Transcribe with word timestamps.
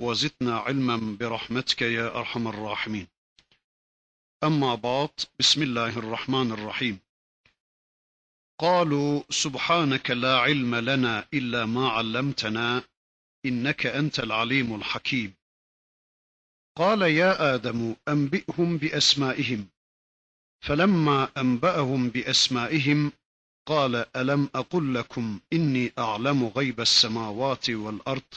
وزدنا 0.00 0.58
علما 0.58 1.16
برحمتك 1.20 1.82
يا 1.82 2.16
أرحم 2.18 2.48
الراحمين. 2.48 3.06
أما 4.44 4.74
بعد 4.74 5.10
بسم 5.38 5.62
الله 5.62 5.98
الرحمن 5.98 6.52
الرحيم. 6.52 6.98
قالوا 8.58 9.22
سبحانك 9.30 10.10
لا 10.10 10.38
علم 10.38 10.74
لنا 10.74 11.28
إلا 11.34 11.66
ما 11.66 11.88
علمتنا 11.88 12.82
إنك 13.46 13.86
أنت 13.86 14.20
العليم 14.20 14.74
الحكيم. 14.74 15.34
قال 16.76 17.02
يا 17.02 17.54
آدم 17.54 17.94
أنبئهم 18.08 18.78
بأسمائهم. 18.78 19.68
فلما 20.60 21.28
أنبأهم 21.36 22.08
بأسمائهم 22.08 23.12
قال 23.66 24.06
ألم 24.16 24.48
أقل 24.54 24.94
لكم 24.94 25.40
إني 25.52 25.92
أعلم 25.98 26.46
غيب 26.46 26.80
السماوات 26.80 27.70
والأرض 27.70 28.34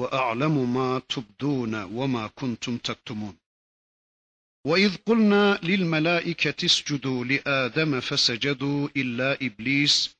وأعلم 0.00 0.74
ما 0.74 0.98
تبدون 0.98 1.74
وما 1.74 2.26
كنتم 2.26 2.78
تكتمون. 2.78 3.36
وإذ 4.66 4.96
قلنا 5.06 5.60
للملائكة 5.62 6.64
اسجدوا 6.64 7.24
لآدم 7.24 8.00
فسجدوا 8.00 8.88
إلا 8.96 9.38
إبليس 9.42 10.16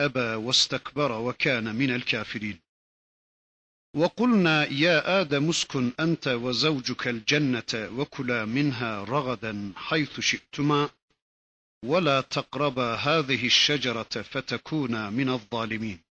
أبى 0.00 0.34
واستكبر 0.44 1.12
وكان 1.12 1.74
من 1.74 1.90
الكافرين. 1.94 2.58
وقلنا 3.96 4.64
يا 4.64 5.20
آدم 5.20 5.48
اسكن 5.48 5.92
أنت 6.00 6.28
وزوجك 6.28 7.08
الجنة 7.08 7.72
وكلا 7.98 8.44
منها 8.44 9.04
رغدا 9.04 9.72
حيث 9.76 10.20
شئتما 10.20 10.90
ولا 11.84 12.20
تقربا 12.20 12.94
هذه 12.94 13.46
الشجرة 13.46 14.14
فتكونا 14.22 15.10
من 15.10 15.28
الظالمين. 15.28 16.11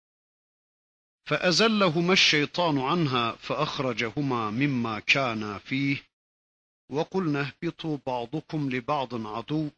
فأزلهما 1.26 2.12
الشيطان 2.12 2.78
عنها 2.80 3.32
فأخرجهما 3.32 4.50
مما 4.50 5.00
كانا 5.00 5.58
فيه 5.58 6.02
وقلنا 6.90 7.40
اهبطوا 7.40 7.98
بعضكم 8.06 8.70
لبعض 8.70 9.26
عدو 9.26 9.70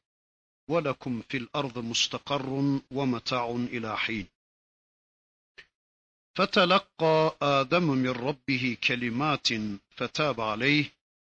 ولكم 0.70 1.22
في 1.28 1.36
الأرض 1.36 1.78
مستقر 1.78 2.80
ومتاع 2.90 3.50
إلى 3.50 3.96
حين. 3.98 4.26
فتلقى 6.38 7.36
آدم 7.42 7.82
من 7.82 8.10
ربه 8.10 8.76
كلمات 8.88 9.48
فتاب 9.90 10.40
عليه 10.40 10.92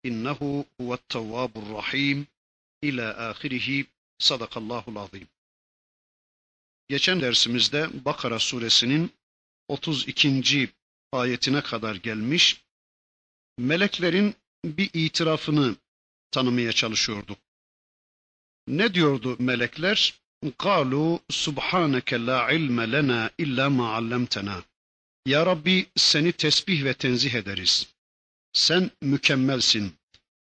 إنه 0.07 0.65
هو 0.81 0.95
التواب 0.95 1.59
الرحيم 1.59 2.27
إلى 2.85 3.11
آخره. 3.11 3.85
صدق 4.23 4.59
الله 4.59 4.85
العظيم. 4.89 5.27
Geçen 6.89 7.21
dersimizde 7.21 8.05
Bakara 8.05 8.39
suresinin 8.39 9.13
32. 9.70 10.70
ayetine 11.12 11.62
kadar 11.62 11.96
gelmiş. 11.96 12.62
Meleklerin 13.58 14.36
bir 14.66 14.90
itirafını 14.94 15.76
tanımaya 16.32 16.72
çalışıyorduk. 16.72 17.38
Ne 18.68 18.94
diyordu 18.94 19.36
melekler? 19.40 20.26
قالوا 20.60 21.20
سبحانك 21.46 22.10
لا 22.14 22.38
علم 22.50 22.82
لنا 22.82 23.32
إلا 23.40 23.70
ما 23.70 23.88
علمتنا. 23.96 24.64
Ya 25.26 25.46
Rabbi 25.46 25.86
seni 25.96 26.32
tesbih 26.32 26.84
ve 26.84 26.94
tenzih 26.94 27.34
ederiz. 27.34 27.88
Sen 28.54 28.92
mükemmelsin. 29.02 29.94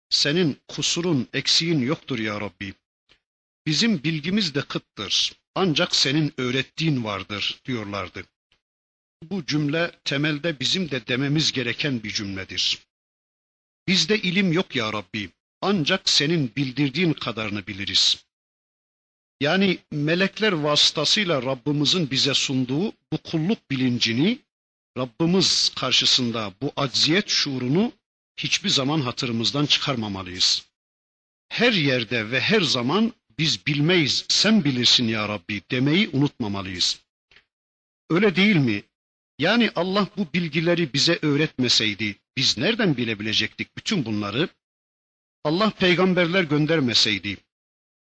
Senin 0.09 0.58
kusurun, 0.68 1.28
eksiğin 1.34 1.80
yoktur 1.80 2.20
ya 2.20 2.42
Rabbi. 2.42 2.74
Bizim 3.68 4.04
bilgimiz 4.04 4.56
de 4.56 4.62
kıttır. 4.62 5.34
Ancak 5.56 5.96
senin 5.96 6.34
öğrettiğin 6.38 7.04
vardır 7.04 7.62
diyorlardı. 7.66 8.24
Bu 9.22 9.47
cümle 9.47 9.93
temelde 10.04 10.60
bizim 10.60 10.91
de 10.91 11.06
dememiz 11.06 11.53
gereken 11.53 12.03
bir 12.03 12.10
cümledir. 12.10 12.78
Bizde 13.88 14.19
ilim 14.19 14.53
yok 14.53 14.77
ya 14.77 14.93
Rabbi. 14.93 15.31
Ancak 15.60 16.09
senin 16.09 16.53
bildirdiğin 16.56 17.12
kadarını 17.12 17.66
biliriz. 17.66 18.27
Yani 19.41 19.78
melekler 19.93 20.53
vasıtasıyla 20.53 21.43
Rabbimizin 21.43 22.10
bize 22.10 22.34
sunduğu 22.34 22.93
bu 23.12 23.19
kulluk 23.25 23.71
bilincini, 23.71 24.38
Rabbimiz 24.99 25.72
karşısında 25.77 26.53
bu 26.62 26.72
acziyet 26.77 27.28
şuurunu 27.28 27.93
hiçbir 28.37 28.69
zaman 28.69 29.00
hatırımızdan 29.00 29.66
çıkarmamalıyız. 29.66 30.66
Her 31.48 31.72
yerde 31.72 32.31
ve 32.31 32.41
her 32.41 32.60
zaman 32.60 33.12
biz 33.38 33.66
bilmeyiz, 33.66 34.25
sen 34.28 34.65
bilirsin 34.65 35.09
ya 35.09 35.28
Rabbi 35.28 35.62
demeyi 35.71 36.09
unutmamalıyız. 36.09 37.00
Öyle 38.10 38.37
değil 38.37 38.56
mi? 38.56 38.83
Yani 39.39 39.71
Allah 39.77 40.09
bu 40.17 40.27
bilgileri 40.35 40.93
bize 40.93 41.19
öğretmeseydi 41.23 42.17
biz 42.37 42.59
nereden 42.59 42.97
bilebilecektik 42.97 43.77
bütün 43.77 44.05
bunları? 44.05 44.49
Allah 45.45 45.71
peygamberler 45.71 46.45
göndermeseydi, 46.45 47.37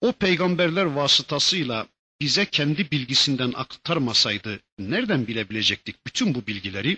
o 0.01 0.11
peygamberler 0.11 0.85
vasıtasıyla 0.85 1.87
bize 2.21 2.45
kendi 2.45 2.91
bilgisinden 2.91 3.53
aktarmasaydı 3.55 4.59
nereden 4.79 5.27
bilebilecektik 5.27 6.07
bütün 6.07 6.35
bu 6.35 6.47
bilgileri? 6.47 6.97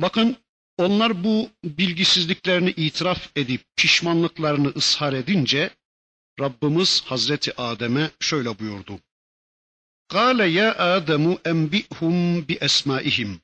Bakın 0.00 0.36
onlar 0.78 1.24
bu 1.24 1.50
bilgisizliklerini 1.64 2.70
itiraf 2.70 3.30
edip 3.36 3.64
pişmanlıklarını 3.76 4.72
ishar 4.76 5.12
edince 5.12 5.70
Rabbimiz 6.40 7.02
Hazreti 7.06 7.60
Adem'e 7.60 8.10
şöyle 8.20 8.58
buyurdu. 8.58 9.00
Kale 10.08 10.46
ya 10.46 10.78
Ademu 10.78 11.38
enbihum 11.44 12.48
bi 12.48 12.54
esmaihim. 12.60 13.40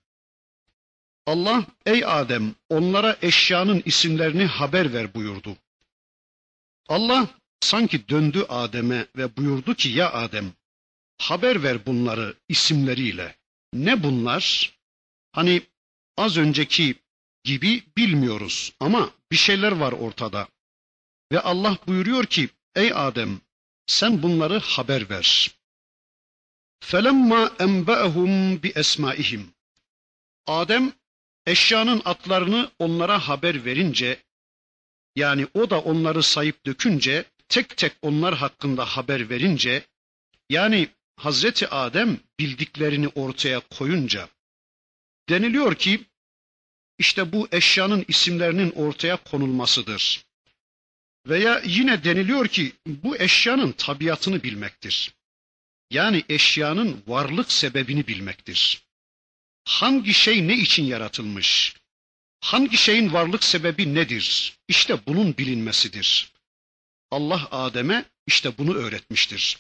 Allah 1.27 1.67
ey 1.87 2.05
Adem 2.05 2.55
onlara 2.69 3.17
eşyanın 3.23 3.83
isimlerini 3.85 4.45
haber 4.45 4.93
ver 4.93 5.15
buyurdu. 5.15 5.57
Allah 6.89 7.29
sanki 7.61 8.09
döndü 8.09 8.47
Adem'e 8.49 9.07
ve 9.17 9.37
buyurdu 9.37 9.75
ki 9.75 9.89
ya 9.89 10.13
Adem 10.13 10.53
haber 11.19 11.63
ver 11.63 11.87
bunları 11.87 12.35
isimleriyle. 12.49 13.37
Ne 13.73 14.03
bunlar? 14.03 14.73
Hani 15.33 15.63
az 16.17 16.37
önceki 16.37 16.95
gibi 17.45 17.83
bilmiyoruz 17.97 18.73
ama 18.81 19.11
bir 19.33 19.37
şeyler 19.37 19.73
var 19.73 19.93
ortada. 19.93 20.49
Ve 21.33 21.41
Allah 21.41 21.79
buyuruyor 21.87 22.27
ki 22.27 22.49
ey 22.75 22.93
Adem 22.95 23.41
sen 23.87 24.23
bunları 24.23 24.59
haber 24.59 25.11
ver. 25.11 25.60
Felemma 26.81 27.53
enba'ahum 27.61 28.63
bi 28.63 28.73
esmaihim. 28.77 29.51
Adem 30.47 30.93
eşyanın 31.47 32.03
atlarını 32.05 32.71
onlara 32.79 33.29
haber 33.29 33.65
verince 33.65 34.23
yani 35.17 35.47
o 35.55 35.71
da 35.71 35.81
onları 35.81 36.23
sayıp 36.23 36.67
dökünce 36.67 37.25
tek 37.49 37.77
tek 37.77 37.93
onlar 38.03 38.35
hakkında 38.35 38.85
haber 38.85 39.31
verince 39.31 39.87
yani 40.51 40.89
Hazreti 41.17 41.69
Adem 41.69 42.21
bildiklerini 42.39 43.09
ortaya 43.09 43.61
koyunca 43.61 44.29
deniliyor 45.29 45.75
ki 45.75 46.05
işte 46.99 47.33
bu 47.33 47.49
eşyanın 47.53 48.05
isimlerinin 48.09 48.71
ortaya 48.71 49.17
konulmasıdır. 49.17 50.25
Veya 51.27 51.63
yine 51.65 52.05
deniliyor 52.05 52.49
ki 52.49 52.73
bu 52.87 53.17
eşyanın 53.17 53.73
tabiatını 53.73 54.43
bilmektir. 54.43 55.15
Yani 55.91 56.25
eşyanın 56.29 57.03
varlık 57.07 57.53
sebebini 57.53 58.07
bilmektir. 58.07 58.83
Hangi 59.65 60.15
şey 60.15 60.49
ne 60.49 60.55
için 60.55 60.85
yaratılmış? 60.85 61.77
Hangi 62.41 62.77
şeyin 62.77 63.13
varlık 63.13 63.45
sebebi 63.45 63.95
nedir? 63.95 64.57
İşte 64.69 65.07
bunun 65.07 65.37
bilinmesidir. 65.37 66.33
Allah 67.11 67.49
Adem'e 67.51 68.05
işte 68.27 68.59
bunu 68.59 68.75
öğretmiştir. 68.75 69.59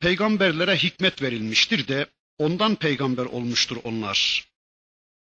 Peygamberlere 0.00 0.76
hikmet 0.76 1.22
verilmiştir 1.22 1.88
de 1.88 2.06
ondan 2.38 2.76
peygamber 2.76 3.24
olmuştur 3.24 3.76
onlar. 3.84 4.48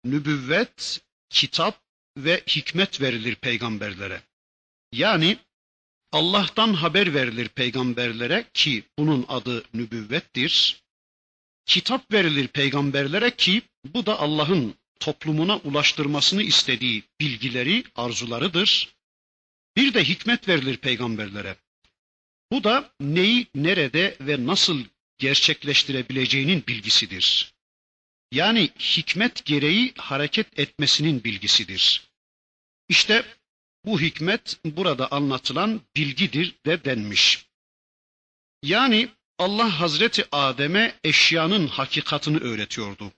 Nübüvvet, 0.06 1.02
kitap 1.30 1.82
ve 2.18 2.44
hikmet 2.48 3.02
verilir 3.02 3.36
peygamberlere. 3.36 4.22
Yani 4.92 5.38
Allah'tan 6.12 6.74
haber 6.74 7.14
verilir 7.14 7.48
peygamberlere 7.48 8.46
ki 8.54 8.84
bunun 8.98 9.26
adı 9.28 9.64
nübüvvettir. 9.74 10.84
Kitap 11.66 12.12
verilir 12.14 12.48
peygamberlere 12.48 13.36
ki 13.36 13.62
bu 13.86 14.06
da 14.06 14.20
Allah'ın 14.20 14.76
toplumuna 15.00 15.58
ulaştırmasını 15.58 16.44
istediği 16.44 17.04
bilgileri, 17.20 17.84
arzularıdır. 17.96 18.96
Bir 19.78 19.94
de 19.94 20.04
hikmet 20.04 20.48
verilir 20.48 20.78
peygamberlere. 20.78 21.56
Bu 22.52 22.64
da 22.64 22.92
neyi 23.00 23.48
nerede 23.56 24.18
ve 24.22 24.46
nasıl 24.46 24.84
gerçekleştirebileceğinin 25.18 26.64
bilgisidir. 26.68 27.54
Yani 28.32 28.70
hikmet 28.80 29.46
gereği 29.46 29.94
hareket 29.98 30.60
etmesinin 30.60 31.24
bilgisidir. 31.24 32.10
İşte 32.90 33.26
bu 33.90 34.02
hikmet 34.02 34.60
burada 34.66 35.12
anlatılan 35.12 35.82
bilgidir 35.96 36.56
de 36.66 36.86
denmiş. 36.86 37.46
Yani 38.64 39.10
Allah 39.38 39.80
Hazreti 39.80 40.26
Adem'e 40.32 40.96
eşyanın 41.04 41.68
hakikatini 41.68 42.38
öğretiyordu. 42.38 43.12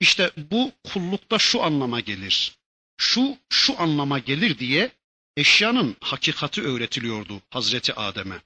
İşte 0.00 0.30
bu 0.36 0.72
kullukta 0.84 1.38
şu 1.38 1.62
anlama 1.62 2.00
gelir. 2.00 2.58
Şu 2.96 3.36
şu 3.50 3.80
anlama 3.80 4.18
gelir 4.18 4.58
diye 4.58 4.90
eşyanın 5.36 5.96
hakikati 6.00 6.62
öğretiliyordu 6.62 7.40
Hazreti 7.50 7.94
Adem'e. 7.94 8.40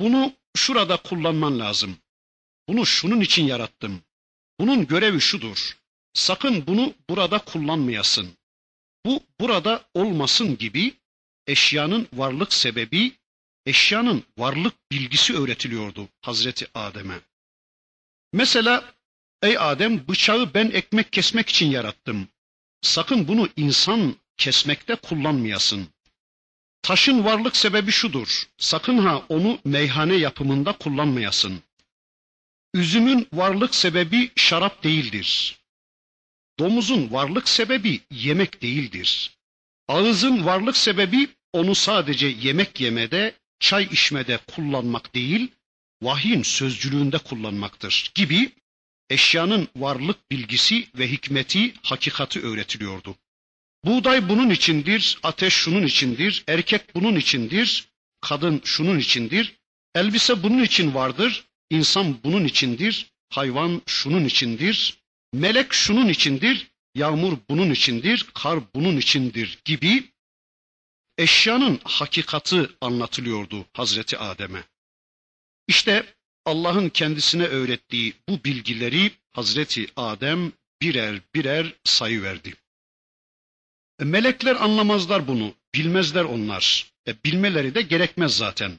Bunu 0.00 0.32
şurada 0.56 0.96
kullanman 0.96 1.58
lazım. 1.58 1.96
Bunu 2.68 2.86
şunun 2.86 3.20
için 3.20 3.46
yarattım. 3.46 4.02
Bunun 4.60 4.86
görevi 4.86 5.20
şudur. 5.20 5.76
Sakın 6.14 6.66
bunu 6.66 6.94
burada 7.10 7.38
kullanmayasın. 7.38 8.39
Bu 9.06 9.22
burada 9.40 9.84
olmasın 9.94 10.58
gibi 10.58 10.94
eşyanın 11.46 12.08
varlık 12.12 12.52
sebebi, 12.52 13.12
eşyanın 13.66 14.24
varlık 14.38 14.74
bilgisi 14.92 15.34
öğretiliyordu 15.34 16.08
Hazreti 16.20 16.66
Adem'e. 16.74 17.20
Mesela 18.32 18.94
ey 19.42 19.58
Adem 19.58 20.08
bıçağı 20.08 20.54
ben 20.54 20.70
ekmek 20.70 21.12
kesmek 21.12 21.48
için 21.48 21.70
yarattım. 21.70 22.28
Sakın 22.82 23.28
bunu 23.28 23.48
insan 23.56 24.16
kesmekte 24.36 24.94
kullanmayasın. 24.94 25.88
Taşın 26.82 27.24
varlık 27.24 27.56
sebebi 27.56 27.92
şudur. 27.92 28.48
Sakın 28.58 28.98
ha 28.98 29.22
onu 29.28 29.58
meyhane 29.64 30.14
yapımında 30.14 30.72
kullanmayasın. 30.72 31.62
Üzümün 32.74 33.28
varlık 33.32 33.74
sebebi 33.74 34.32
şarap 34.36 34.82
değildir. 34.84 35.59
Domuzun 36.60 37.12
varlık 37.12 37.48
sebebi 37.48 38.00
yemek 38.10 38.62
değildir. 38.62 39.30
Ağızın 39.88 40.46
varlık 40.46 40.76
sebebi 40.76 41.28
onu 41.52 41.74
sadece 41.74 42.26
yemek 42.26 42.80
yemede, 42.80 43.34
çay 43.60 43.84
içmede 43.84 44.36
kullanmak 44.36 45.14
değil, 45.14 45.48
vahyin 46.02 46.42
sözcülüğünde 46.42 47.18
kullanmaktır 47.18 48.10
gibi 48.14 48.52
eşyanın 49.10 49.68
varlık 49.76 50.30
bilgisi 50.30 50.88
ve 50.98 51.10
hikmeti, 51.10 51.74
hakikati 51.82 52.40
öğretiliyordu. 52.40 53.16
Buğday 53.84 54.28
bunun 54.28 54.50
içindir, 54.50 55.18
ateş 55.22 55.54
şunun 55.54 55.86
içindir, 55.86 56.44
erkek 56.48 56.94
bunun 56.94 57.16
içindir, 57.16 57.88
kadın 58.20 58.60
şunun 58.64 58.98
içindir, 58.98 59.56
elbise 59.94 60.42
bunun 60.42 60.62
için 60.62 60.94
vardır, 60.94 61.44
insan 61.70 62.16
bunun 62.24 62.44
içindir, 62.44 63.06
hayvan 63.30 63.82
şunun 63.86 64.24
içindir, 64.24 64.99
melek 65.32 65.72
şunun 65.72 66.08
içindir, 66.08 66.70
yağmur 66.94 67.38
bunun 67.50 67.70
içindir, 67.70 68.26
kar 68.34 68.58
bunun 68.74 68.96
içindir 68.96 69.58
gibi 69.64 70.12
eşyanın 71.18 71.80
hakikati 71.84 72.68
anlatılıyordu 72.80 73.66
Hazreti 73.72 74.18
Adem'e. 74.18 74.64
İşte 75.68 76.14
Allah'ın 76.44 76.88
kendisine 76.88 77.44
öğrettiği 77.44 78.14
bu 78.28 78.44
bilgileri 78.44 79.10
Hazreti 79.32 79.86
Adem 79.96 80.52
birer 80.82 81.20
birer 81.34 81.74
sayıverdi. 81.84 82.54
E, 84.00 84.04
melekler 84.04 84.56
anlamazlar 84.56 85.28
bunu, 85.28 85.54
bilmezler 85.74 86.24
onlar. 86.24 86.92
E, 87.08 87.24
bilmeleri 87.24 87.74
de 87.74 87.82
gerekmez 87.82 88.36
zaten. 88.36 88.72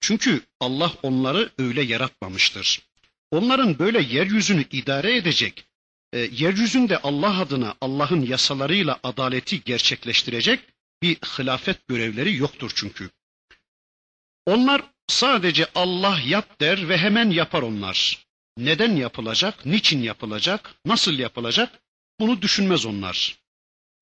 Çünkü 0.00 0.42
Allah 0.60 0.92
onları 1.02 1.50
öyle 1.58 1.82
yaratmamıştır. 1.82 2.82
Onların 3.30 3.78
böyle 3.78 4.02
yeryüzünü 4.02 4.64
idare 4.70 5.16
edecek, 5.16 5.64
e, 6.12 6.18
yeryüzünde 6.18 6.98
Allah 6.98 7.40
adına 7.40 7.74
Allah'ın 7.80 8.20
yasalarıyla 8.20 9.00
adaleti 9.02 9.64
gerçekleştirecek 9.64 10.60
bir 11.02 11.16
hilafet 11.16 11.88
görevleri 11.88 12.36
yoktur 12.36 12.72
çünkü. 12.74 13.10
Onlar 14.46 14.82
sadece 15.08 15.66
Allah 15.74 16.20
yap 16.26 16.60
der 16.60 16.88
ve 16.88 16.98
hemen 16.98 17.30
yapar 17.30 17.62
onlar. 17.62 18.26
Neden 18.58 18.96
yapılacak, 18.96 19.66
niçin 19.66 20.02
yapılacak, 20.02 20.74
nasıl 20.86 21.18
yapılacak 21.18 21.80
bunu 22.20 22.42
düşünmez 22.42 22.86
onlar. 22.86 23.38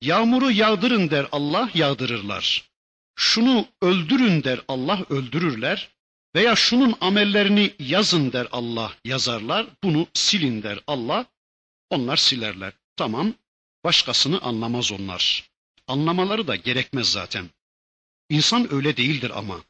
Yağmuru 0.01 0.51
yağdırın 0.51 1.09
der 1.09 1.27
Allah, 1.31 1.69
yağdırırlar. 1.73 2.69
Şunu 3.15 3.67
öldürün 3.81 4.43
der 4.43 4.59
Allah, 4.67 5.05
öldürürler. 5.09 5.89
Veya 6.35 6.55
şunun 6.55 6.95
amellerini 7.01 7.73
yazın 7.79 8.31
der 8.31 8.47
Allah, 8.51 8.93
yazarlar. 9.05 9.67
Bunu 9.83 10.07
silin 10.13 10.63
der 10.63 10.79
Allah, 10.87 11.25
onlar 11.89 12.17
silerler. 12.17 12.73
Tamam, 12.95 13.33
başkasını 13.83 14.41
anlamaz 14.41 14.91
onlar. 14.91 15.49
Anlamaları 15.87 16.47
da 16.47 16.55
gerekmez 16.55 17.11
zaten. 17.11 17.49
İnsan 18.29 18.73
öyle 18.73 18.97
değildir 18.97 19.31
ama. 19.35 19.63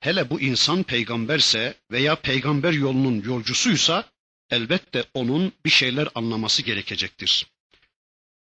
Hele 0.00 0.30
bu 0.30 0.40
insan 0.40 0.82
peygamberse 0.82 1.74
veya 1.90 2.16
peygamber 2.16 2.72
yolunun 2.72 3.22
yolcusuysa 3.22 4.04
elbette 4.50 5.04
onun 5.14 5.52
bir 5.64 5.70
şeyler 5.70 6.08
anlaması 6.14 6.62
gerekecektir. 6.62 7.46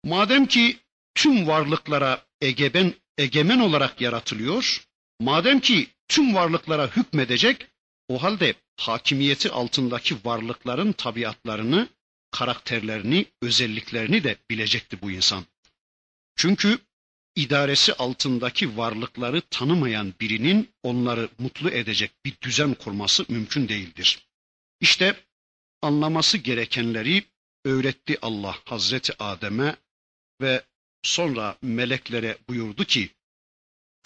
Madem 0.04 0.46
ki 0.46 0.78
tüm 1.14 1.46
varlıklara 1.46 2.26
egemen, 2.40 2.94
egemen 3.18 3.58
olarak 3.58 4.00
yaratılıyor, 4.00 4.86
madem 5.20 5.60
ki 5.60 5.88
tüm 6.08 6.34
varlıklara 6.34 6.96
hükmedecek, 6.96 7.66
o 8.08 8.22
halde 8.22 8.54
hakimiyeti 8.76 9.50
altındaki 9.50 10.16
varlıkların 10.24 10.92
tabiatlarını, 10.92 11.88
karakterlerini, 12.31 13.25
özelliklerini 13.41 14.23
de 14.23 14.37
bilecekti 14.49 15.01
bu 15.01 15.11
insan. 15.11 15.45
Çünkü 16.35 16.79
idaresi 17.35 17.93
altındaki 17.93 18.77
varlıkları 18.77 19.41
tanımayan 19.41 20.13
birinin 20.21 20.69
onları 20.83 21.29
mutlu 21.39 21.69
edecek 21.69 22.11
bir 22.25 22.33
düzen 22.41 22.73
kurması 22.73 23.25
mümkün 23.29 23.69
değildir. 23.69 24.27
İşte 24.81 25.15
anlaması 25.81 26.37
gerekenleri 26.37 27.23
öğretti 27.65 28.17
Allah 28.21 28.55
Hazreti 28.65 29.23
Adem'e 29.23 29.75
ve 30.41 30.63
sonra 31.03 31.57
meleklere 31.61 32.37
buyurdu 32.49 32.83
ki 32.85 33.09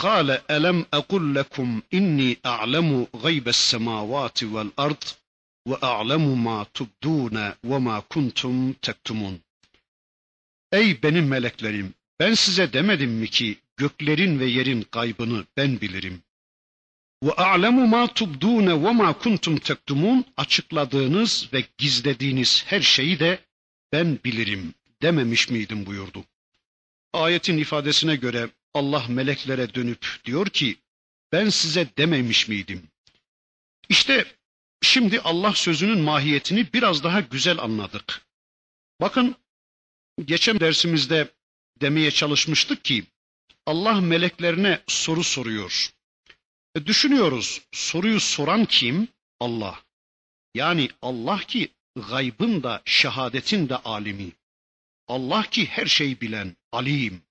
قال 0.08 0.30
ألم 0.58 0.86
أقل 1.00 1.24
لكم 1.36 1.82
إني 1.94 2.38
أعلم 2.46 3.08
غيب 3.26 3.48
السماوات 3.48 4.44
والأرض 4.44 5.04
وأعلم 5.66 6.44
ما 6.44 6.66
تبدون 6.74 7.54
وما 7.64 8.00
كنتم 8.00 8.74
تكتمون 8.82 9.42
Ey 10.72 11.04
benim 11.04 11.28
meleklerim 11.28 11.94
ben 12.20 12.34
size 12.34 12.74
demedim 12.74 13.12
mi 13.12 13.30
ki 13.30 13.60
göklerin 13.78 14.40
ve 14.40 14.46
yerin 14.46 14.86
gaybını 14.92 15.46
ben 15.58 15.82
bilirim. 15.82 16.24
Ve 17.24 17.32
a'lemu 17.32 17.88
ma 17.88 18.08
tubdun 18.08 18.68
ve 18.68 18.92
ma 18.92 19.18
kuntum 19.18 19.58
tektumun 19.58 20.26
açıkladığınız 20.38 21.50
ve 21.54 21.64
gizlediğiniz 21.78 22.64
her 22.68 22.82
şeyi 22.82 23.20
de 23.20 23.40
ben 23.94 24.20
bilirim 24.26 24.74
dememiş 25.02 25.50
miydim 25.50 25.86
buyurdu. 25.86 26.26
Ayetin 27.14 27.58
ifadesine 27.58 28.16
göre 28.16 28.50
Allah 28.74 29.06
meleklere 29.10 29.74
dönüp 29.74 30.06
diyor 30.26 30.48
ki 30.48 30.78
ben 31.32 31.50
size 31.50 31.88
dememiş 31.98 32.48
miydim? 32.48 32.88
İşte 33.90 34.26
şimdi 34.83 35.21
Allah 35.21 35.53
sözünün 35.53 36.01
mahiyetini 36.01 36.73
biraz 36.73 37.05
daha 37.05 37.21
güzel 37.21 37.59
anladık. 37.59 38.27
Bakın 39.01 39.37
geçen 40.25 40.61
dersimizde 40.61 41.35
demeye 41.81 42.11
çalışmıştık 42.11 42.85
ki 42.85 43.05
Allah 43.67 44.01
meleklerine 44.01 44.81
soru 44.87 45.25
soruyor. 45.25 45.91
E, 46.75 46.87
düşünüyoruz 46.87 47.63
soruyu 47.73 48.21
soran 48.21 48.65
kim? 48.65 49.09
Allah. 49.41 49.81
Yani 50.55 50.89
Allah 51.03 51.39
ki 51.39 51.69
gaybın 52.09 52.63
da 52.63 52.83
şehadetin 52.85 53.69
de 53.69 53.77
alimi. 53.77 54.33
Allah 55.09 55.43
ki 55.43 55.67
her 55.67 55.87
şeyi 55.87 56.21
bilen, 56.21 56.57
alim. 56.73 57.23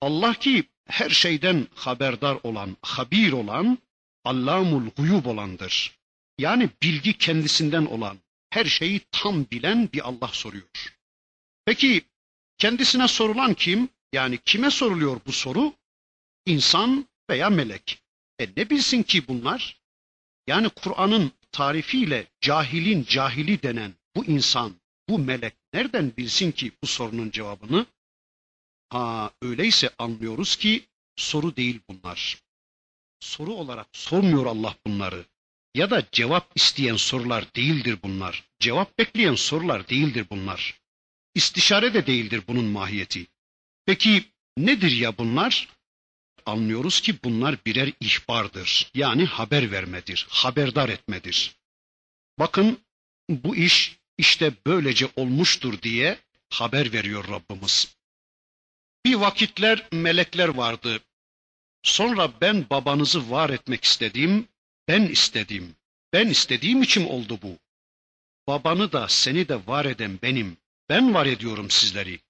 Allah 0.00 0.34
ki 0.34 0.64
her 0.86 1.10
şeyden 1.10 1.66
haberdar 1.74 2.38
olan, 2.42 2.76
habir 2.82 3.32
olan, 3.32 3.78
allamul 4.24 4.90
guyub 4.96 5.24
olandır. 5.24 5.99
Yani 6.40 6.70
bilgi 6.82 7.18
kendisinden 7.18 7.86
olan, 7.86 8.18
her 8.50 8.64
şeyi 8.64 9.00
tam 9.12 9.46
bilen 9.50 9.92
bir 9.92 10.08
Allah 10.08 10.28
soruyor. 10.28 10.96
Peki 11.64 12.02
kendisine 12.58 13.08
sorulan 13.08 13.54
kim? 13.54 13.88
Yani 14.12 14.38
kime 14.44 14.70
soruluyor 14.70 15.20
bu 15.26 15.32
soru? 15.32 15.72
İnsan 16.46 17.06
veya 17.30 17.50
melek. 17.50 18.02
E 18.38 18.48
ne 18.56 18.70
bilsin 18.70 19.02
ki 19.02 19.28
bunlar? 19.28 19.80
Yani 20.46 20.68
Kur'an'ın 20.68 21.32
tarifiyle 21.52 22.26
cahilin 22.40 23.04
cahili 23.04 23.62
denen 23.62 23.94
bu 24.16 24.24
insan, 24.24 24.74
bu 25.08 25.18
melek 25.18 25.54
nereden 25.72 26.12
bilsin 26.16 26.52
ki 26.52 26.72
bu 26.82 26.86
sorunun 26.86 27.30
cevabını? 27.30 27.86
Ha 28.88 29.30
öyleyse 29.42 29.90
anlıyoruz 29.98 30.56
ki 30.56 30.84
soru 31.16 31.56
değil 31.56 31.80
bunlar. 31.88 32.42
Soru 33.20 33.54
olarak 33.54 33.88
sormuyor 33.92 34.46
Allah 34.46 34.76
bunları. 34.86 35.24
Ya 35.74 35.90
da 35.90 36.06
cevap 36.12 36.52
isteyen 36.54 36.96
sorular 36.96 37.54
değildir 37.54 37.98
bunlar. 38.02 38.44
Cevap 38.58 38.98
bekleyen 38.98 39.34
sorular 39.34 39.88
değildir 39.88 40.26
bunlar. 40.30 40.80
İstişare 41.34 41.94
de 41.94 42.06
değildir 42.06 42.42
bunun 42.48 42.64
mahiyeti. 42.64 43.26
Peki 43.86 44.24
nedir 44.56 44.90
ya 44.90 45.18
bunlar? 45.18 45.68
Anlıyoruz 46.46 47.00
ki 47.00 47.18
bunlar 47.24 47.56
birer 47.66 47.92
ihbardır. 48.00 48.90
Yani 48.94 49.24
haber 49.24 49.72
vermedir, 49.72 50.26
haberdar 50.30 50.88
etmedir. 50.88 51.56
Bakın 52.38 52.80
bu 53.28 53.56
iş 53.56 53.96
işte 54.18 54.52
böylece 54.66 55.08
olmuştur 55.16 55.82
diye 55.82 56.18
haber 56.50 56.92
veriyor 56.92 57.28
Rabbimiz. 57.28 57.96
Bir 59.06 59.14
vakitler 59.14 59.88
melekler 59.92 60.48
vardı. 60.48 61.00
Sonra 61.82 62.40
ben 62.40 62.70
babanızı 62.70 63.30
var 63.30 63.50
etmek 63.50 63.84
istedim, 63.84 64.48
ben 64.88 65.02
istedim. 65.02 65.74
Ben 66.12 66.28
istediğim 66.28 66.82
için 66.82 67.06
oldu 67.06 67.38
bu. 67.42 67.58
Babanı 68.46 68.92
da 68.92 69.08
seni 69.08 69.48
de 69.48 69.66
var 69.66 69.84
eden 69.84 70.18
benim. 70.22 70.56
Ben 70.88 71.14
var 71.14 71.26
ediyorum 71.26 71.70
sizleri. 71.70 72.20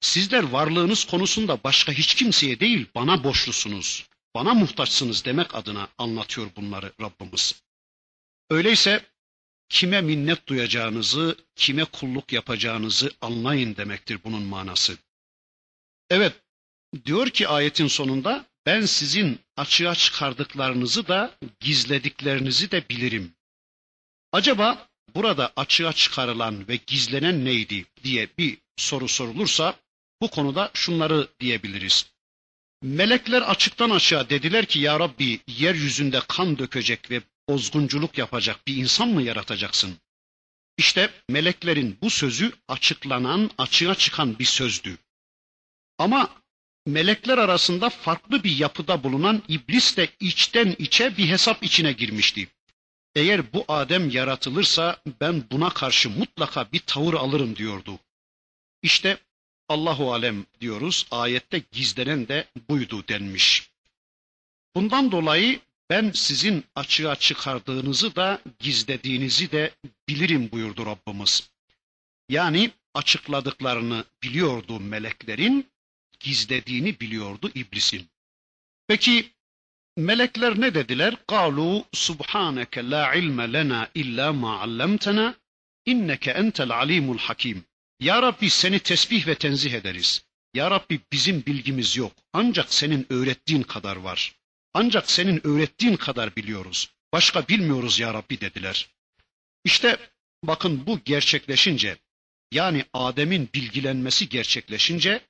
Sizler 0.00 0.42
varlığınız 0.42 1.04
konusunda 1.04 1.64
başka 1.64 1.92
hiç 1.92 2.14
kimseye 2.14 2.60
değil 2.60 2.86
bana 2.94 3.24
borçlusunuz. 3.24 4.08
Bana 4.34 4.54
muhtaçsınız 4.54 5.24
demek 5.24 5.54
adına 5.54 5.88
anlatıyor 5.98 6.50
bunları 6.56 6.92
Rabbimiz. 7.00 7.62
Öyleyse 8.50 9.06
kime 9.68 10.00
minnet 10.00 10.46
duyacağınızı, 10.46 11.36
kime 11.56 11.84
kulluk 11.84 12.32
yapacağınızı 12.32 13.10
anlayın 13.20 13.76
demektir 13.76 14.18
bunun 14.24 14.42
manası. 14.42 14.98
Evet, 16.10 16.32
diyor 17.04 17.30
ki 17.30 17.48
ayetin 17.48 17.86
sonunda 17.86 18.46
ben 18.66 18.86
sizin 18.86 19.40
açığa 19.56 19.94
çıkardıklarınızı 19.94 21.08
da 21.08 21.34
gizlediklerinizi 21.60 22.70
de 22.70 22.88
bilirim. 22.88 23.34
Acaba 24.32 24.88
burada 25.14 25.52
açığa 25.56 25.92
çıkarılan 25.92 26.68
ve 26.68 26.76
gizlenen 26.86 27.44
neydi 27.44 27.86
diye 28.04 28.28
bir 28.38 28.58
soru 28.76 29.08
sorulursa 29.08 29.76
bu 30.20 30.30
konuda 30.30 30.70
şunları 30.74 31.28
diyebiliriz. 31.40 32.10
Melekler 32.82 33.42
açıktan 33.42 33.90
aşağı 33.90 34.30
dediler 34.30 34.66
ki 34.66 34.78
ya 34.78 35.00
Rabbi 35.00 35.40
yeryüzünde 35.46 36.20
kan 36.28 36.58
dökecek 36.58 37.10
ve 37.10 37.22
bozgunculuk 37.48 38.18
yapacak 38.18 38.66
bir 38.66 38.76
insan 38.76 39.08
mı 39.08 39.22
yaratacaksın? 39.22 39.98
İşte 40.78 41.10
meleklerin 41.28 41.98
bu 42.02 42.10
sözü 42.10 42.52
açıklanan, 42.68 43.50
açığa 43.58 43.94
çıkan 43.94 44.38
bir 44.38 44.44
sözdü. 44.44 44.98
Ama 45.98 46.30
melekler 46.86 47.38
arasında 47.38 47.90
farklı 47.90 48.44
bir 48.44 48.56
yapıda 48.56 49.04
bulunan 49.04 49.42
iblis 49.48 49.96
de 49.96 50.08
içten 50.20 50.76
içe 50.78 51.16
bir 51.16 51.28
hesap 51.28 51.62
içine 51.62 51.92
girmişti. 51.92 52.48
Eğer 53.14 53.52
bu 53.52 53.64
Adem 53.68 54.10
yaratılırsa 54.10 54.96
ben 55.20 55.44
buna 55.52 55.70
karşı 55.70 56.10
mutlaka 56.10 56.72
bir 56.72 56.80
tavır 56.80 57.14
alırım 57.14 57.56
diyordu. 57.56 57.98
İşte 58.82 59.18
Allahu 59.68 60.12
alem 60.12 60.46
diyoruz. 60.60 61.06
Ayette 61.10 61.62
gizlenen 61.72 62.28
de 62.28 62.46
buydu 62.68 63.08
denmiş. 63.08 63.70
Bundan 64.74 65.12
dolayı 65.12 65.60
ben 65.90 66.10
sizin 66.14 66.64
açığa 66.74 67.16
çıkardığınızı 67.16 68.16
da 68.16 68.40
gizlediğinizi 68.58 69.52
de 69.52 69.74
bilirim 70.08 70.50
buyurdu 70.52 70.86
Rabbimiz. 70.86 71.50
Yani 72.28 72.70
açıkladıklarını 72.94 74.04
biliyordu 74.22 74.80
meleklerin, 74.80 75.66
gizlediğini 76.24 77.00
biliyordu 77.00 77.50
iblisin. 77.54 78.08
Peki 78.88 79.30
melekler 79.96 80.60
ne 80.60 80.74
dediler? 80.74 81.16
Kalu 81.26 81.84
subhaneke 81.92 82.90
la 82.90 83.14
ilme 83.14 83.52
lena 83.52 83.90
illa 83.94 84.32
ma 84.32 84.60
allamtena 84.60 85.34
inneke 85.86 86.30
entel 86.30 86.70
alimul 86.70 87.18
hakim. 87.18 87.64
Ya 88.00 88.22
Rabbi 88.22 88.50
seni 88.50 88.78
tesbih 88.78 89.26
ve 89.26 89.34
tenzih 89.34 89.72
ederiz. 89.72 90.24
Ya 90.54 90.70
Rabbi 90.70 91.00
bizim 91.12 91.46
bilgimiz 91.46 91.96
yok. 91.96 92.12
Ancak 92.32 92.74
senin 92.74 93.06
öğrettiğin 93.10 93.62
kadar 93.62 93.96
var. 93.96 94.34
Ancak 94.74 95.10
senin 95.10 95.46
öğrettiğin 95.46 95.96
kadar 95.96 96.36
biliyoruz. 96.36 96.90
Başka 97.12 97.48
bilmiyoruz 97.48 97.98
ya 97.98 98.14
Rabbi 98.14 98.40
dediler. 98.40 98.88
İşte 99.64 99.98
bakın 100.42 100.86
bu 100.86 101.00
gerçekleşince 101.04 101.96
yani 102.52 102.84
Adem'in 102.92 103.48
bilgilenmesi 103.54 104.28
gerçekleşince 104.28 105.20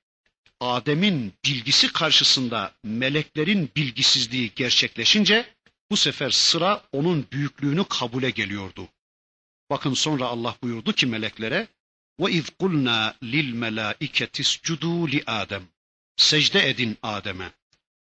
Adem'in 0.61 1.33
bilgisi 1.45 1.93
karşısında 1.93 2.75
meleklerin 2.85 3.71
bilgisizliği 3.77 4.53
gerçekleşince 4.57 5.55
bu 5.91 5.97
sefer 5.97 6.31
sıra 6.31 6.83
onun 6.93 7.27
büyüklüğünü 7.33 7.85
kabule 7.89 8.31
geliyordu. 8.31 8.89
Bakın 9.71 9.95
sonra 9.95 10.25
Allah 10.25 10.57
buyurdu 10.63 10.93
ki 10.93 11.07
meleklere 11.07 11.69
ve 12.21 12.33
iz 12.33 12.51
kulna 12.51 13.17
lil 13.23 13.53
melaiketi 13.53 14.43
iscudu 14.43 15.09
li 15.09 15.23
Adem. 15.27 15.69
Secde 16.17 16.71
edin 16.71 16.99
Adem'e. 17.03 17.51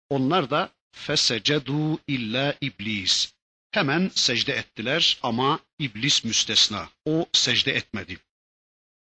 Onlar 0.08 0.50
da 0.50 0.70
fesecedu 0.92 1.98
illa 2.06 2.54
iblis. 2.60 3.32
Hemen 3.70 4.10
secde 4.14 4.52
ettiler 4.52 5.18
ama 5.22 5.60
iblis 5.78 6.24
müstesna. 6.24 6.88
O 7.04 7.26
secde 7.32 7.72
etmedi. 7.72 8.18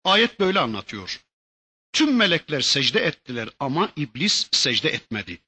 Ayet 0.05 0.41
böyle 0.41 0.61
anlatıyor. 0.61 1.21
Tüm 1.93 2.17
melekler 2.17 2.61
secde 2.61 3.01
ettiler 3.01 3.49
ama 3.61 3.93
iblis 3.97 4.49
secde 4.53 4.89
etmedi. 4.89 5.39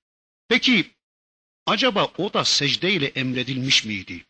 Peki 0.48 0.90
acaba 1.66 2.04
o 2.18 2.32
da 2.32 2.44
secdeyle 2.44 3.06
emredilmiş 3.06 3.84
miydi? 3.84 4.26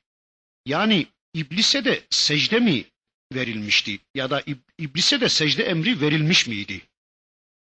Yani 0.67 1.07
iblise 1.35 1.85
de 1.85 2.03
secde 2.11 2.59
mi 2.59 2.85
verilmişti 3.35 3.99
ya 4.15 4.31
da 4.31 4.43
iblise 4.79 5.21
de 5.21 5.29
secde 5.29 5.63
emri 5.65 6.01
verilmiş 6.01 6.47
miydi? 6.47 6.81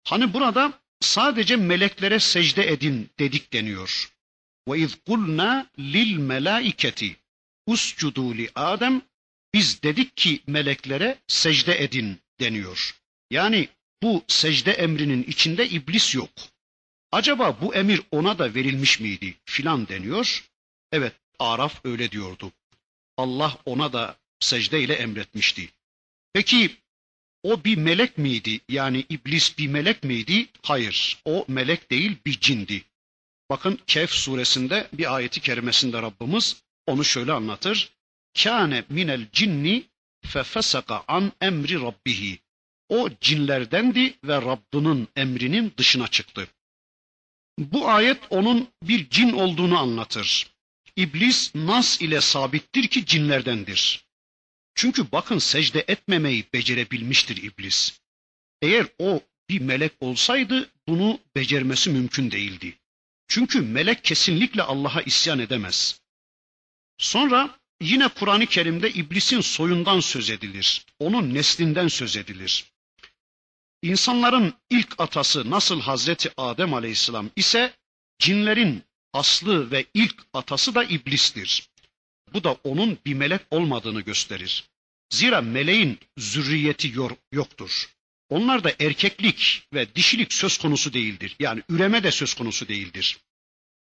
Hani 0.03 0.33
burada 0.33 0.81
sadece 1.01 1.55
meleklere 1.55 2.19
secde 2.19 2.71
edin 2.71 3.09
dedik 3.19 3.53
deniyor. 3.53 4.13
Ve 4.67 4.79
iz 4.79 4.97
kulna 5.07 5.69
lil 5.79 6.17
melaiketi 6.17 7.15
uscudu 7.67 8.37
li 8.37 8.49
Adem 8.55 9.01
biz 9.53 9.83
dedik 9.83 10.17
ki 10.17 10.43
meleklere 10.47 11.17
secde 11.27 11.83
edin 11.83 12.21
deniyor. 12.39 12.99
Yani 13.31 13.69
bu 14.03 14.23
secde 14.27 14.71
emrinin 14.71 15.23
içinde 15.23 15.69
iblis 15.69 16.15
yok. 16.15 16.29
Acaba 17.11 17.61
bu 17.61 17.75
emir 17.75 18.01
ona 18.11 18.39
da 18.39 18.53
verilmiş 18.55 18.99
miydi 18.99 19.37
filan 19.45 19.87
deniyor. 19.87 20.49
Evet 20.91 21.13
Araf 21.39 21.85
öyle 21.85 22.11
diyordu. 22.11 22.51
Allah 23.17 23.57
ona 23.65 23.93
da 23.93 24.17
secde 24.39 24.81
ile 24.81 24.93
emretmişti. 24.93 25.69
Peki 26.33 26.75
o 27.43 27.63
bir 27.63 27.77
melek 27.77 28.17
miydi? 28.17 28.59
Yani 28.69 29.05
iblis 29.09 29.57
bir 29.57 29.67
melek 29.67 30.03
miydi? 30.03 30.47
Hayır. 30.63 31.21
O 31.25 31.45
melek 31.47 31.91
değil 31.91 32.17
bir 32.25 32.39
cindi. 32.39 32.83
Bakın 33.49 33.79
Kehf 33.87 34.11
suresinde 34.11 34.87
bir 34.93 35.15
ayeti 35.15 35.41
kerimesinde 35.41 36.01
Rabbimiz 36.01 36.63
onu 36.87 37.05
şöyle 37.05 37.31
anlatır. 37.31 37.89
Kâne 38.43 38.83
minel 38.89 39.27
cinni 39.31 39.83
fefesaka 40.25 41.03
an 41.07 41.31
emri 41.41 41.81
rabbihi. 41.81 42.39
O 42.89 43.09
cinlerdendi 43.21 44.17
ve 44.23 44.35
Rabbinin 44.35 45.07
emrinin 45.15 45.73
dışına 45.77 46.07
çıktı. 46.07 46.47
Bu 47.59 47.89
ayet 47.89 48.19
onun 48.29 48.67
bir 48.83 49.09
cin 49.09 49.31
olduğunu 49.31 49.79
anlatır. 49.79 50.47
İblis 50.95 51.55
nas 51.55 52.01
ile 52.01 52.21
sabittir 52.21 52.87
ki 52.87 53.05
cinlerdendir. 53.05 54.05
Çünkü 54.75 55.11
bakın 55.11 55.37
secde 55.37 55.85
etmemeyi 55.87 56.45
becerebilmiştir 56.53 57.37
iblis. 57.37 57.99
Eğer 58.61 58.87
o 58.99 59.21
bir 59.49 59.61
melek 59.61 59.91
olsaydı 59.99 60.69
bunu 60.87 61.19
becermesi 61.35 61.89
mümkün 61.89 62.31
değildi. 62.31 62.77
Çünkü 63.27 63.61
melek 63.61 64.03
kesinlikle 64.03 64.63
Allah'a 64.63 65.01
isyan 65.01 65.39
edemez. 65.39 66.01
Sonra 66.97 67.59
yine 67.81 68.07
Kur'an-ı 68.07 68.45
Kerim'de 68.45 68.89
iblisin 68.91 69.41
soyundan 69.41 69.99
söz 69.99 70.29
edilir. 70.29 70.85
Onun 70.99 71.33
neslinden 71.33 71.87
söz 71.87 72.17
edilir. 72.17 72.65
İnsanların 73.87 74.53
ilk 74.69 74.95
atası 74.97 75.49
nasıl 75.49 75.81
Hazreti 75.81 76.31
Adem 76.37 76.73
Aleyhisselam 76.73 77.29
ise 77.35 77.73
cinlerin 78.19 78.83
aslı 79.13 79.71
ve 79.71 79.85
ilk 79.93 80.15
atası 80.33 80.75
da 80.75 80.83
iblistir. 80.83 81.69
Bu 82.33 82.43
da 82.43 82.51
onun 82.63 82.97
bir 83.05 83.13
melek 83.13 83.41
olmadığını 83.51 84.01
gösterir. 84.01 84.63
Zira 85.09 85.41
meleğin 85.41 85.99
zürriyeti 86.17 86.93
yoktur. 87.31 87.89
Onlarda 88.29 88.71
erkeklik 88.79 89.67
ve 89.73 89.95
dişilik 89.95 90.33
söz 90.33 90.57
konusu 90.57 90.93
değildir. 90.93 91.35
Yani 91.39 91.63
üreme 91.69 92.03
de 92.03 92.11
söz 92.11 92.33
konusu 92.33 92.67
değildir. 92.67 93.17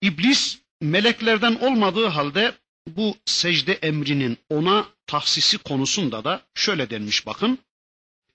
İblis 0.03 0.59
meleklerden 0.81 1.55
olmadığı 1.55 2.07
halde 2.07 2.55
bu 2.89 3.17
secde 3.27 3.73
emrinin 3.73 4.39
ona 4.51 4.89
tahsisi 5.07 5.59
konusunda 5.59 6.25
da 6.25 6.43
şöyle 6.55 6.91
denmiş 6.91 7.27
bakın. 7.27 7.59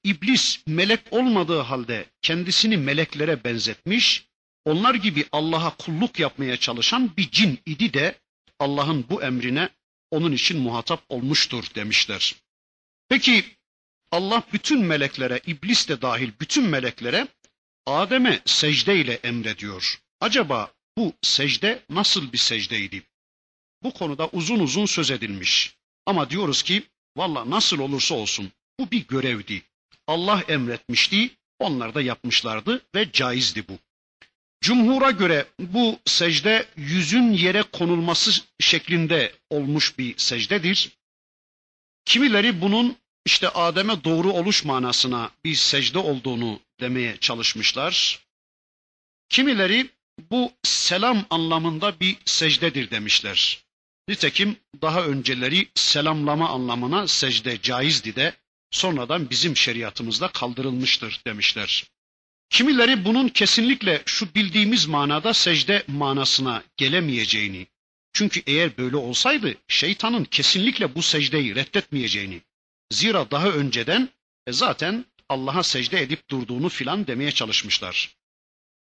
İblis 0.04 0.60
melek 0.68 1.00
olmadığı 1.12 1.60
halde 1.60 2.06
kendisini 2.22 2.78
meleklere 2.78 3.44
benzetmiş 3.44 4.26
onlar 4.66 4.96
gibi 4.96 5.26
Allah'a 5.32 5.76
kulluk 5.78 6.20
yapmaya 6.20 6.58
çalışan 6.58 7.18
bir 7.18 7.32
cin 7.32 7.60
idi 7.66 7.94
de 7.94 8.20
Allah'ın 8.60 9.06
bu 9.10 9.24
emrine 9.24 9.70
onun 10.12 10.32
için 10.32 10.60
muhatap 10.60 11.04
olmuştur 11.10 11.66
demişler. 11.76 12.36
Peki 13.10 13.46
Allah 14.12 14.44
bütün 14.54 14.80
meleklere, 14.80 15.42
iblis 15.48 15.90
de 15.90 16.02
dahil 16.02 16.32
bütün 16.40 16.64
meleklere 16.64 17.28
Adem'e 17.86 18.42
secde 18.46 19.00
ile 19.00 19.14
emrediyor. 19.14 20.02
Acaba 20.20 20.74
bu 20.98 21.14
secde 21.22 21.84
nasıl 21.90 22.34
bir 22.34 22.38
secdeydi? 22.38 23.04
Bu 23.84 23.94
konuda 23.94 24.28
uzun 24.28 24.60
uzun 24.60 24.86
söz 24.86 25.12
edilmiş. 25.12 25.76
Ama 26.06 26.30
diyoruz 26.30 26.64
ki 26.64 26.84
valla 27.18 27.50
nasıl 27.50 27.80
olursa 27.80 28.16
olsun 28.16 28.52
bu 28.80 28.92
bir 28.92 29.08
görevdi. 29.08 29.64
Allah 30.10 30.44
emretmişti, 30.48 31.30
onlar 31.60 31.94
da 31.94 32.02
yapmışlardı 32.02 32.82
ve 32.96 33.12
caizdi 33.12 33.68
bu. 33.68 33.78
Cumhura 34.62 35.12
göre 35.12 35.46
bu 35.60 36.00
secde 36.06 36.66
yüzün 36.76 37.32
yere 37.34 37.62
konulması 37.62 38.32
şeklinde 38.60 39.34
olmuş 39.50 39.98
bir 39.98 40.18
secdedir. 40.18 40.90
Kimileri 42.06 42.62
bunun 42.62 42.98
işte 43.26 43.50
Adem'e 43.50 44.04
doğru 44.04 44.32
oluş 44.34 44.66
manasına 44.66 45.32
bir 45.46 45.56
secde 45.56 46.00
olduğunu 46.00 46.60
demeye 46.80 47.18
çalışmışlar. 47.18 48.20
Kimileri 49.30 49.90
bu 50.32 50.52
selam 50.64 51.26
anlamında 51.30 52.00
bir 52.00 52.18
secdedir 52.26 52.92
demişler. 52.92 53.64
Nitekim 54.08 54.58
daha 54.82 55.06
önceleri 55.06 55.68
selamlama 55.76 56.50
anlamına 56.50 57.08
secde 57.08 57.62
caizdi 57.62 58.16
de 58.16 58.34
sonradan 58.72 59.30
bizim 59.30 59.58
şeriatımızda 59.58 60.28
kaldırılmıştır 60.28 61.22
demişler. 61.26 61.86
Kimileri 62.50 63.06
bunun 63.06 63.28
kesinlikle 63.28 64.04
şu 64.06 64.36
bildiğimiz 64.36 64.86
manada 64.86 65.34
secde 65.34 65.84
manasına 65.88 66.64
gelemeyeceğini, 66.78 67.68
çünkü 68.14 68.42
eğer 68.48 68.78
böyle 68.78 68.96
olsaydı 68.96 69.56
şeytanın 69.68 70.24
kesinlikle 70.24 70.96
bu 70.96 71.02
secdeyi 71.02 71.56
reddetmeyeceğini, 71.56 72.42
zira 72.92 73.32
daha 73.32 73.50
önceden 73.50 74.10
e 74.48 74.52
zaten 74.52 75.06
Allah'a 75.30 75.64
secde 75.64 76.02
edip 76.02 76.30
durduğunu 76.30 76.70
filan 76.70 77.08
demeye 77.08 77.32
çalışmışlar. 77.32 78.16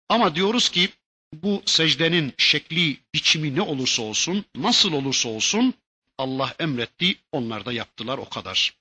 Ama 0.09 0.35
diyoruz 0.35 0.69
ki 0.69 0.89
bu 1.33 1.63
secdenin 1.67 2.33
şekli, 2.39 2.97
biçimi 3.15 3.55
ne 3.55 3.63
olursa 3.63 4.03
olsun, 4.03 4.45
nasıl 4.55 4.93
olursa 4.93 5.29
olsun 5.29 5.75
Allah 6.19 6.55
emretti, 6.59 7.17
onlar 7.33 7.65
da 7.67 7.73
yaptılar 7.73 8.19
o 8.19 8.29
kadar. 8.29 8.78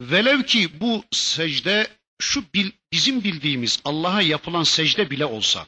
Velev 0.00 0.42
ki 0.42 0.80
bu 0.80 1.04
secde 1.10 1.88
şu 2.20 2.44
bil, 2.54 2.70
bizim 2.92 3.24
bildiğimiz 3.24 3.80
Allah'a 3.84 4.22
yapılan 4.22 4.62
secde 4.62 5.10
bile 5.10 5.24
olsa, 5.24 5.66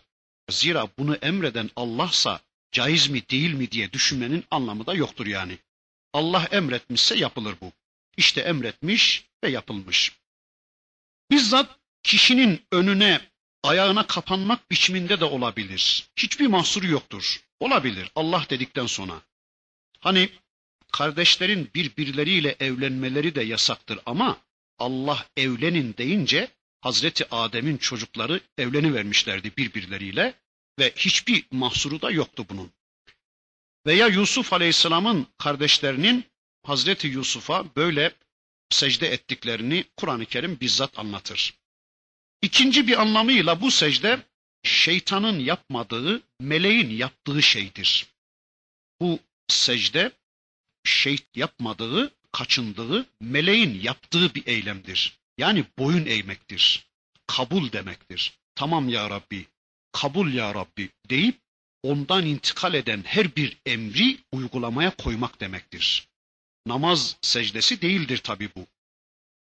zira 0.50 0.88
bunu 0.98 1.14
emreden 1.14 1.70
Allah'sa 1.76 2.40
caiz 2.72 3.08
mi 3.08 3.28
değil 3.30 3.52
mi 3.52 3.70
diye 3.70 3.92
düşünmenin 3.92 4.44
anlamı 4.50 4.86
da 4.86 4.94
yoktur 4.94 5.26
yani. 5.26 5.58
Allah 6.12 6.48
emretmişse 6.50 7.18
yapılır 7.18 7.54
bu. 7.60 7.72
İşte 8.16 8.40
emretmiş 8.40 9.24
ve 9.44 9.50
yapılmış. 9.50 10.12
Bizzat 11.30 11.78
kişinin 12.02 12.62
önüne, 12.72 13.20
ayağına 13.62 14.06
kapanmak 14.06 14.70
biçiminde 14.70 15.20
de 15.20 15.24
olabilir. 15.24 16.08
Hiçbir 16.16 16.46
mahsuru 16.46 16.86
yoktur. 16.86 17.40
Olabilir 17.60 18.10
Allah 18.14 18.46
dedikten 18.50 18.86
sonra. 18.86 19.22
Hani 20.00 20.28
kardeşlerin 20.92 21.70
birbirleriyle 21.74 22.56
evlenmeleri 22.60 23.34
de 23.34 23.42
yasaktır 23.42 23.98
ama 24.06 24.40
Allah 24.78 25.26
evlenin 25.36 25.94
deyince 25.98 26.48
Hazreti 26.80 27.30
Adem'in 27.30 27.76
çocukları 27.76 28.40
evlenivermişlerdi 28.58 29.56
birbirleriyle 29.56 30.34
ve 30.78 30.92
hiçbir 30.96 31.44
mahsuru 31.50 32.02
da 32.02 32.10
yoktu 32.10 32.46
bunun. 32.50 32.72
Veya 33.86 34.06
Yusuf 34.06 34.52
Aleyhisselam'ın 34.52 35.26
kardeşlerinin 35.38 36.24
Hazreti 36.62 37.06
Yusuf'a 37.06 37.76
böyle 37.76 38.14
secde 38.70 39.08
ettiklerini 39.08 39.84
Kur'an-ı 39.96 40.26
Kerim 40.26 40.60
bizzat 40.60 40.98
anlatır. 40.98 41.54
İkinci 42.42 42.86
bir 42.86 43.00
anlamıyla 43.00 43.60
bu 43.60 43.70
secde 43.70 44.20
şeytanın 44.62 45.38
yapmadığı, 45.38 46.22
meleğin 46.40 46.90
yaptığı 46.90 47.42
şeydir. 47.42 48.06
Bu 49.00 49.18
secde 49.48 50.12
şey 50.84 51.18
yapmadığı, 51.34 52.12
kaçındığı, 52.32 53.06
meleğin 53.20 53.80
yaptığı 53.80 54.34
bir 54.34 54.46
eylemdir. 54.46 55.18
Yani 55.38 55.64
boyun 55.78 56.06
eğmektir. 56.06 56.86
Kabul 57.26 57.72
demektir. 57.72 58.38
Tamam 58.54 58.88
ya 58.88 59.10
Rabbi, 59.10 59.46
kabul 59.92 60.32
ya 60.32 60.54
Rabbi 60.54 60.88
deyip 61.10 61.40
ondan 61.82 62.26
intikal 62.26 62.74
eden 62.74 63.02
her 63.06 63.36
bir 63.36 63.56
emri 63.66 64.18
uygulamaya 64.32 64.96
koymak 64.96 65.40
demektir. 65.40 66.08
Namaz 66.66 67.16
secdesi 67.22 67.82
değildir 67.82 68.18
tabi 68.18 68.50
bu. 68.56 68.66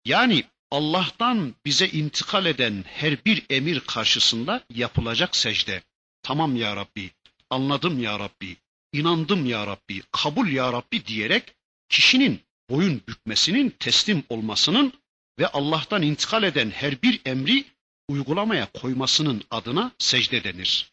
Yani 0.04 0.44
Allah'tan 0.70 1.54
bize 1.64 1.88
intikal 1.88 2.46
eden 2.46 2.84
her 2.88 3.24
bir 3.24 3.46
emir 3.50 3.80
karşısında 3.80 4.64
yapılacak 4.70 5.36
secde. 5.36 5.82
Tamam 6.22 6.56
ya 6.56 6.76
Rabbi, 6.76 7.10
anladım 7.50 8.02
ya 8.02 8.18
Rabbi, 8.18 8.56
inandım 8.96 9.46
ya 9.46 9.66
Rabbi, 9.66 10.02
kabul 10.12 10.48
ya 10.48 10.72
Rabbi 10.72 11.06
diyerek 11.06 11.54
kişinin 11.88 12.40
boyun 12.70 13.02
bükmesinin, 13.08 13.70
teslim 13.70 14.22
olmasının 14.28 14.92
ve 15.38 15.46
Allah'tan 15.46 16.02
intikal 16.02 16.42
eden 16.42 16.70
her 16.70 17.02
bir 17.02 17.20
emri 17.24 17.64
uygulamaya 18.08 18.66
koymasının 18.66 19.42
adına 19.50 19.92
secde 19.98 20.44
denir. 20.44 20.92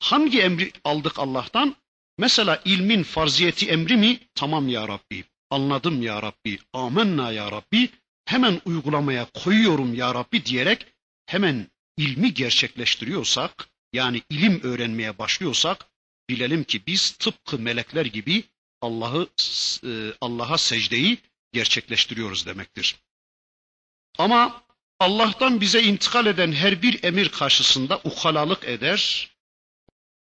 Hangi 0.00 0.40
emri 0.40 0.72
aldık 0.84 1.18
Allah'tan? 1.18 1.76
Mesela 2.18 2.62
ilmin 2.64 3.02
farziyeti 3.02 3.68
emri 3.68 3.96
mi? 3.96 4.20
Tamam 4.34 4.68
ya 4.68 4.88
Rabbi, 4.88 5.24
anladım 5.50 6.02
ya 6.02 6.22
Rabbi, 6.22 6.58
amenna 6.72 7.32
ya 7.32 7.52
Rabbi, 7.52 7.88
hemen 8.24 8.60
uygulamaya 8.64 9.24
koyuyorum 9.24 9.94
ya 9.94 10.14
Rabbi 10.14 10.44
diyerek 10.44 10.86
hemen 11.26 11.66
ilmi 11.96 12.34
gerçekleştiriyorsak, 12.34 13.68
yani 13.92 14.22
ilim 14.30 14.60
öğrenmeye 14.62 15.18
başlıyorsak, 15.18 15.86
bilelim 16.28 16.64
ki 16.64 16.86
biz 16.86 17.10
tıpkı 17.10 17.58
melekler 17.58 18.06
gibi 18.06 18.44
Allah'ı 18.80 19.28
e, 19.84 20.12
Allah'a 20.20 20.58
secdeyi 20.58 21.18
gerçekleştiriyoruz 21.52 22.46
demektir. 22.46 22.96
Ama 24.18 24.62
Allah'tan 25.00 25.60
bize 25.60 25.82
intikal 25.82 26.26
eden 26.26 26.52
her 26.52 26.82
bir 26.82 27.04
emir 27.04 27.28
karşısında 27.28 28.00
ukalalık 28.04 28.64
eder, 28.64 29.30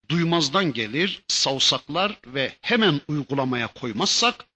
duymazdan 0.08 0.72
gelir, 0.72 1.22
savsaklar 1.28 2.18
ve 2.26 2.56
hemen 2.60 3.00
uygulamaya 3.08 3.66
koymazsak 3.66 4.46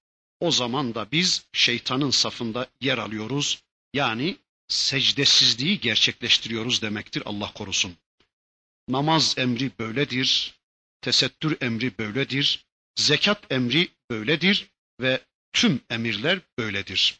o 0.40 0.50
zaman 0.50 0.94
da 0.94 1.10
biz 1.12 1.46
şeytanın 1.52 2.10
safında 2.10 2.66
yer 2.80 2.98
alıyoruz. 2.98 3.62
Yani 3.94 4.36
secdesizliği 4.68 5.80
gerçekleştiriyoruz 5.80 6.82
demektir 6.82 7.22
Allah 7.26 7.52
korusun. 7.52 7.96
Namaz 8.88 9.34
emri 9.38 9.70
böyledir, 9.78 10.54
tesettür 11.01 11.57
emri 11.62 11.97
böyledir, 11.97 12.65
zekat 12.95 13.51
emri 13.51 13.89
böyledir 14.12 14.67
ve 15.01 15.21
tüm 15.53 15.81
emirler 15.89 16.39
böyledir. 16.60 17.19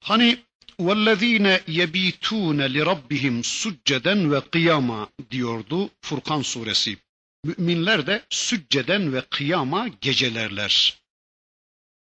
Hani 0.00 0.38
وَالَّذ۪ينَ 0.78 1.46
يَب۪يتُونَ 1.80 2.58
لِرَبِّهِمْ 2.74 3.36
سُجَّدًا 3.42 4.30
ve 4.32 4.40
kıyama 4.50 5.08
diyordu 5.30 5.90
Furkan 6.02 6.42
suresi. 6.42 6.98
Müminler 7.44 8.06
de 8.06 8.24
sücceden 8.30 9.12
ve 9.12 9.20
kıyama 9.20 9.88
gecelerler. 9.88 11.02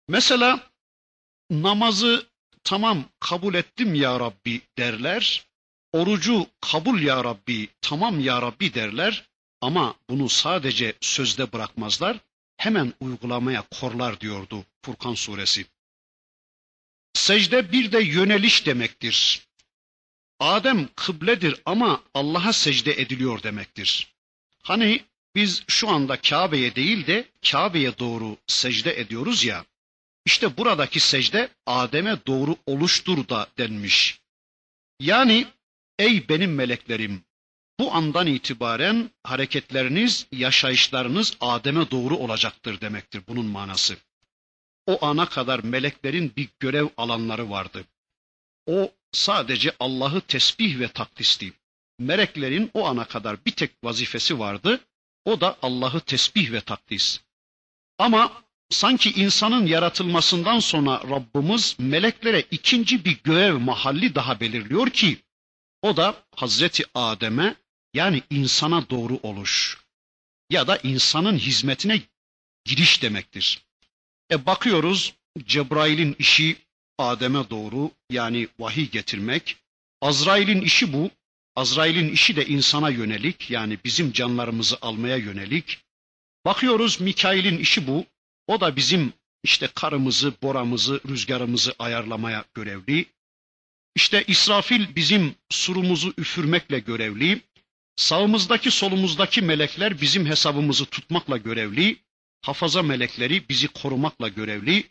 Mesela 0.07 0.71
namazı 1.51 2.27
tamam 2.63 3.05
kabul 3.19 3.53
ettim 3.53 3.95
ya 3.95 4.19
Rabbi 4.19 4.61
derler. 4.77 5.45
Orucu 5.93 6.47
kabul 6.61 7.01
ya 7.01 7.23
Rabbi, 7.23 7.67
tamam 7.81 8.19
ya 8.19 8.41
Rabbi 8.41 8.73
derler. 8.73 9.29
Ama 9.60 9.94
bunu 10.10 10.28
sadece 10.28 10.94
sözde 11.00 11.52
bırakmazlar. 11.52 12.18
Hemen 12.56 12.92
uygulamaya 13.00 13.62
korlar 13.80 14.20
diyordu 14.20 14.64
Furkan 14.82 15.14
suresi. 15.14 15.66
Secde 17.14 17.72
bir 17.72 17.92
de 17.92 18.00
yöneliş 18.00 18.66
demektir. 18.66 19.46
Adem 20.40 20.88
kıbledir 20.96 21.60
ama 21.64 22.02
Allah'a 22.14 22.52
secde 22.52 22.92
ediliyor 22.92 23.42
demektir. 23.42 24.14
Hani 24.62 25.04
biz 25.34 25.64
şu 25.68 25.88
anda 25.88 26.20
Kabe'ye 26.20 26.74
değil 26.74 27.06
de 27.06 27.28
Kabe'ye 27.50 27.98
doğru 27.98 28.36
secde 28.46 29.00
ediyoruz 29.00 29.44
ya. 29.44 29.64
İşte 30.24 30.56
buradaki 30.56 31.00
secde 31.00 31.48
Adem'e 31.66 32.26
doğru 32.26 32.56
oluştur 32.66 33.28
da 33.28 33.48
denmiş. 33.58 34.20
Yani 35.00 35.46
ey 35.98 36.28
benim 36.28 36.54
meleklerim 36.54 37.22
bu 37.80 37.94
andan 37.94 38.26
itibaren 38.26 39.10
hareketleriniz, 39.22 40.26
yaşayışlarınız 40.32 41.36
Adem'e 41.40 41.90
doğru 41.90 42.16
olacaktır 42.16 42.80
demektir 42.80 43.22
bunun 43.28 43.46
manası. 43.46 43.96
O 44.86 45.04
ana 45.06 45.28
kadar 45.28 45.60
meleklerin 45.60 46.32
bir 46.36 46.48
görev 46.60 46.86
alanları 46.96 47.50
vardı. 47.50 47.84
O 48.66 48.92
sadece 49.12 49.72
Allah'ı 49.80 50.20
tesbih 50.20 50.78
ve 50.78 50.88
takdisti. 50.88 51.52
meleklerin 51.98 52.70
o 52.74 52.86
ana 52.86 53.04
kadar 53.04 53.44
bir 53.44 53.50
tek 53.50 53.70
vazifesi 53.84 54.38
vardı. 54.38 54.80
O 55.24 55.40
da 55.40 55.56
Allah'ı 55.62 56.00
tesbih 56.00 56.52
ve 56.52 56.60
takdis. 56.60 57.20
Ama 57.98 58.42
sanki 58.70 59.10
insanın 59.10 59.66
yaratılmasından 59.66 60.58
sonra 60.58 61.02
Rabbimiz 61.10 61.76
meleklere 61.78 62.40
ikinci 62.50 63.04
bir 63.04 63.22
görev 63.24 63.58
mahalli 63.58 64.14
daha 64.14 64.40
belirliyor 64.40 64.90
ki 64.90 65.18
o 65.82 65.96
da 65.96 66.14
Hazreti 66.36 66.84
Adem'e 66.94 67.56
yani 67.96 68.22
insana 68.30 68.90
doğru 68.90 69.20
oluş 69.22 69.78
ya 70.50 70.66
da 70.66 70.76
insanın 70.76 71.38
hizmetine 71.38 72.02
giriş 72.64 73.02
demektir. 73.02 73.64
E 74.32 74.46
bakıyoruz 74.46 75.14
Cebrail'in 75.46 76.16
işi 76.18 76.56
Adem'e 76.98 77.50
doğru 77.50 77.90
yani 78.10 78.48
vahiy 78.58 78.90
getirmek. 78.90 79.56
Azrail'in 80.00 80.60
işi 80.60 80.92
bu. 80.92 81.10
Azrail'in 81.56 82.12
işi 82.12 82.36
de 82.36 82.46
insana 82.46 82.90
yönelik 82.90 83.50
yani 83.50 83.78
bizim 83.84 84.12
canlarımızı 84.12 84.78
almaya 84.82 85.16
yönelik. 85.16 85.78
Bakıyoruz 86.44 87.00
Mikail'in 87.00 87.58
işi 87.58 87.86
bu. 87.86 88.06
O 88.46 88.60
da 88.60 88.76
bizim 88.76 89.12
işte 89.42 89.68
karımızı, 89.74 90.32
boramızı, 90.42 91.00
rüzgarımızı 91.08 91.74
ayarlamaya 91.78 92.44
görevli. 92.54 93.06
İşte 93.94 94.24
İsrafil 94.26 94.96
bizim 94.96 95.34
surumuzu 95.50 96.14
üfürmekle 96.18 96.78
görevli. 96.78 97.42
Sağımızdaki 97.95 98.71
solumuzdaki 98.71 99.41
melekler 99.41 100.01
bizim 100.01 100.25
hesabımızı 100.25 100.85
tutmakla 100.85 101.37
görevli. 101.37 101.99
Hafaza 102.41 102.83
melekleri 102.83 103.49
bizi 103.49 103.67
korumakla 103.67 104.27
görevli. 104.27 104.87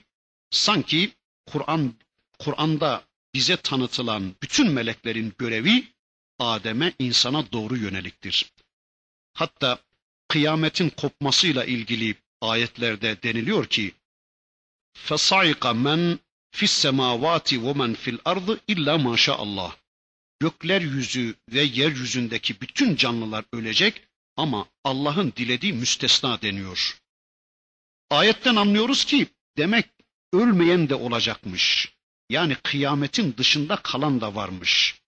Sanki 0.50 1.12
Kur'an 1.46 1.94
Kur'an'da 2.38 3.04
bize 3.34 3.56
tanıtılan 3.56 4.34
bütün 4.42 4.70
meleklerin 4.70 5.32
görevi 5.38 5.84
Adem'e 6.38 6.92
insana 6.98 7.52
doğru 7.52 7.76
yöneliktir. 7.76 8.52
Hatta 9.34 9.78
kıyametin 10.28 10.88
kopmasıyla 10.88 11.64
ilgili 11.64 12.14
ayetlerde 12.40 13.22
deniliyor 13.22 13.66
ki 13.66 13.94
فَصَعِقَ 15.06 15.58
مَنْ 15.58 16.18
fis 16.50 16.70
semavati 16.70 17.64
ve 17.64 17.72
men 17.72 17.94
fil 17.94 18.18
ardı 18.24 18.60
illa 18.68 18.98
maşallah. 18.98 19.76
Gökler 20.45 20.81
yüzü 20.81 21.35
ve 21.49 21.61
yeryüzündeki 21.61 22.61
bütün 22.61 22.95
canlılar 22.95 23.45
ölecek 23.53 24.01
ama 24.35 24.67
Allah'ın 24.83 25.33
dilediği 25.37 25.73
müstesna 25.73 26.41
deniyor. 26.41 26.99
Ayetten 28.09 28.55
anlıyoruz 28.55 29.05
ki 29.05 29.27
demek 29.57 29.85
ölmeyen 30.33 30.89
de 30.89 30.95
olacakmış. 30.95 31.93
Yani 32.29 32.55
kıyametin 32.55 33.37
dışında 33.37 33.75
kalan 33.75 34.21
da 34.21 34.35
varmış. 34.35 35.01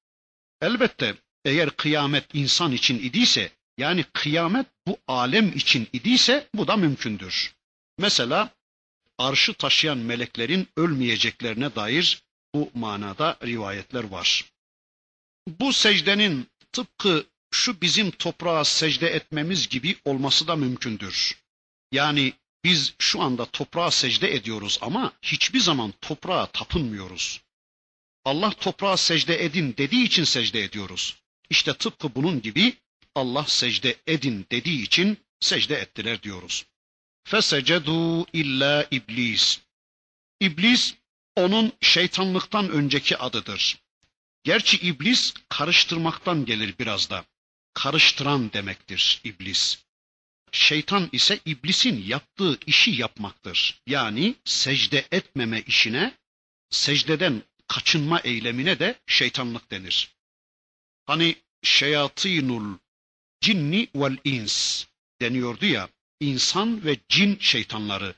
Elbette 0.62 1.16
eğer 1.46 1.70
kıyamet 1.70 2.26
insan 2.36 2.72
için 2.72 3.00
idiyse 3.00 3.52
yani 3.78 4.04
kıyamet 4.14 4.68
bu 4.88 4.98
alem 5.08 5.52
için 5.58 5.88
idiyse 5.94 6.50
bu 6.54 6.68
da 6.68 6.76
mümkündür. 6.76 7.54
Mesela 7.98 8.50
arşı 9.18 9.54
taşıyan 9.54 9.98
meleklerin 9.98 10.68
ölmeyeceklerine 10.78 11.76
dair 11.76 12.24
bu 12.56 12.72
manada 12.74 13.38
rivayetler 13.44 14.04
var. 14.04 14.46
Bu 15.48 15.74
secdenin 15.74 16.50
tıpkı 16.72 17.26
şu 17.52 17.82
bizim 17.82 18.12
toprağa 18.12 18.66
secde 18.66 19.08
etmemiz 19.08 19.70
gibi 19.70 19.96
olması 20.06 20.48
da 20.48 20.56
mümkündür. 20.56 21.38
Yani 21.92 22.34
biz 22.64 22.94
şu 23.00 23.22
anda 23.22 23.46
toprağa 23.46 23.92
secde 23.92 24.36
ediyoruz 24.36 24.80
ama 24.82 25.14
hiçbir 25.22 25.60
zaman 25.60 25.94
toprağa 26.02 26.46
tapınmıyoruz. 26.46 27.42
Allah 28.26 28.50
toprağa 28.50 28.98
secde 28.98 29.46
edin 29.46 29.76
dediği 29.78 30.06
için 30.06 30.24
secde 30.24 30.64
ediyoruz. 30.64 31.16
İşte 31.50 31.74
tıpkı 31.74 32.16
bunun 32.16 32.42
gibi 32.42 32.74
Allah 33.16 33.46
secde 33.48 33.96
edin 34.08 34.46
dediği 34.52 34.82
için 34.82 35.18
secde 35.40 35.76
ettiler 35.76 36.24
diyoruz. 36.24 36.66
Fesecedu 37.24 38.26
illa 38.34 38.88
iblis. 38.92 39.60
İblis 40.42 40.96
onun 41.36 41.72
şeytanlıktan 41.82 42.70
önceki 42.70 43.18
adıdır. 43.18 43.87
Gerçi 44.48 44.78
iblis 44.78 45.34
karıştırmaktan 45.50 46.46
gelir 46.46 46.76
biraz 46.80 47.10
da. 47.10 47.26
Karıştıran 47.74 48.54
demektir 48.54 49.22
iblis. 49.24 49.84
Şeytan 50.52 51.10
ise 51.12 51.40
iblisin 51.46 52.06
yaptığı 52.08 52.60
işi 52.66 52.92
yapmaktır. 52.92 53.82
Yani 53.88 54.36
secde 54.46 55.08
etmeme 55.12 55.62
işine, 55.62 56.18
secdeden 56.70 57.44
kaçınma 57.68 58.20
eylemine 58.20 58.80
de 58.80 59.00
şeytanlık 59.08 59.72
denir. 59.72 60.16
Hani 61.06 61.36
şeyatinul 61.64 62.78
cinni 63.42 63.88
vel 63.96 64.18
ins 64.24 64.86
deniyordu 65.22 65.66
ya, 65.66 65.90
insan 66.20 66.86
ve 66.86 66.98
cin 67.10 67.38
şeytanları. 67.40 68.16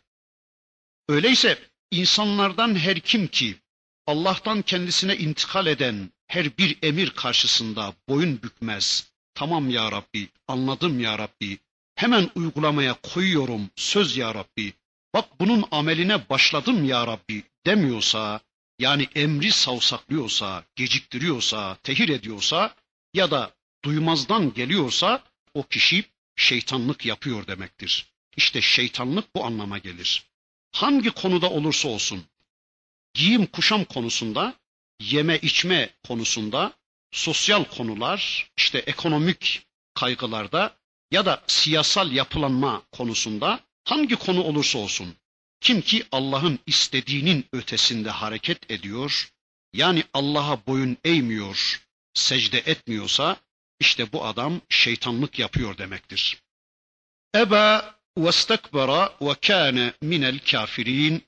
Öyleyse 1.07 1.69
insanlardan 1.91 2.75
her 2.75 2.99
kim 2.99 3.27
ki 3.27 3.59
Allah'tan 4.07 4.61
kendisine 4.61 5.17
intikal 5.17 5.67
eden 5.67 6.11
her 6.29 6.57
bir 6.57 6.77
emir 6.83 7.09
karşısında 7.09 7.93
boyun 8.09 8.41
bükmez. 8.43 9.11
Tamam 9.33 9.69
ya 9.69 9.91
Rabbi, 9.91 10.29
anladım 10.47 10.99
ya 10.99 11.19
Rabbi, 11.19 11.57
hemen 11.95 12.29
uygulamaya 12.35 12.93
koyuyorum 12.93 13.69
söz 13.75 14.17
ya 14.17 14.35
Rabbi. 14.35 14.73
Bak 15.13 15.39
bunun 15.39 15.65
ameline 15.71 16.29
başladım 16.29 16.85
ya 16.85 17.07
Rabbi 17.07 17.43
demiyorsa, 17.65 18.39
yani 18.79 19.07
emri 19.15 19.51
savsaklıyorsa, 19.51 20.63
geciktiriyorsa, 20.75 21.77
tehir 21.83 22.09
ediyorsa 22.09 22.75
ya 23.13 23.31
da 23.31 23.51
duymazdan 23.85 24.53
geliyorsa 24.53 25.23
o 25.53 25.63
kişi 25.63 26.03
şeytanlık 26.35 27.05
yapıyor 27.05 27.47
demektir. 27.47 28.05
İşte 28.37 28.61
şeytanlık 28.61 29.35
bu 29.35 29.45
anlama 29.45 29.77
gelir. 29.77 30.25
Hangi 30.71 31.09
konuda 31.09 31.49
olursa 31.49 31.87
olsun, 31.87 32.23
giyim 33.13 33.45
kuşam 33.45 33.83
konusunda, 33.83 34.53
yeme 34.99 35.37
içme 35.37 35.89
konusunda, 36.07 36.73
sosyal 37.11 37.63
konular, 37.63 38.51
işte 38.57 38.77
ekonomik 38.77 39.67
kaygılarda 39.93 40.75
ya 41.11 41.25
da 41.25 41.43
siyasal 41.47 42.11
yapılanma 42.11 42.81
konusunda 42.91 43.59
hangi 43.83 44.15
konu 44.15 44.43
olursa 44.43 44.79
olsun, 44.79 45.15
kim 45.61 45.81
ki 45.81 46.05
Allah'ın 46.11 46.59
istediğinin 46.65 47.45
ötesinde 47.53 48.09
hareket 48.09 48.71
ediyor, 48.71 49.31
yani 49.73 50.03
Allah'a 50.13 50.65
boyun 50.65 50.97
eğmiyor, 51.03 51.81
secde 52.13 52.57
etmiyorsa, 52.57 53.37
işte 53.79 54.11
bu 54.13 54.25
adam 54.25 54.61
şeytanlık 54.69 55.39
yapıyor 55.39 55.77
demektir. 55.77 56.41
Eba 57.35 57.95
vestekbera 58.17 59.15
ve 59.21 59.33
kâne 59.35 59.93
minel 60.01 60.39
kafirin. 60.39 61.23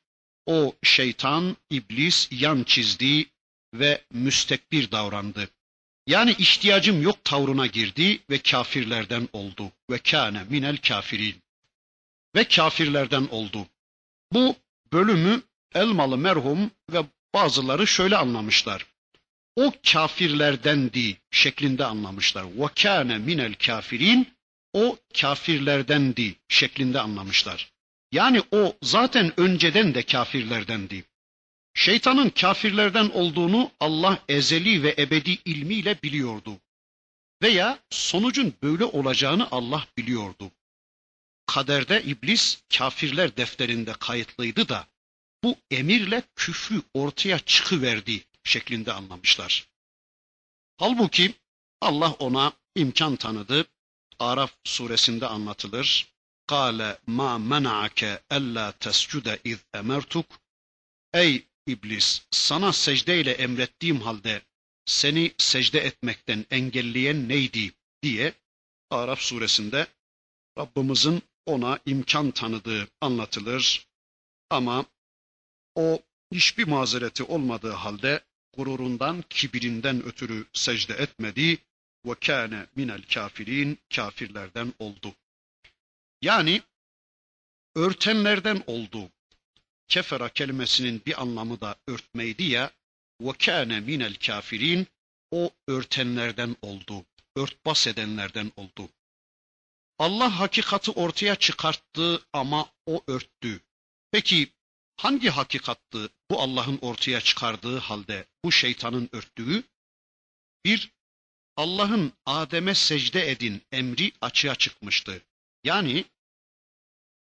O 0.45 0.75
şeytan, 0.84 1.57
iblis 1.69 2.27
yan 2.31 2.63
çizdi 2.63 3.25
ve 3.73 4.01
müstekbir 4.12 4.91
davrandı. 4.91 5.49
Yani 6.07 6.31
ihtiyacım 6.31 7.01
yok 7.01 7.23
tavrına 7.23 7.67
girdi 7.67 8.19
ve 8.29 8.39
kafirlerden 8.39 9.29
oldu. 9.34 9.71
Ve 9.89 9.97
kâne 9.97 10.43
minel 10.49 10.77
kafirin. 10.77 11.36
Ve 12.36 12.43
kafirlerden 12.43 13.27
oldu. 13.31 13.67
Bu 14.34 14.55
bölümü 14.93 15.41
Elmalı 15.75 16.17
merhum 16.17 16.71
ve 16.89 17.05
bazıları 17.34 17.88
şöyle 17.88 18.17
anlamışlar. 18.17 18.86
O 19.55 19.73
kafirlerdendi 19.91 21.17
şeklinde 21.31 21.86
anlamışlar. 21.86 22.45
Ve 22.57 22.67
kâne 22.75 23.17
minel 23.17 23.53
kafirin. 23.53 24.27
O 24.73 24.97
kafirlerdendi 25.21 26.36
şeklinde 26.49 26.99
anlamışlar. 26.99 27.71
Yani 28.12 28.43
o 28.51 28.77
zaten 28.81 29.39
önceden 29.39 29.93
de 29.93 30.03
kafirlerdendi. 30.03 31.03
Şeytanın 31.73 32.29
kafirlerden 32.29 33.10
olduğunu 33.10 33.71
Allah 33.79 34.23
ezeli 34.27 34.84
ve 34.84 34.95
ebedi 34.97 35.38
ilmiyle 35.45 36.01
biliyordu. 36.03 36.57
Veya 37.41 37.79
sonucun 37.89 38.53
böyle 38.63 38.86
olacağını 38.86 39.47
Allah 39.51 39.88
biliyordu. 39.97 40.51
Kaderde 41.45 42.03
iblis 42.03 42.62
kafirler 42.77 43.38
defterinde 43.38 43.93
kayıtlıydı 43.93 44.69
da 44.69 44.88
bu 45.43 45.55
emirle 45.71 46.23
küfrü 46.36 46.81
ortaya 46.93 47.39
çıkıverdi 47.39 48.23
şeklinde 48.43 48.93
anlamışlar. 48.93 49.67
Halbuki 50.77 51.34
Allah 51.81 52.12
ona 52.12 52.53
imkan 52.75 53.15
tanıdı. 53.15 53.65
Araf 54.19 54.51
suresinde 54.63 55.27
anlatılır. 55.27 56.07
Kale 56.47 56.97
ma 57.07 57.38
mena'ake 57.38 58.19
ella 58.29 58.71
tescude 58.71 59.39
iz 59.43 59.60
emertuk. 59.73 60.25
Ey 61.13 61.45
iblis 61.67 62.21
sana 62.32 62.74
secdeyle 62.74 63.32
emrettiğim 63.32 64.02
halde 64.02 64.41
seni 64.86 65.32
secde 65.38 65.80
etmekten 65.80 66.45
engelleyen 66.52 67.30
neydi 67.30 67.71
diye 68.04 68.34
Araf 68.89 69.19
suresinde 69.21 69.88
Rabbimizin 70.58 71.21
ona 71.45 71.80
imkan 71.86 72.32
tanıdığı 72.32 72.88
anlatılır. 73.02 73.88
Ama 74.50 74.86
o 75.76 76.00
hiçbir 76.34 76.67
mazereti 76.67 77.24
olmadığı 77.24 77.71
halde 77.71 78.24
gururundan, 78.58 79.24
kibirinden 79.30 80.04
ötürü 80.04 80.45
secde 80.54 80.93
etmedi. 80.93 81.58
ve 82.06 82.15
kâne 82.15 82.65
minel 82.76 83.02
kafirin 83.13 83.80
kafirlerden 83.95 84.74
oldu. 84.80 85.15
Yani 86.21 86.62
örtenlerden 87.76 88.63
oldu. 88.67 89.10
Kefera 89.91 90.30
kelimesinin 90.30 91.01
bir 91.06 91.21
anlamı 91.21 91.62
da 91.62 91.75
örtmeydi 91.88 92.43
ya 92.43 92.71
ve 93.21 93.32
kâne 93.34 93.80
minel 93.80 94.15
kafirin 94.15 94.88
o 95.32 95.51
örtenlerden 95.67 96.56
oldu. 96.62 97.06
Örtbas 97.36 97.88
edenlerden 97.88 98.51
oldu. 98.56 98.89
Allah 99.99 100.39
hakikati 100.39 100.91
ortaya 100.91 101.36
çıkarttı 101.36 102.21
ama 102.34 102.69
o 102.86 103.04
örttü. 103.08 103.62
Peki 104.12 104.51
hangi 104.97 105.30
hakikattı 105.30 106.10
bu 106.30 106.41
Allah'ın 106.41 106.77
ortaya 106.82 107.21
çıkardığı 107.21 107.77
halde 107.77 108.25
bu 108.43 108.51
şeytanın 108.51 109.10
örttüğü? 109.12 109.63
Bir, 110.65 110.91
Allah'ın 111.56 112.13
Adem'e 112.25 112.75
secde 112.75 113.32
edin 113.32 113.62
emri 113.71 114.12
açığa 114.21 114.56
çıkmıştı. 114.56 115.21
Yani 115.63 116.06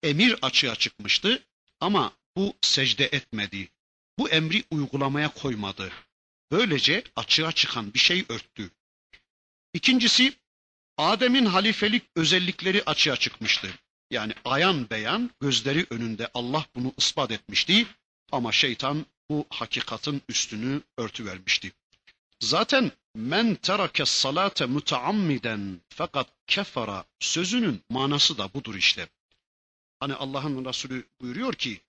emir 0.02 0.36
açığa 0.42 0.74
çıkmıştı 0.74 1.42
ama 1.80 2.12
bu 2.36 2.54
secde 2.62 3.04
etmedi. 3.04 3.68
Bu 4.18 4.30
emri 4.30 4.64
uygulamaya 4.70 5.34
koymadı. 5.34 5.92
Böylece 6.50 7.04
açığa 7.16 7.52
çıkan 7.52 7.94
bir 7.94 7.98
şey 7.98 8.24
örttü. 8.28 8.70
İkincisi 9.74 10.34
Adem'in 10.98 11.46
halifelik 11.46 12.02
özellikleri 12.16 12.82
açığa 12.86 13.16
çıkmıştı. 13.16 13.68
Yani 14.10 14.34
ayan 14.44 14.90
beyan 14.90 15.30
gözleri 15.40 15.86
önünde 15.90 16.30
Allah 16.34 16.66
bunu 16.74 16.92
ispat 16.96 17.30
etmişti 17.30 17.86
ama 18.32 18.52
şeytan 18.52 19.06
bu 19.30 19.46
hakikatin 19.50 20.22
üstünü 20.28 20.82
örtü 20.98 21.26
vermişti. 21.26 21.72
Zaten 22.40 22.92
men 23.14 23.54
terake 23.54 24.04
salate 24.04 24.66
mutaammiden 24.66 25.80
fakat 25.88 26.28
kefara 26.46 27.04
sözünün 27.20 27.82
manası 27.90 28.38
da 28.38 28.54
budur 28.54 28.74
işte. 28.74 29.08
Hani 30.00 30.14
Allah'ın 30.14 30.64
Resulü 30.64 31.06
buyuruyor 31.20 31.54
ki 31.54 31.80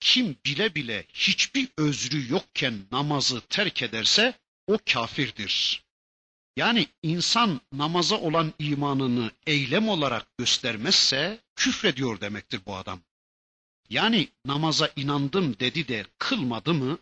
kim 0.00 0.36
bile 0.46 0.74
bile 0.74 1.06
hiçbir 1.14 1.68
özrü 1.78 2.32
yokken 2.32 2.86
namazı 2.92 3.40
terk 3.40 3.82
ederse 3.82 4.38
o 4.66 4.78
kafirdir. 4.92 5.84
Yani 6.56 6.86
insan 7.02 7.60
namaza 7.72 8.16
olan 8.16 8.52
imanını 8.58 9.30
eylem 9.46 9.88
olarak 9.88 10.38
göstermezse 10.38 11.40
küfrediyor 11.56 12.20
demektir 12.20 12.60
bu 12.66 12.76
adam. 12.76 13.00
Yani 13.90 14.28
namaza 14.44 14.92
inandım 14.96 15.58
dedi 15.58 15.88
de 15.88 16.06
kılmadı 16.18 16.74
mı, 16.74 16.98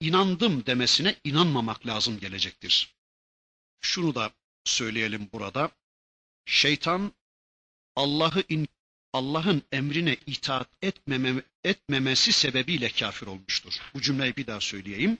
inandım 0.00 0.66
demesine 0.66 1.16
inanmamak 1.24 1.86
lazım 1.86 2.20
gelecektir. 2.20 2.94
Şunu 3.80 4.14
da 4.14 4.30
söyleyelim 4.64 5.28
burada. 5.32 5.70
Şeytan 6.46 7.12
Allah'ı 7.96 8.44
Allah'ın 9.12 9.62
emrine 9.72 10.16
itaat 10.26 10.68
etmeme, 10.82 11.42
etmemesi 11.64 12.32
sebebiyle 12.32 12.88
kafir 12.88 13.26
olmuştur. 13.26 13.72
Bu 13.94 14.00
cümleyi 14.02 14.36
bir 14.36 14.46
daha 14.46 14.60
söyleyeyim. 14.60 15.18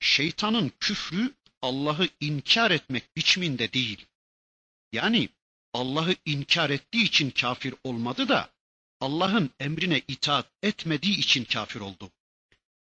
Şeytanın 0.00 0.72
küfrü 0.80 1.34
Allah'ı 1.62 2.08
inkar 2.20 2.70
etmek 2.70 3.16
biçiminde 3.16 3.72
değil. 3.72 4.06
Yani 4.92 5.28
Allah'ı 5.72 6.16
inkar 6.24 6.70
ettiği 6.70 7.04
için 7.04 7.30
kafir 7.30 7.74
olmadı 7.84 8.28
da 8.28 8.50
Allah'ın 9.00 9.50
emrine 9.60 10.02
itaat 10.08 10.46
etmediği 10.62 11.18
için 11.18 11.44
kafir 11.44 11.80
oldu. 11.80 12.10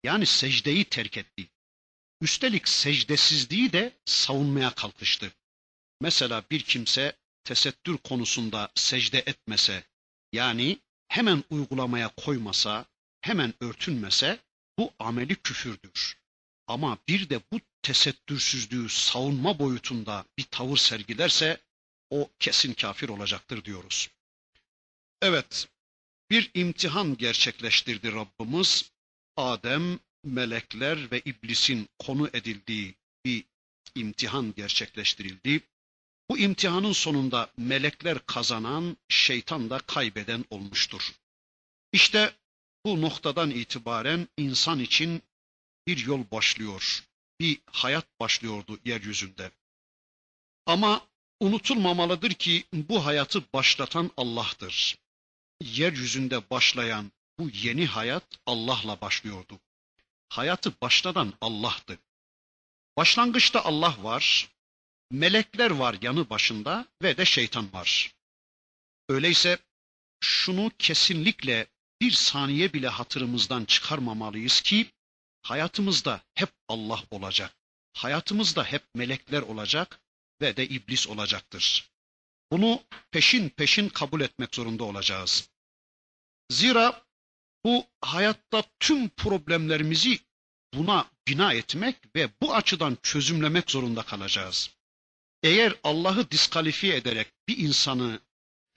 Yani 0.05 0.27
secdeyi 0.27 0.85
terk 0.85 1.17
etti. 1.17 1.49
Üstelik 2.21 2.69
secdesizliği 2.69 3.73
de 3.73 3.93
savunmaya 4.05 4.71
kalkıştı. 4.71 5.33
Mesela 6.01 6.45
bir 6.51 6.61
kimse 6.61 7.17
tesettür 7.45 7.97
konusunda 7.97 8.71
secde 8.75 9.19
etmese, 9.19 9.85
yani 10.33 10.79
hemen 11.09 11.45
uygulamaya 11.51 12.09
koymasa, 12.09 12.85
hemen 13.21 13.55
örtünmese 13.61 14.39
bu 14.79 14.93
ameli 14.99 15.35
küfürdür. 15.37 16.19
Ama 16.67 16.99
bir 17.09 17.31
de 17.31 17.41
bu 17.53 17.61
tesettürsüzlüğü 17.83 18.89
savunma 18.89 19.59
boyutunda 19.59 20.25
bir 20.39 20.45
tavır 20.45 20.77
sergilerse 20.77 21.61
o 22.11 22.31
kesin 22.39 22.75
kafir 22.75 23.09
olacaktır 23.09 23.65
diyoruz. 23.65 24.11
Evet, 25.23 25.69
bir 26.31 26.51
imtihan 26.55 27.17
gerçekleştirdi 27.17 28.13
Rabbimiz. 28.13 28.91
Adem, 29.37 29.99
melekler 30.25 31.11
ve 31.11 31.21
iblisin 31.21 31.89
konu 31.99 32.31
edildiği 32.33 32.95
bir 33.25 33.45
imtihan 33.95 34.55
gerçekleştirildi. 34.57 35.61
Bu 36.31 36.39
imtihanın 36.39 36.93
sonunda 36.93 37.51
melekler 37.57 38.27
kazanan, 38.27 38.97
şeytan 39.09 39.71
da 39.71 39.79
kaybeden 39.79 40.45
olmuştur. 40.51 41.13
İşte 41.93 42.35
bu 42.87 43.01
noktadan 43.01 43.51
itibaren 43.51 44.29
insan 44.37 44.79
için 44.79 45.23
bir 45.87 46.07
yol 46.07 46.31
başlıyor, 46.31 47.05
bir 47.41 47.61
hayat 47.67 48.21
başlıyordu 48.21 48.79
yeryüzünde. 48.85 49.51
Ama 50.67 51.07
unutulmamalıdır 51.41 52.31
ki 52.31 52.65
bu 52.73 53.07
hayatı 53.07 53.53
başlatan 53.53 54.11
Allah'tır. 54.17 54.99
Yeryüzünde 55.61 56.51
başlayan 56.51 57.13
bu 57.39 57.51
yeni 57.51 57.87
hayat 57.87 58.25
Allah'la 58.47 59.01
başlıyordu. 59.01 59.61
Hayatı 60.29 60.81
başlatan 60.81 61.33
Allah'tı. 61.41 61.99
Başlangıçta 62.97 63.65
Allah 63.65 63.97
var, 64.03 64.56
melekler 65.11 65.71
var 65.71 65.97
yanı 66.03 66.31
başında 66.31 66.87
ve 67.03 67.17
de 67.17 67.25
şeytan 67.25 67.73
var. 67.73 68.15
Öyleyse 69.09 69.59
şunu 70.21 70.71
kesinlikle 70.79 71.67
bir 72.01 72.11
saniye 72.11 72.73
bile 72.73 72.89
hatırımızdan 72.89 73.65
çıkarmamalıyız 73.65 74.61
ki 74.61 74.91
hayatımızda 75.43 76.21
hep 76.35 76.51
Allah 76.69 77.05
olacak. 77.11 77.57
Hayatımızda 77.93 78.65
hep 78.65 78.83
melekler 78.95 79.43
olacak 79.43 80.01
ve 80.41 80.57
de 80.57 80.69
iblis 80.69 81.09
olacaktır. 81.09 81.91
Bunu 82.53 82.83
peşin 83.11 83.49
peşin 83.49 83.89
kabul 83.89 84.21
etmek 84.21 84.55
zorunda 84.55 84.85
olacağız. 84.85 85.49
Zira 86.51 87.05
bu 87.65 87.87
hayatta 88.01 88.63
tüm 88.81 89.09
problemlerimizi 89.09 90.21
buna 90.75 91.11
bina 91.29 91.53
etmek 91.53 91.97
ve 92.17 92.29
bu 92.43 92.55
açıdan 92.55 92.99
çözümlemek 93.03 93.71
zorunda 93.71 94.03
kalacağız. 94.03 94.76
Eğer 95.47 95.75
Allah'ı 95.85 96.31
diskalifiye 96.31 96.97
ederek 96.97 97.29
bir 97.49 97.59
insanı 97.59 98.21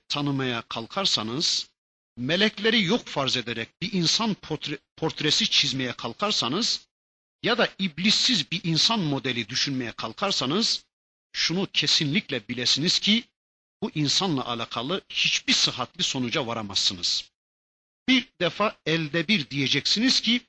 tanımaya 0.08 0.62
kalkarsanız, 0.62 1.70
melekleri 2.18 2.84
yok 2.84 3.08
farz 3.08 3.38
ederek 3.38 3.82
bir 3.82 3.94
insan 3.94 4.34
portre, 4.34 4.78
portresi 4.98 5.50
çizmeye 5.50 5.94
kalkarsanız 5.94 6.88
ya 7.44 7.58
da 7.58 7.70
iblissiz 7.80 8.52
bir 8.52 8.62
insan 8.64 9.00
modeli 9.00 9.50
düşünmeye 9.50 9.92
kalkarsanız 9.92 10.86
şunu 11.34 11.68
kesinlikle 11.74 12.48
bilesiniz 12.48 13.00
ki 13.00 13.24
bu 13.84 13.92
insanla 13.96 14.46
alakalı 14.46 15.02
hiçbir 15.10 15.54
sıhhatli 15.54 16.04
sonuca 16.04 16.48
varamazsınız. 16.48 17.32
Bir 18.08 18.28
defa 18.42 18.78
elde 18.86 19.28
bir 19.28 19.50
diyeceksiniz 19.50 20.22
ki 20.22 20.42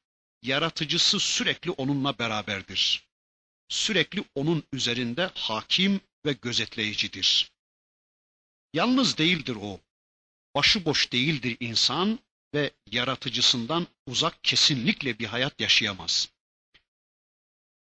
yaratıcısı 0.43 1.21
sürekli 1.21 1.71
onunla 1.71 2.19
beraberdir. 2.19 3.09
Sürekli 3.69 4.25
onun 4.35 4.63
üzerinde 4.73 5.31
hakim 5.35 6.01
ve 6.27 6.33
gözetleyicidir. 6.33 7.53
Yalnız 8.75 9.19
değildir 9.19 9.57
o. 9.63 9.81
Başıboş 10.55 11.13
değildir 11.13 11.57
insan 11.61 12.19
ve 12.55 12.71
yaratıcısından 12.91 13.87
uzak 14.07 14.45
kesinlikle 14.45 15.19
bir 15.19 15.27
hayat 15.27 15.61
yaşayamaz. 15.61 16.29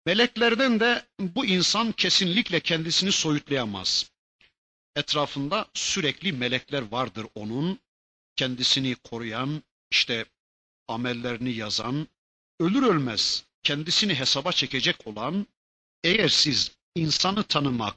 Meleklerden 0.06 0.80
de 0.80 1.06
bu 1.20 1.46
insan 1.46 1.92
kesinlikle 1.92 2.60
kendisini 2.60 3.12
soyutlayamaz. 3.12 4.10
Etrafında 4.96 5.68
sürekli 5.74 6.32
melekler 6.32 6.82
vardır 6.82 7.26
onun, 7.34 7.78
kendisini 8.36 8.94
koruyan, 8.94 9.62
işte 9.90 10.26
amellerini 10.88 11.52
yazan, 11.52 12.08
ölür 12.60 12.82
ölmez 12.82 13.44
kendisini 13.62 14.14
hesaba 14.14 14.52
çekecek 14.52 15.06
olan, 15.06 15.46
eğer 16.04 16.28
siz 16.28 16.76
insanı 16.94 17.44
tanımak, 17.44 17.96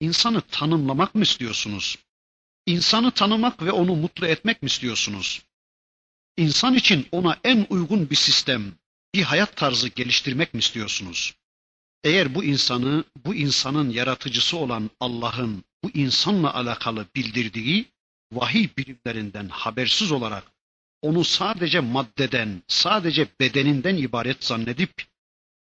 insanı 0.00 0.40
tanımlamak 0.40 1.14
mı 1.14 1.22
istiyorsunuz? 1.22 1.98
İnsanı 2.66 3.10
tanımak 3.10 3.62
ve 3.62 3.72
onu 3.72 3.96
mutlu 3.96 4.26
etmek 4.26 4.62
mi 4.62 4.66
istiyorsunuz? 4.66 5.42
İnsan 6.36 6.74
için 6.74 7.08
ona 7.12 7.38
en 7.44 7.66
uygun 7.70 8.10
bir 8.10 8.16
sistem, 8.16 8.72
bir 9.14 9.22
hayat 9.22 9.56
tarzı 9.56 9.88
geliştirmek 9.88 10.54
mi 10.54 10.58
istiyorsunuz? 10.58 11.34
Eğer 12.04 12.34
bu 12.34 12.44
insanı, 12.44 13.04
bu 13.24 13.34
insanın 13.34 13.90
yaratıcısı 13.90 14.56
olan 14.56 14.90
Allah'ın 15.00 15.64
bu 15.84 15.90
insanla 15.90 16.54
alakalı 16.54 17.06
bildirdiği 17.16 17.84
vahiy 18.32 18.68
bilimlerinden 18.78 19.48
habersiz 19.48 20.12
olarak 20.12 20.52
onu 21.02 21.24
sadece 21.24 21.80
maddeden, 21.80 22.62
sadece 22.68 23.28
bedeninden 23.40 23.96
ibaret 23.96 24.44
zannedip 24.44 25.06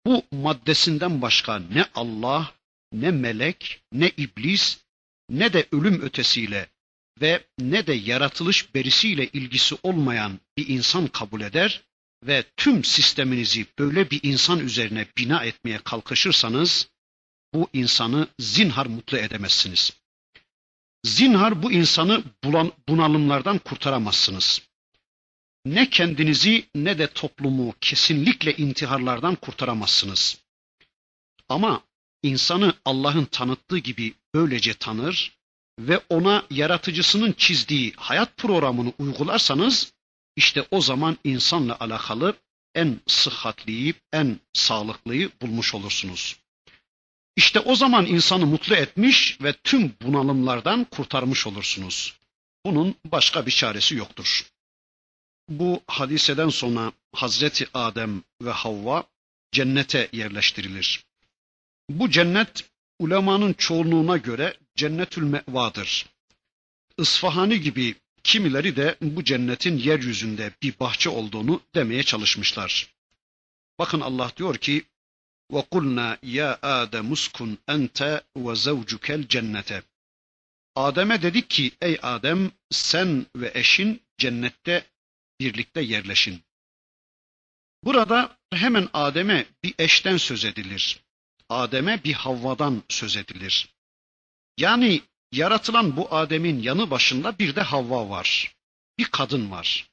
bu 0.07 0.23
maddesinden 0.33 1.23
başka 1.23 1.59
ne 1.59 1.87
Allah, 1.95 2.53
ne 2.93 3.11
melek, 3.11 3.83
ne 3.93 4.09
iblis, 4.17 4.79
ne 5.31 5.53
de 5.53 5.67
ölüm 5.73 6.03
ötesiyle 6.03 6.69
ve 7.21 7.45
ne 7.59 7.87
de 7.87 7.93
yaratılış 7.93 8.75
berisiyle 8.75 9.27
ilgisi 9.27 9.77
olmayan 9.83 10.41
bir 10.59 10.69
insan 10.69 11.07
kabul 11.07 11.41
eder 11.41 11.83
ve 12.27 12.45
tüm 12.57 12.85
sisteminizi 12.85 13.67
böyle 13.79 14.11
bir 14.11 14.21
insan 14.23 14.59
üzerine 14.61 15.07
bina 15.19 15.45
etmeye 15.45 15.79
kalkışırsanız 15.79 16.89
bu 17.55 17.69
insanı 17.73 18.29
zinhar 18.39 18.87
mutlu 18.87 19.19
edemezsiniz. 19.19 19.93
Zinhar 21.05 21.63
bu 21.63 21.73
insanı 21.73 22.25
bulan, 22.45 22.73
bunalımlardan 22.89 23.59
kurtaramazsınız. 23.59 24.63
Ne 25.65 25.91
kendinizi 25.91 26.65
ne 26.75 26.99
de 26.99 27.07
toplumu 27.07 27.75
kesinlikle 27.81 28.57
intiharlardan 28.57 29.35
kurtaramazsınız. 29.35 30.39
Ama 31.49 31.83
insanı 32.23 32.75
Allah'ın 32.85 33.25
tanıttığı 33.25 33.79
gibi 33.79 34.15
böylece 34.35 34.75
tanır 34.75 35.33
ve 35.79 36.01
ona 36.09 36.47
yaratıcısının 36.51 37.33
çizdiği 37.33 37.93
hayat 37.97 38.37
programını 38.37 38.93
uygularsanız 38.99 39.93
işte 40.37 40.67
o 40.71 40.81
zaman 40.81 41.19
insanla 41.25 41.77
alakalı 41.81 42.37
en 42.75 43.01
sıhhatliyi, 43.07 43.95
en 44.13 44.41
sağlıklıyı 44.53 45.31
bulmuş 45.43 45.75
olursunuz. 45.75 46.37
İşte 47.37 47.61
o 47.61 47.77
zaman 47.77 48.07
insanı 48.07 48.47
mutlu 48.47 48.75
etmiş 48.75 49.39
ve 49.43 49.53
tüm 49.53 49.95
bunalımlardan 50.03 50.85
kurtarmış 50.85 51.47
olursunuz. 51.47 52.17
Bunun 52.67 52.95
başka 53.05 53.47
bir 53.47 53.51
çaresi 53.51 53.95
yoktur. 53.95 54.47
Bu 55.49 55.83
hadiseden 55.87 56.49
sonra 56.49 56.93
Hazreti 57.15 57.69
Adem 57.75 58.23
ve 58.43 58.51
Havva 58.51 59.05
cennete 59.53 60.09
yerleştirilir. 60.13 61.05
Bu 61.90 62.10
cennet 62.10 62.70
ulemanın 63.00 63.54
çoğunluğuna 63.54 64.18
göre 64.18 64.58
cennetül 64.76 65.24
mevadır. 65.24 66.06
Isfahani 66.98 67.62
gibi 67.62 67.96
kimileri 68.24 68.76
de 68.76 68.98
bu 69.02 69.24
cennetin 69.24 69.78
yeryüzünde 69.78 70.52
bir 70.62 70.80
bahçe 70.80 71.10
olduğunu 71.10 71.62
demeye 71.76 72.04
çalışmışlar. 72.04 72.94
Bakın 73.80 74.02
Allah 74.02 74.32
diyor 74.38 74.58
ki 74.58 74.86
وَقُلْنَا 75.52 76.18
يَا 76.38 76.60
آدَمُ 76.60 77.08
اسْكُنْ 77.12 77.58
أَنْتَ 77.68 78.22
وَزَوْجُكَ 78.38 79.06
الْجَنَّةَ 79.24 79.82
Adem'e 80.76 81.22
dedik 81.22 81.50
ki 81.50 81.72
ey 81.82 82.00
Adem 82.02 82.52
sen 82.72 83.26
ve 83.36 83.52
eşin 83.54 84.02
cennette 84.18 84.86
birlikte 85.40 85.82
yerleşin. 85.82 86.42
Burada 87.84 88.38
hemen 88.54 88.90
Adem'e 88.94 89.46
bir 89.64 89.74
eşten 89.80 90.18
söz 90.18 90.46
edilir. 90.46 91.00
Adem'e 91.53 92.05
bir 92.05 92.13
Havva'dan 92.13 92.83
söz 92.89 93.17
edilir. 93.17 93.69
Yani 94.59 95.03
yaratılan 95.33 95.97
bu 95.97 96.15
Adem'in 96.15 96.63
yanı 96.63 96.91
başında 96.91 97.39
bir 97.39 97.57
de 97.57 97.61
Havva 97.63 98.09
var. 98.09 98.57
Bir 98.99 99.05
kadın 99.05 99.51
var. 99.51 99.91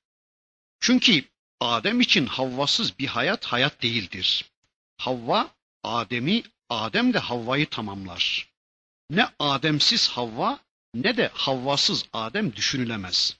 Çünkü 0.79 1.23
Adem 1.59 2.01
için 2.01 2.25
Havvasız 2.25 2.99
bir 2.99 3.07
hayat 3.07 3.45
hayat 3.45 3.81
değildir. 3.81 4.45
Havva 4.97 5.55
Adem'i, 5.83 6.43
Adem 6.69 7.13
de 7.13 7.19
Havva'yı 7.19 7.69
tamamlar. 7.69 8.49
Ne 9.09 9.29
Ademsiz 9.39 10.09
Havva 10.09 10.59
ne 10.93 11.17
de 11.17 11.31
Havvasız 11.33 12.05
Adem 12.13 12.55
düşünülemez. 12.55 13.37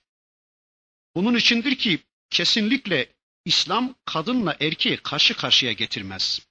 Bunun 1.15 1.35
içindir 1.35 1.75
ki 1.75 1.99
kesinlikle 2.29 3.09
İslam 3.45 3.95
kadınla 4.05 4.57
erkeği 4.59 4.97
karşı 4.97 5.37
karşıya 5.37 5.71
getirmez. 5.71 6.47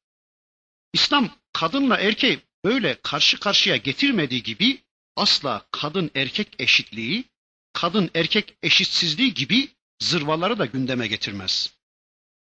İslam 0.93 1.31
kadınla 1.59 1.97
erkeği 1.97 2.41
böyle 2.65 2.99
karşı 3.03 3.41
karşıya 3.41 3.77
getirmediği 3.77 4.43
gibi 4.43 4.83
asla 5.17 5.67
kadın 5.71 6.11
erkek 6.15 6.49
eşitliği, 6.59 7.25
kadın 7.73 8.11
erkek 8.15 8.55
eşitsizliği 8.63 9.35
gibi 9.35 9.69
zırvaları 10.01 10.59
da 10.59 10.67
gündeme 10.67 11.07
getirmez. 11.07 11.73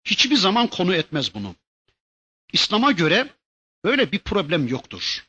Hiçbir 0.04 0.36
zaman 0.36 0.68
konu 0.68 0.96
etmez 0.96 1.34
bunu. 1.34 1.56
İslam'a 2.54 2.92
göre 2.92 3.34
böyle 3.84 4.12
bir 4.12 4.20
problem 4.20 4.68
yoktur. 4.68 5.26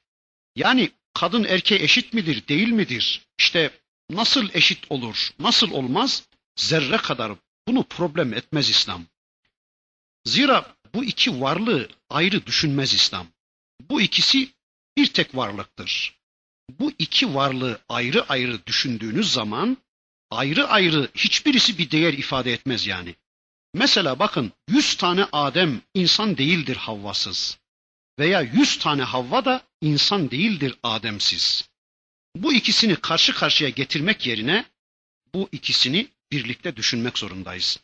Yani 0.57 0.91
kadın 1.15 1.45
erkeğe 1.45 1.83
eşit 1.83 2.13
midir, 2.13 2.49
değil 2.49 2.69
midir? 2.69 3.27
İşte 3.39 3.71
nasıl 4.11 4.49
eşit 4.55 4.85
olur, 4.91 5.31
nasıl 5.39 5.71
olmaz? 5.71 6.23
Zerre 6.57 6.97
kadar 6.97 7.33
bunu 7.69 7.85
problem 7.85 8.35
etmez 8.35 8.71
İslam. 8.71 9.05
Zira 10.25 10.77
bu 10.95 11.05
iki 11.05 11.41
varlığı 11.41 11.89
ayrı 12.11 12.47
düşünmez 12.47 12.95
İslam. 12.95 13.34
Bu 13.81 14.01
ikisi 14.01 14.49
bir 14.97 15.07
tek 15.07 15.37
varlıktır. 15.37 16.19
Bu 16.71 16.93
iki 16.99 17.35
varlığı 17.35 17.81
ayrı 17.89 18.29
ayrı 18.29 18.67
düşündüğünüz 18.67 19.33
zaman 19.33 19.77
ayrı 20.31 20.69
ayrı 20.69 21.09
hiçbirisi 21.15 21.79
bir 21.79 21.91
değer 21.91 22.13
ifade 22.13 22.53
etmez 22.53 22.87
yani. 22.87 23.15
Mesela 23.75 24.19
bakın 24.19 24.53
yüz 24.69 24.97
tane 24.97 25.27
Adem 25.33 25.81
insan 25.95 26.39
değildir 26.39 26.77
Havvasız 26.77 27.59
veya 28.19 28.41
yüz 28.41 28.79
tane 28.79 29.03
Havva 29.03 29.45
da 29.45 29.63
insan 29.81 30.31
değildir 30.31 30.79
Ademsiz. 30.83 31.69
Bu 32.37 32.53
ikisini 32.53 32.97
karşı 32.97 33.35
karşıya 33.35 33.71
getirmek 33.71 34.27
yerine 34.27 34.65
bu 35.35 35.49
ikisini 35.53 36.09
birlikte 36.33 36.77
düşünmek 36.77 37.19
zorundayız. 37.19 37.81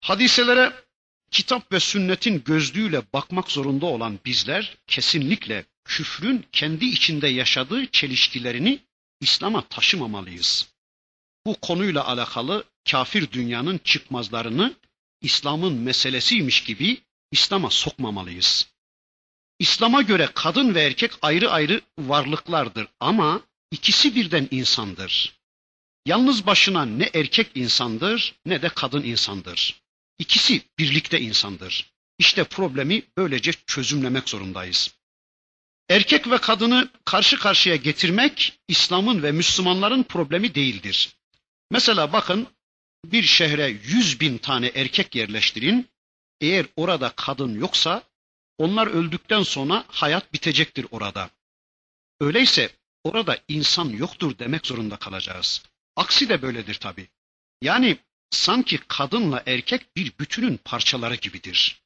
Hadiselere 0.00 0.72
kitap 1.34 1.72
ve 1.72 1.80
sünnetin 1.80 2.44
gözlüğüyle 2.44 3.02
bakmak 3.12 3.50
zorunda 3.50 3.86
olan 3.86 4.18
bizler 4.24 4.76
kesinlikle 4.86 5.64
küfrün 5.84 6.46
kendi 6.52 6.84
içinde 6.84 7.28
yaşadığı 7.28 7.86
çelişkilerini 7.86 8.78
İslam'a 9.20 9.68
taşımamalıyız. 9.68 10.68
Bu 11.46 11.56
konuyla 11.60 12.06
alakalı 12.08 12.64
kafir 12.90 13.32
dünyanın 13.32 13.78
çıkmazlarını 13.78 14.74
İslam'ın 15.20 15.74
meselesiymiş 15.74 16.64
gibi 16.64 17.00
İslam'a 17.32 17.70
sokmamalıyız. 17.70 18.68
İslam'a 19.58 20.02
göre 20.02 20.28
kadın 20.34 20.74
ve 20.74 20.82
erkek 20.82 21.10
ayrı 21.22 21.50
ayrı 21.50 21.80
varlıklardır 21.98 22.86
ama 23.00 23.40
ikisi 23.70 24.14
birden 24.14 24.48
insandır. 24.50 25.38
Yalnız 26.06 26.46
başına 26.46 26.84
ne 26.84 27.10
erkek 27.14 27.50
insandır 27.54 28.34
ne 28.46 28.62
de 28.62 28.68
kadın 28.68 29.02
insandır. 29.02 29.83
İkisi 30.18 30.62
birlikte 30.78 31.20
insandır. 31.20 31.90
İşte 32.18 32.44
problemi 32.44 33.02
böylece 33.16 33.52
çözümlemek 33.66 34.28
zorundayız. 34.28 34.94
Erkek 35.88 36.30
ve 36.30 36.38
kadını 36.38 36.88
karşı 37.04 37.38
karşıya 37.38 37.76
getirmek 37.76 38.60
İslam'ın 38.68 39.22
ve 39.22 39.32
Müslümanların 39.32 40.02
problemi 40.02 40.54
değildir. 40.54 41.16
Mesela 41.70 42.12
bakın 42.12 42.46
bir 43.04 43.22
şehre 43.22 43.66
yüz 43.66 44.20
bin 44.20 44.38
tane 44.38 44.66
erkek 44.74 45.14
yerleştirin. 45.14 45.88
Eğer 46.40 46.66
orada 46.76 47.12
kadın 47.16 47.60
yoksa 47.60 48.02
onlar 48.58 48.86
öldükten 48.86 49.42
sonra 49.42 49.84
hayat 49.88 50.32
bitecektir 50.32 50.86
orada. 50.90 51.30
Öyleyse 52.20 52.70
orada 53.04 53.38
insan 53.48 53.88
yoktur 53.88 54.38
demek 54.38 54.66
zorunda 54.66 54.96
kalacağız. 54.96 55.62
Aksi 55.96 56.28
de 56.28 56.42
böyledir 56.42 56.74
tabi. 56.74 57.08
Yani 57.62 57.98
sanki 58.34 58.78
kadınla 58.88 59.42
erkek 59.46 59.96
bir 59.96 60.12
bütünün 60.20 60.60
parçaları 60.64 61.14
gibidir. 61.14 61.82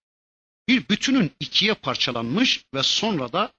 Bir 0.69 0.89
bütünün 0.89 1.33
ikiye 1.41 1.75
parçalanmış 1.75 2.65
ve 2.75 2.83
sonra 2.83 3.33
da 3.33 3.53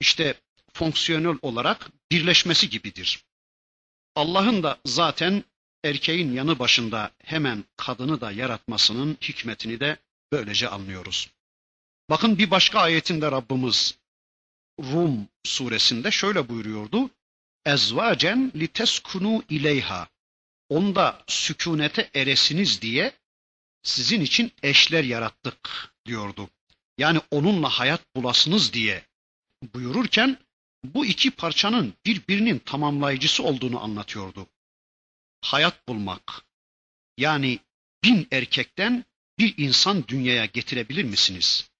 işte 0.00 0.34
fonksiyonel 0.74 1.38
olarak 1.42 1.90
birleşmesi 2.12 2.70
gibidir. 2.70 3.24
Allah'ın 4.14 4.62
da 4.62 4.78
zaten 4.84 5.44
erkeğin 5.84 6.32
yanı 6.32 6.58
başında 6.58 7.10
hemen 7.24 7.64
kadını 7.76 8.20
da 8.20 8.32
yaratmasının 8.32 9.18
hikmetini 9.22 9.80
de 9.80 9.96
böylece 10.32 10.68
anlıyoruz. 10.68 11.30
Bakın 12.10 12.38
bir 12.38 12.50
başka 12.50 12.80
ayetinde 12.80 13.30
Rabbimiz 13.30 13.98
Rum 14.80 15.28
suresinde 15.44 16.10
şöyle 16.10 16.48
buyuruyordu. 16.48 17.10
Ezvacen 17.66 18.52
liteskunu 18.56 19.42
ileyha. 19.48 20.08
Onda 20.68 21.24
sükunete 21.26 22.10
eresiniz 22.14 22.82
diye 22.82 23.12
sizin 23.82 24.20
için 24.20 24.52
eşler 24.62 25.04
yarattık 25.04 25.92
diyordu. 26.06 26.50
Yani 26.98 27.20
onunla 27.30 27.68
hayat 27.68 28.16
bulasınız 28.16 28.72
diye 28.72 29.06
buyururken 29.74 30.38
bu 30.84 31.06
iki 31.06 31.30
parçanın 31.30 31.94
birbirinin 32.06 32.58
tamamlayıcısı 32.58 33.42
olduğunu 33.42 33.82
anlatıyordu. 33.82 34.46
Hayat 35.40 35.88
bulmak. 35.88 36.44
Yani 37.16 37.58
bin 38.04 38.28
erkekten 38.32 39.04
bir 39.38 39.54
insan 39.56 40.08
dünyaya 40.08 40.44
getirebilir 40.44 41.04
misiniz? 41.04 41.70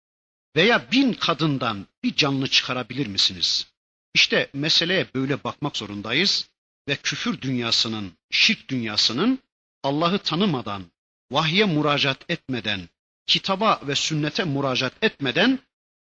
Veya 0.56 0.90
bin 0.92 1.12
kadından 1.12 1.86
bir 2.02 2.16
canlı 2.16 2.48
çıkarabilir 2.48 3.06
misiniz? 3.06 3.66
İşte 4.14 4.50
meseleye 4.52 5.06
böyle 5.14 5.44
bakmak 5.44 5.76
zorundayız 5.76 6.48
ve 6.88 6.96
küfür 6.96 7.40
dünyasının, 7.40 8.12
şirk 8.30 8.68
dünyasının 8.68 9.38
Allah'ı 9.82 10.18
tanımadan, 10.18 10.84
vahye 11.30 11.64
müracaat 11.64 12.30
etmeden, 12.30 12.88
kitaba 13.26 13.80
ve 13.82 13.94
sünnete 13.94 14.44
müracaat 14.44 14.94
etmeden 15.02 15.58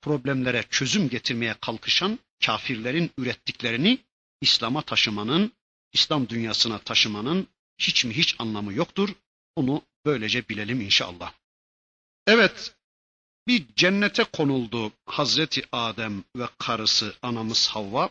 problemlere 0.03 0.65
çözüm 0.71 1.09
getirmeye 1.09 1.55
kalkışan 1.61 2.19
kafirlerin 2.47 3.11
ürettiklerini 3.19 3.99
İslam'a 4.41 4.83
taşımanın, 4.83 5.53
İslam 5.93 6.29
dünyasına 6.29 6.79
taşımanın 6.79 7.49
hiç 7.79 8.05
mi 8.05 8.15
hiç 8.15 8.37
anlamı 8.39 8.73
yoktur. 8.73 9.09
Bunu 9.57 9.83
böylece 10.05 10.49
bilelim 10.49 10.81
inşallah. 10.81 11.33
Evet, 12.27 12.75
bir 13.47 13.67
cennete 13.77 14.25
konuldu 14.25 14.93
Hazreti 15.07 15.63
Adem 15.73 16.25
ve 16.37 16.47
karısı 16.59 17.15
anamız 17.23 17.69
Havva 17.69 18.11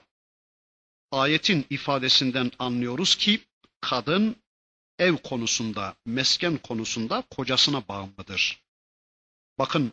Ayetin 1.12 1.66
ifadesinden 1.70 2.51
anlıyoruz 2.59 3.14
ki 3.14 3.41
kadın 3.80 4.37
ev 4.99 5.16
konusunda, 5.16 5.97
mesken 6.07 6.59
konusunda 6.59 7.22
kocasına 7.30 7.89
bağımlıdır. 7.89 8.62
Bakın 9.59 9.93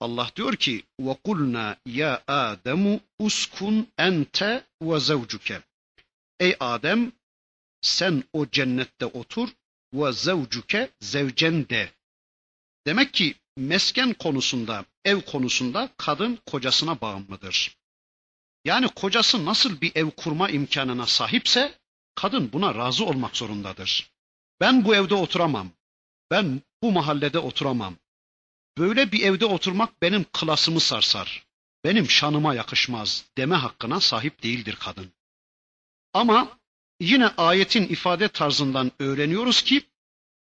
Allah 0.00 0.30
diyor 0.36 0.56
ki 0.56 0.84
وَقُلْنَا 1.00 1.76
ya 1.86 2.22
Ademu 2.26 3.00
uskun 3.18 3.88
ente 3.98 4.66
ve 4.82 5.00
zevcuke. 5.00 5.62
Ey 6.40 6.56
Adem 6.60 7.12
sen 7.80 8.24
o 8.32 8.46
cennette 8.50 9.06
otur 9.06 9.48
ve 9.94 10.12
zevcuke 10.12 10.90
zevcen 11.00 11.68
de. 11.68 11.92
Demek 12.86 13.14
ki 13.14 13.34
mesken 13.56 14.14
konusunda, 14.14 14.84
ev 15.04 15.20
konusunda 15.20 15.88
kadın 15.96 16.38
kocasına 16.46 17.00
bağımlıdır. 17.00 17.75
Yani 18.67 18.87
kocası 18.87 19.45
nasıl 19.45 19.81
bir 19.81 19.91
ev 19.95 20.09
kurma 20.09 20.49
imkanına 20.49 21.05
sahipse 21.05 21.79
kadın 22.15 22.53
buna 22.53 22.75
razı 22.75 23.05
olmak 23.05 23.37
zorundadır. 23.37 24.11
Ben 24.61 24.85
bu 24.85 24.95
evde 24.95 25.15
oturamam. 25.15 25.71
Ben 26.31 26.61
bu 26.83 26.91
mahallede 26.91 27.39
oturamam. 27.39 27.95
Böyle 28.77 29.11
bir 29.11 29.23
evde 29.23 29.45
oturmak 29.45 30.01
benim 30.01 30.25
klasımı 30.33 30.79
sarsar. 30.79 31.45
Benim 31.83 32.09
şanıma 32.09 32.55
yakışmaz 32.55 33.25
deme 33.37 33.55
hakkına 33.55 33.99
sahip 33.99 34.43
değildir 34.43 34.77
kadın. 34.79 35.11
Ama 36.13 36.59
yine 36.99 37.27
ayetin 37.27 37.87
ifade 37.87 38.27
tarzından 38.27 38.91
öğreniyoruz 38.99 39.61
ki 39.61 39.81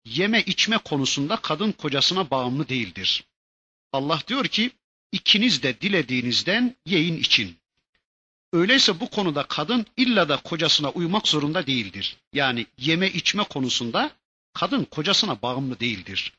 yeme 0.05 0.43
içme 0.43 0.79
konusunda 0.79 1.37
kadın 1.37 1.73
kocasına 1.73 2.31
bağımlı 2.31 2.69
değildir. 2.69 3.25
Allah 3.93 4.21
diyor 4.29 4.45
ki 4.45 4.71
ikiniz 5.13 5.63
de 5.63 5.81
dilediğinizden 5.81 6.77
yiyin 6.87 7.17
için. 7.17 7.60
Öyleyse 8.53 9.01
bu 9.01 9.11
konuda 9.11 9.43
kadın 9.43 9.87
illa 9.97 10.29
da 10.29 10.37
kocasına 10.37 10.91
uymak 10.91 11.29
zorunda 11.29 11.67
değildir. 11.67 12.17
Yani 12.33 12.67
yeme 12.79 13.11
içme 13.11 13.45
konusunda 13.45 14.11
kadın 14.53 14.85
kocasına 14.85 15.43
bağımlı 15.43 15.81
değildir. 15.81 16.33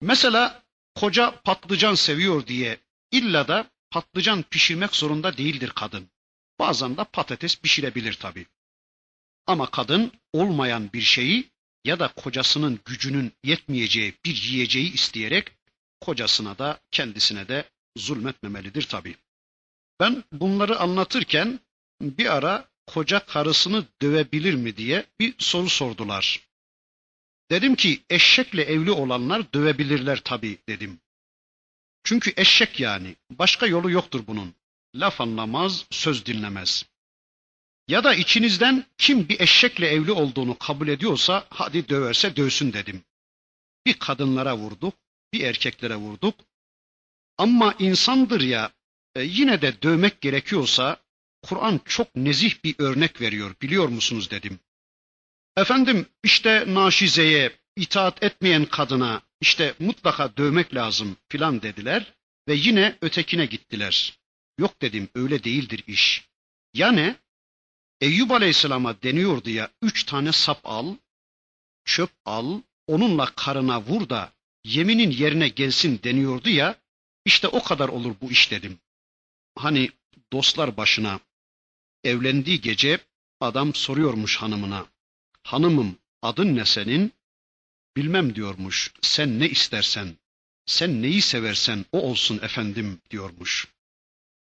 Mesela 0.00 0.62
koca 0.94 1.30
patlıcan 1.30 1.94
seviyor 1.94 2.46
diye 2.46 2.78
illa 3.12 3.48
da 3.48 3.70
patlıcan 3.90 4.42
pişirmek 4.42 4.96
zorunda 4.96 5.36
değildir 5.36 5.72
kadın. 5.74 6.08
Bazen 6.58 6.96
de 6.96 7.04
patates 7.04 7.60
pişirebilir 7.60 8.12
tabi. 8.12 8.46
Ama 9.46 9.70
kadın 9.70 10.12
olmayan 10.32 10.92
bir 10.92 11.00
şeyi 11.00 11.50
ya 11.84 11.98
da 11.98 12.08
kocasının 12.08 12.80
gücünün 12.84 13.32
yetmeyeceği 13.44 14.14
bir 14.24 14.36
yiyeceği 14.36 14.92
isteyerek 14.92 15.52
kocasına 16.00 16.58
da 16.58 16.80
kendisine 16.90 17.48
de 17.48 17.64
zulmetmemelidir 17.96 18.82
tabi. 18.82 19.16
Ben 20.00 20.24
bunları 20.32 20.78
anlatırken 20.78 21.60
bir 22.00 22.36
ara 22.36 22.68
koca 22.86 23.26
karısını 23.26 23.84
dövebilir 24.02 24.54
mi 24.54 24.76
diye 24.76 25.06
bir 25.20 25.34
soru 25.38 25.68
sordular. 25.68 26.48
Dedim 27.50 27.74
ki 27.74 28.02
eşekle 28.10 28.62
evli 28.62 28.90
olanlar 28.90 29.52
dövebilirler 29.52 30.20
tabi 30.20 30.58
dedim. 30.68 31.00
Çünkü 32.04 32.32
eşek 32.36 32.80
yani 32.80 33.16
başka 33.30 33.66
yolu 33.66 33.90
yoktur 33.90 34.26
bunun. 34.26 34.54
Laf 34.94 35.20
anlamaz, 35.20 35.86
söz 35.90 36.26
dinlemez. 36.26 36.84
Ya 37.88 38.04
da 38.04 38.14
içinizden 38.14 38.84
kim 38.98 39.28
bir 39.28 39.40
eşekle 39.40 39.88
evli 39.88 40.12
olduğunu 40.12 40.58
kabul 40.58 40.88
ediyorsa 40.88 41.46
hadi 41.50 41.88
döverse 41.88 42.36
dövsün 42.36 42.72
dedim. 42.72 43.02
Bir 43.86 43.94
kadınlara 43.94 44.56
vurduk, 44.56 44.94
bir 45.32 45.44
erkeklere 45.44 45.96
vurduk. 45.96 46.34
Ama 47.38 47.74
insandır 47.78 48.40
ya 48.40 48.70
e, 49.14 49.22
yine 49.22 49.62
de 49.62 49.82
dövmek 49.82 50.20
gerekiyorsa 50.20 50.96
Kur'an 51.42 51.80
çok 51.84 52.16
nezih 52.16 52.64
bir 52.64 52.74
örnek 52.78 53.20
veriyor 53.20 53.54
biliyor 53.62 53.88
musunuz 53.88 54.30
dedim. 54.30 54.60
Efendim 55.56 56.06
işte 56.24 56.64
naşizeye, 56.66 57.52
itaat 57.76 58.22
etmeyen 58.22 58.64
kadına 58.64 59.22
işte 59.40 59.74
mutlaka 59.78 60.36
dövmek 60.36 60.74
lazım 60.74 61.16
filan 61.28 61.62
dediler 61.62 62.14
ve 62.48 62.54
yine 62.54 62.98
ötekine 63.02 63.46
gittiler. 63.46 64.18
Yok 64.58 64.82
dedim 64.82 65.08
öyle 65.14 65.44
değildir 65.44 65.84
iş. 65.86 66.28
Ya 66.74 66.92
ne? 66.92 67.16
Eyyub 68.00 68.30
Aleyhisselam'a 68.30 69.02
deniyordu 69.02 69.50
ya 69.50 69.70
üç 69.82 70.04
tane 70.04 70.32
sap 70.32 70.60
al, 70.64 70.96
çöp 71.84 72.10
al, 72.24 72.60
onunla 72.86 73.26
karına 73.26 73.82
vur 73.82 74.08
da 74.08 74.32
yeminin 74.64 75.10
yerine 75.10 75.48
gelsin 75.48 76.00
deniyordu 76.04 76.48
ya, 76.48 76.74
işte 77.24 77.48
o 77.48 77.62
kadar 77.62 77.88
olur 77.88 78.14
bu 78.20 78.30
iş 78.30 78.50
dedim. 78.50 78.78
Hani 79.58 79.90
dostlar 80.32 80.76
başına 80.76 81.20
evlendiği 82.04 82.60
gece 82.60 82.98
adam 83.40 83.74
soruyormuş 83.74 84.36
hanımına, 84.36 84.86
hanımım 85.42 85.96
adın 86.22 86.56
ne 86.56 86.64
senin? 86.64 87.12
Bilmem 87.96 88.34
diyormuş, 88.34 88.92
sen 89.02 89.40
ne 89.40 89.48
istersen, 89.48 90.16
sen 90.66 91.02
neyi 91.02 91.22
seversen 91.22 91.84
o 91.92 92.00
olsun 92.02 92.38
efendim 92.42 93.00
diyormuş. 93.10 93.68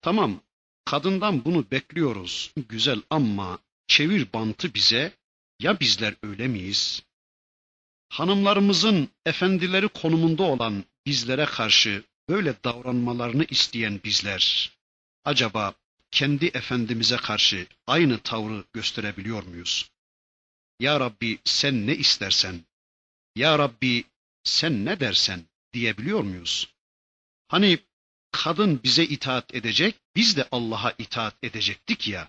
Tamam, 0.02 0.40
kadından 0.84 1.44
bunu 1.44 1.70
bekliyoruz, 1.70 2.52
güzel 2.68 3.02
ama 3.10 3.58
çevir 3.86 4.32
bantı 4.32 4.74
bize, 4.74 5.12
ya 5.60 5.80
bizler 5.80 6.14
öyle 6.22 6.48
miyiz? 6.48 7.02
Hanımlarımızın 8.08 9.08
efendileri 9.26 9.88
konumunda 9.88 10.42
olan 10.42 10.84
bizlere 11.06 11.44
karşı 11.44 12.04
böyle 12.28 12.54
davranmalarını 12.64 13.44
isteyen 13.44 14.00
bizler, 14.04 14.75
acaba 15.26 15.74
kendi 16.10 16.46
efendimize 16.46 17.16
karşı 17.16 17.66
aynı 17.86 18.18
tavrı 18.18 18.64
gösterebiliyor 18.72 19.42
muyuz? 19.42 19.90
Ya 20.80 21.00
Rabbi 21.00 21.38
sen 21.44 21.86
ne 21.86 21.96
istersen, 21.96 22.60
Ya 23.36 23.58
Rabbi 23.58 24.04
sen 24.44 24.84
ne 24.84 25.00
dersen 25.00 25.44
diyebiliyor 25.72 26.20
muyuz? 26.20 26.74
Hani 27.48 27.78
kadın 28.30 28.80
bize 28.82 29.04
itaat 29.04 29.54
edecek, 29.54 29.94
biz 30.16 30.36
de 30.36 30.48
Allah'a 30.52 30.94
itaat 30.98 31.34
edecektik 31.42 32.08
ya. 32.08 32.28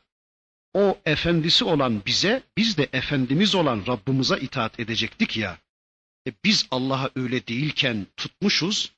O 0.73 0.99
efendisi 1.05 1.63
olan 1.63 2.05
bize, 2.05 2.43
biz 2.57 2.77
de 2.77 2.89
efendimiz 2.93 3.55
olan 3.55 3.83
Rabbimize 3.87 4.37
itaat 4.37 4.79
edecektik 4.79 5.37
ya. 5.37 5.57
E 6.27 6.31
biz 6.43 6.67
Allah'a 6.71 7.09
öyle 7.15 7.47
değilken 7.47 8.07
tutmuşuz, 8.17 8.93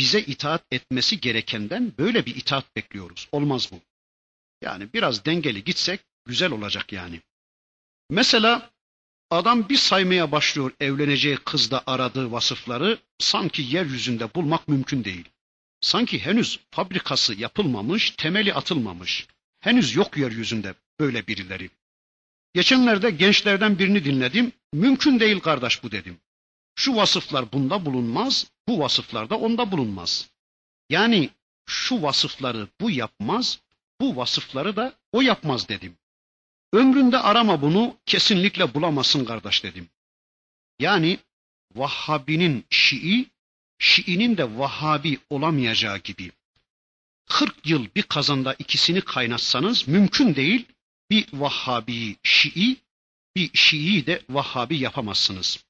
bize 0.00 0.20
itaat 0.20 0.62
etmesi 0.70 1.20
gerekenden 1.20 1.92
böyle 1.98 2.26
bir 2.26 2.36
itaat 2.36 2.76
bekliyoruz. 2.76 3.28
Olmaz 3.32 3.68
bu. 3.72 3.80
Yani 4.62 4.92
biraz 4.94 5.24
dengeli 5.24 5.64
gitsek 5.64 6.00
güzel 6.26 6.52
olacak 6.52 6.92
yani. 6.92 7.20
Mesela 8.10 8.70
adam 9.30 9.68
bir 9.68 9.76
saymaya 9.76 10.32
başlıyor 10.32 10.72
evleneceği 10.80 11.36
kızda 11.36 11.82
aradığı 11.86 12.32
vasıfları 12.32 12.98
sanki 13.18 13.62
yeryüzünde 13.62 14.34
bulmak 14.34 14.68
mümkün 14.68 15.04
değil. 15.04 15.28
Sanki 15.80 16.18
henüz 16.18 16.60
fabrikası 16.70 17.34
yapılmamış, 17.34 18.10
temeli 18.10 18.54
atılmamış. 18.54 19.26
Henüz 19.60 19.96
yok 19.96 20.16
yeryüzünde 20.16 20.74
böyle 21.00 21.26
birileri. 21.26 21.70
Geçenlerde 22.54 23.10
gençlerden 23.10 23.78
birini 23.78 24.04
dinledim. 24.04 24.52
Mümkün 24.72 25.20
değil 25.20 25.40
kardeş 25.40 25.82
bu 25.82 25.92
dedim. 25.92 26.18
Şu 26.80 26.96
vasıflar 26.96 27.52
bunda 27.52 27.86
bulunmaz, 27.86 28.46
bu 28.68 28.78
vasıflar 28.78 29.30
da 29.30 29.38
onda 29.38 29.72
bulunmaz. 29.72 30.30
Yani 30.90 31.30
şu 31.66 32.02
vasıfları 32.02 32.68
bu 32.80 32.90
yapmaz, 32.90 33.60
bu 34.00 34.16
vasıfları 34.16 34.76
da 34.76 34.94
o 35.12 35.20
yapmaz 35.20 35.68
dedim. 35.68 35.98
Ömründe 36.72 37.18
arama 37.18 37.62
bunu 37.62 37.96
kesinlikle 38.06 38.74
bulamazsın 38.74 39.24
kardeş 39.24 39.64
dedim. 39.64 39.88
Yani 40.78 41.18
Vahhabinin 41.74 42.64
Şii, 42.70 43.26
Şii'nin 43.78 44.36
de 44.36 44.58
Vahhabi 44.58 45.18
olamayacağı 45.30 45.98
gibi. 45.98 46.32
40 47.26 47.66
yıl 47.66 47.86
bir 47.96 48.02
kazanda 48.02 48.54
ikisini 48.58 49.00
kaynatsanız 49.00 49.88
mümkün 49.88 50.34
değil 50.34 50.66
bir 51.10 51.26
Vahhabi 51.32 52.16
Şii, 52.22 52.76
bir 53.36 53.50
Şii 53.54 54.06
de 54.06 54.22
Vahhabi 54.30 54.78
yapamazsınız. 54.78 55.69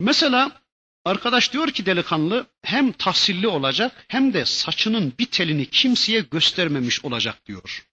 Mesela 0.00 0.62
arkadaş 1.04 1.52
diyor 1.52 1.70
ki 1.70 1.86
delikanlı 1.86 2.46
hem 2.62 2.92
tahsilli 2.92 3.48
olacak 3.48 4.04
hem 4.08 4.34
de 4.34 4.44
saçının 4.44 5.12
bir 5.18 5.26
telini 5.26 5.66
kimseye 5.66 6.20
göstermemiş 6.20 7.04
olacak 7.04 7.46
diyor. 7.46 7.86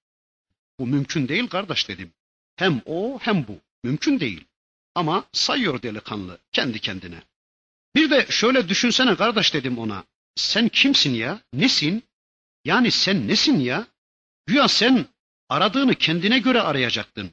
Bu 0.80 0.88
mümkün 0.88 1.28
değil 1.28 1.48
kardeş 1.48 1.90
dedim. 1.90 2.14
Hem 2.56 2.82
o 2.86 3.20
hem 3.22 3.48
bu. 3.48 3.58
Mümkün 3.84 4.20
değil. 4.20 4.46
Ama 4.96 5.26
sayıyor 5.32 5.82
delikanlı 5.82 6.38
kendi 6.52 6.80
kendine. 6.80 7.24
Bir 7.96 8.10
de 8.10 8.28
şöyle 8.30 8.70
düşünsene 8.70 9.16
kardeş 9.16 9.54
dedim 9.54 9.78
ona. 9.78 10.04
Sen 10.36 10.70
kimsin 10.70 11.14
ya? 11.14 11.42
Nesin? 11.54 12.04
Yani 12.66 12.92
sen 12.92 13.28
nesin 13.28 13.60
ya? 13.60 13.88
Güya 14.46 14.68
sen 14.68 15.06
Aradığını 15.50 15.96
kendine 15.96 16.40
göre 16.40 16.62
arayacaktın. 16.62 17.32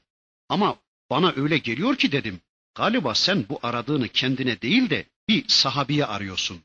Ama 0.49 0.77
bana 1.11 1.33
öyle 1.37 1.59
geliyor 1.59 1.97
ki 1.97 2.13
dedim. 2.13 2.41
Galiba 2.77 3.15
sen 3.15 3.49
bu 3.49 3.61
aradığını 3.63 4.09
kendine 4.09 4.63
değil 4.63 4.91
de 4.91 5.07
bir 5.29 5.49
sahabiye 5.49 6.07
arıyorsun. 6.07 6.63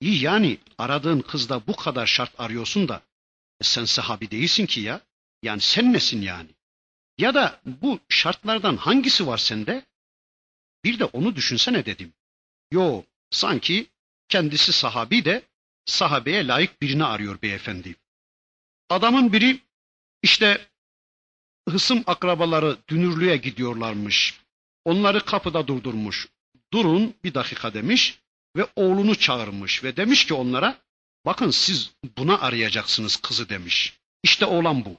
İyi 0.00 0.22
yani 0.22 0.58
aradığın 0.78 1.20
kızda 1.20 1.66
bu 1.66 1.76
kadar 1.76 2.06
şart 2.06 2.40
arıyorsun 2.40 2.88
da 2.88 3.02
e 3.60 3.64
sen 3.64 3.84
sahabi 3.84 4.30
değilsin 4.30 4.66
ki 4.66 4.80
ya. 4.80 5.00
Yani 5.42 5.60
sen 5.60 5.92
nesin 5.92 6.22
yani? 6.22 6.48
Ya 7.18 7.34
da 7.34 7.60
bu 7.64 8.00
şartlardan 8.08 8.76
hangisi 8.76 9.26
var 9.26 9.38
sende? 9.38 9.84
Bir 10.84 10.98
de 10.98 11.04
onu 11.04 11.36
düşünsene 11.36 11.86
dedim. 11.86 12.12
Yo 12.70 13.02
sanki 13.30 13.86
kendisi 14.28 14.72
sahabi 14.72 15.24
de 15.24 15.42
sahabeye 15.84 16.46
layık 16.46 16.82
birini 16.82 17.04
arıyor 17.04 17.42
beyefendi. 17.42 17.96
Adamın 18.88 19.32
biri 19.32 19.60
işte 20.22 20.68
hısım 21.68 22.04
akrabaları 22.06 22.78
dünürlüğe 22.88 23.36
gidiyorlarmış. 23.36 24.43
Onları 24.84 25.24
kapıda 25.24 25.66
durdurmuş. 25.66 26.28
Durun 26.72 27.14
bir 27.24 27.34
dakika 27.34 27.74
demiş 27.74 28.18
ve 28.56 28.66
oğlunu 28.76 29.14
çağırmış 29.14 29.84
ve 29.84 29.96
demiş 29.96 30.26
ki 30.26 30.34
onlara 30.34 30.78
bakın 31.26 31.50
siz 31.50 31.90
buna 32.18 32.40
arayacaksınız 32.40 33.16
kızı 33.16 33.48
demiş. 33.48 33.98
İşte 34.22 34.46
oğlan 34.46 34.84
bu. 34.84 34.96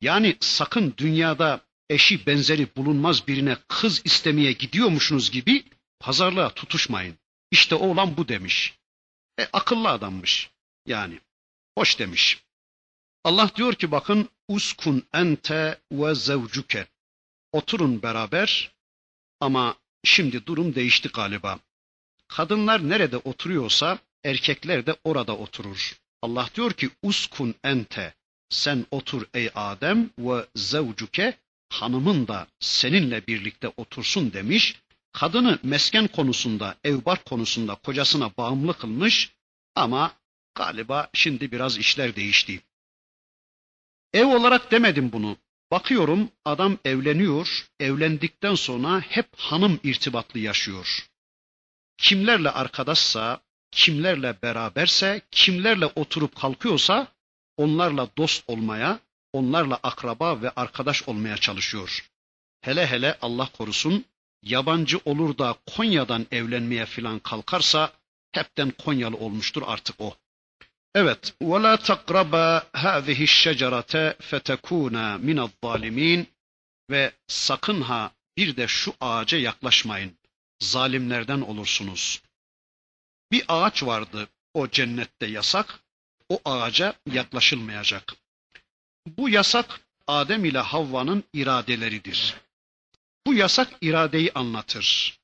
Yani 0.00 0.36
sakın 0.40 0.94
dünyada 0.96 1.60
eşi 1.90 2.26
benzeri 2.26 2.76
bulunmaz 2.76 3.28
birine 3.28 3.56
kız 3.68 4.02
istemeye 4.04 4.52
gidiyormuşsunuz 4.52 5.30
gibi 5.30 5.64
pazarlığa 6.00 6.50
tutuşmayın. 6.50 7.18
İşte 7.50 7.74
oğlan 7.74 8.16
bu 8.16 8.28
demiş. 8.28 8.74
E 9.38 9.48
akıllı 9.52 9.88
adammış 9.88 10.50
yani. 10.86 11.20
Hoş 11.78 11.98
demiş. 11.98 12.42
Allah 13.24 13.50
diyor 13.56 13.74
ki 13.74 13.90
bakın 13.90 14.28
uskun 14.48 15.06
ente 15.12 15.80
ve 15.92 16.14
zevcuke. 16.14 16.86
Oturun 17.52 18.02
beraber 18.02 18.72
ama 19.40 19.76
şimdi 20.04 20.46
durum 20.46 20.74
değişti 20.74 21.08
galiba. 21.08 21.58
Kadınlar 22.28 22.88
nerede 22.88 23.16
oturuyorsa 23.16 23.98
erkekler 24.24 24.86
de 24.86 24.96
orada 25.04 25.36
oturur. 25.36 25.96
Allah 26.22 26.48
diyor 26.54 26.72
ki 26.72 26.90
uskun 27.02 27.54
ente 27.64 28.14
sen 28.48 28.86
otur 28.90 29.26
ey 29.34 29.50
Adem 29.54 30.10
ve 30.18 30.46
zevcuke 30.54 31.38
hanımın 31.68 32.28
da 32.28 32.46
seninle 32.60 33.26
birlikte 33.26 33.68
otursun 33.76 34.32
demiş. 34.32 34.76
Kadını 35.12 35.58
mesken 35.62 36.08
konusunda, 36.08 36.76
evbar 36.84 37.24
konusunda 37.24 37.74
kocasına 37.74 38.36
bağımlı 38.36 38.78
kılmış 38.78 39.32
ama 39.74 40.12
galiba 40.54 41.08
şimdi 41.12 41.52
biraz 41.52 41.78
işler 41.78 42.16
değişti. 42.16 42.62
Ev 44.12 44.26
olarak 44.26 44.70
demedim 44.70 45.12
bunu. 45.12 45.36
Bakıyorum 45.70 46.30
adam 46.44 46.78
evleniyor, 46.84 47.66
evlendikten 47.80 48.54
sonra 48.54 49.00
hep 49.00 49.26
hanım 49.36 49.80
irtibatlı 49.82 50.40
yaşıyor. 50.40 51.08
Kimlerle 51.98 52.50
arkadaşsa, 52.50 53.40
kimlerle 53.70 54.42
beraberse, 54.42 55.22
kimlerle 55.30 55.86
oturup 55.86 56.36
kalkıyorsa 56.36 57.06
onlarla 57.56 58.08
dost 58.18 58.44
olmaya, 58.46 58.98
onlarla 59.32 59.80
akraba 59.82 60.42
ve 60.42 60.50
arkadaş 60.50 61.08
olmaya 61.08 61.36
çalışıyor. 61.36 62.10
Hele 62.60 62.86
hele 62.86 63.18
Allah 63.22 63.48
korusun 63.52 64.04
yabancı 64.42 64.98
olur 65.04 65.38
da 65.38 65.56
Konya'dan 65.76 66.26
evlenmeye 66.30 66.86
filan 66.86 67.18
kalkarsa 67.18 67.92
hepten 68.32 68.70
Konyalı 68.70 69.16
olmuştur 69.16 69.62
artık 69.66 70.00
o. 70.00 70.16
Evet, 70.95 71.33
وَلَا 71.41 71.75
تَقْرَبَا 71.77 72.61
هَذِهِ 72.75 73.19
الشَّجَرَةَ 73.29 73.93
فَتَكُونَا 74.29 75.17
مِنَ 75.17 75.49
الظَّالِمِينَ 75.49 76.25
Ve 76.89 77.11
sakın 77.27 77.81
ha 77.81 78.11
bir 78.37 78.57
de 78.57 78.67
şu 78.67 78.93
ağaca 79.01 79.37
yaklaşmayın. 79.37 80.17
Zalimlerden 80.59 81.41
olursunuz. 81.41 82.21
Bir 83.31 83.43
ağaç 83.47 83.83
vardı 83.83 84.27
o 84.53 84.69
cennette 84.69 85.25
yasak. 85.25 85.79
O 86.29 86.41
ağaca 86.45 86.93
yaklaşılmayacak. 87.11 88.15
Bu 89.07 89.29
yasak 89.29 89.79
Adem 90.07 90.45
ile 90.45 90.59
Havva'nın 90.59 91.23
iradeleridir. 91.33 92.35
Bu 93.27 93.33
yasak 93.33 93.69
iradeyi 93.81 94.31
anlatır. 94.35 95.19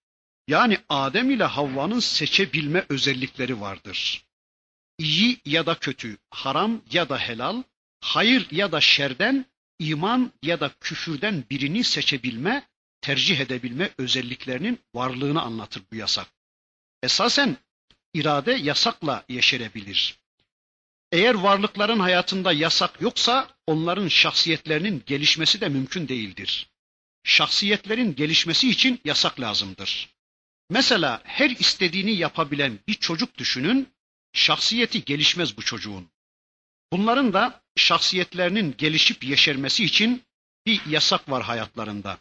Yani 0.47 0.77
Adem 0.89 1.31
ile 1.31 1.43
Havva'nın 1.43 1.99
seçebilme 1.99 2.85
özellikleri 2.89 3.61
vardır. 3.61 4.23
İyi 4.98 5.40
ya 5.44 5.66
da 5.66 5.78
kötü, 5.78 6.18
haram 6.30 6.82
ya 6.92 7.08
da 7.08 7.18
helal, 7.18 7.62
hayır 8.00 8.50
ya 8.50 8.72
da 8.72 8.80
şerden, 8.80 9.46
iman 9.78 10.32
ya 10.42 10.60
da 10.60 10.70
küfürden 10.80 11.44
birini 11.50 11.84
seçebilme, 11.84 12.68
tercih 13.00 13.40
edebilme 13.40 13.90
özelliklerinin 13.98 14.80
varlığını 14.94 15.42
anlatır 15.42 15.82
bu 15.92 15.96
yasak. 15.96 16.26
Esasen 17.02 17.56
irade 18.14 18.52
yasakla 18.52 19.24
yeşerebilir. 19.28 20.18
Eğer 21.12 21.34
varlıkların 21.34 22.00
hayatında 22.00 22.52
yasak 22.52 23.00
yoksa 23.00 23.48
onların 23.66 24.08
şahsiyetlerinin 24.08 25.02
gelişmesi 25.06 25.60
de 25.60 25.68
mümkün 25.68 26.08
değildir. 26.08 26.70
Şahsiyetlerin 27.24 28.14
gelişmesi 28.14 28.70
için 28.70 29.00
yasak 29.04 29.40
lazımdır. 29.40 30.08
Mesela 30.70 31.20
her 31.24 31.50
istediğini 31.50 32.12
yapabilen 32.12 32.78
bir 32.88 32.94
çocuk 32.94 33.38
düşünün, 33.38 33.88
şahsiyeti 34.36 35.04
gelişmez 35.04 35.56
bu 35.56 35.62
çocuğun. 35.62 36.10
Bunların 36.92 37.32
da 37.32 37.62
şahsiyetlerinin 37.76 38.74
gelişip 38.78 39.24
yeşermesi 39.24 39.84
için 39.84 40.22
bir 40.66 40.86
yasak 40.86 41.30
var 41.30 41.42
hayatlarında. 41.42 42.18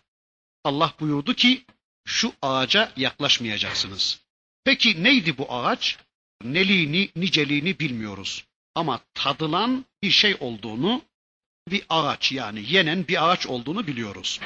Allah 0.63 0.93
buyurdu 0.99 1.33
ki 1.33 1.65
şu 2.05 2.33
ağaca 2.41 2.91
yaklaşmayacaksınız. 2.97 4.21
Peki 4.63 5.03
neydi 5.03 5.37
bu 5.37 5.53
ağaç? 5.53 5.97
Neliğini, 6.43 7.09
niceliğini 7.15 7.79
bilmiyoruz. 7.79 8.45
Ama 8.75 8.99
tadılan 9.13 9.85
bir 10.03 10.11
şey 10.11 10.37
olduğunu, 10.39 11.01
bir 11.67 11.85
ağaç 11.89 12.31
yani 12.31 12.73
yenen 12.73 13.07
bir 13.07 13.29
ağaç 13.29 13.47
olduğunu 13.47 13.87
biliyoruz. 13.87 14.39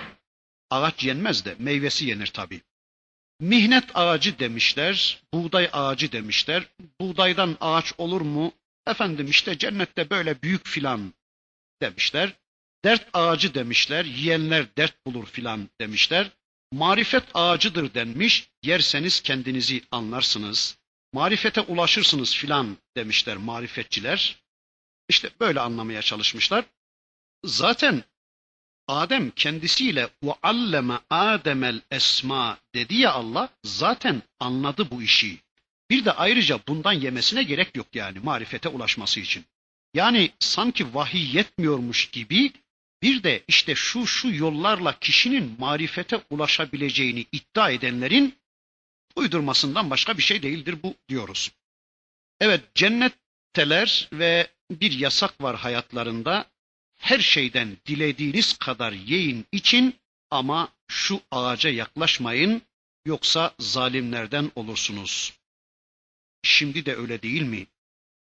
Ağaç 0.70 1.04
yenmez 1.04 1.46
de 1.46 1.56
meyvesi 1.60 2.06
yenir 2.06 2.28
tabi. 2.28 2.62
Mihnet 3.40 3.84
ağacı 3.94 4.40
demişler, 4.40 5.24
buğday 5.34 5.70
ağacı 5.74 6.12
demişler. 6.12 6.68
Buğdaydan 7.02 7.58
ağaç 7.62 7.94
olur 7.98 8.22
mu? 8.22 8.54
Efendim 8.88 9.28
işte 9.30 9.58
cennette 9.58 10.10
böyle 10.10 10.42
büyük 10.42 10.68
filan 10.68 11.14
demişler. 11.82 12.34
Dert 12.86 13.10
ağacı 13.14 13.54
demişler, 13.54 14.06
yiyenler 14.06 14.66
dert 14.78 15.06
bulur 15.06 15.26
filan 15.26 15.70
demişler. 15.82 16.32
Marifet 16.72 17.24
ağacıdır 17.34 17.94
denmiş, 17.94 18.50
yerseniz 18.64 19.22
kendinizi 19.22 19.82
anlarsınız. 19.92 20.78
Marifete 21.14 21.62
ulaşırsınız 21.62 22.36
filan 22.36 22.78
demişler 22.98 23.38
marifetçiler. 23.38 24.44
İşte 25.10 25.30
böyle 25.40 25.60
anlamaya 25.60 26.02
çalışmışlar. 26.02 26.66
Zaten 27.44 28.04
Adem 28.90 29.32
kendisiyle 29.32 30.10
ve 30.24 30.34
alleme 30.44 31.00
Ademel 31.10 31.82
esma 31.92 32.58
dedi 32.76 32.96
ya 32.96 33.12
Allah 33.12 33.50
zaten 33.64 34.22
anladı 34.40 34.92
bu 34.92 35.04
işi. 35.04 35.38
Bir 35.90 36.06
de 36.06 36.12
ayrıca 36.12 36.60
bundan 36.68 36.94
yemesine 36.94 37.44
gerek 37.44 37.78
yok 37.78 37.88
yani 37.94 38.20
marifete 38.20 38.70
ulaşması 38.70 39.20
için. 39.20 39.46
Yani 39.94 40.32
sanki 40.40 40.96
vahiy 40.96 41.38
yetmiyormuş 41.38 42.10
gibi 42.10 42.52
bir 43.04 43.24
de 43.24 43.44
işte 43.48 43.76
şu 43.76 44.08
şu 44.08 44.36
yollarla 44.36 45.00
kişinin 45.00 45.56
marifete 45.60 46.22
ulaşabileceğini 46.30 47.26
iddia 47.32 47.72
edenlerin 47.72 48.36
uydurmasından 49.16 49.90
başka 49.90 50.18
bir 50.18 50.24
şey 50.24 50.44
değildir 50.44 50.76
bu 50.84 50.96
diyoruz. 51.10 51.52
Evet 52.40 52.76
cennetteler 52.76 54.10
ve 54.14 54.48
bir 54.72 54.92
yasak 54.92 55.42
var 55.42 55.56
hayatlarında 55.56 56.46
Her 56.99 57.19
şeyden 57.19 57.77
dilediğiniz 57.87 58.59
kadar 58.59 58.93
yiyin 58.93 59.47
için 59.53 60.01
ama 60.31 60.73
şu 60.89 61.21
ağaca 61.31 61.71
yaklaşmayın 61.71 62.63
yoksa 63.05 63.55
zalimlerden 63.59 64.53
olursunuz. 64.55 65.33
Şimdi 66.43 66.87
de 66.87 66.97
öyle 66.97 67.23
değil 67.23 67.43
mi? 67.43 67.67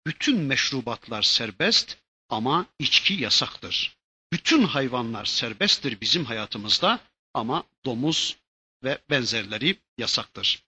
Bütün 0.08 0.40
meşrubatlar 0.40 1.22
serbest 1.22 1.98
ama 2.30 2.66
içki 2.80 3.14
yasaktır. 3.14 3.98
Bütün 4.34 4.64
hayvanlar 4.64 5.26
serbesttir 5.26 6.02
bizim 6.02 6.26
hayatımızda 6.26 7.00
ama 7.34 7.64
domuz 7.86 8.38
ve 8.84 8.98
benzerleri 9.10 9.80
yasaktır. 9.98 10.64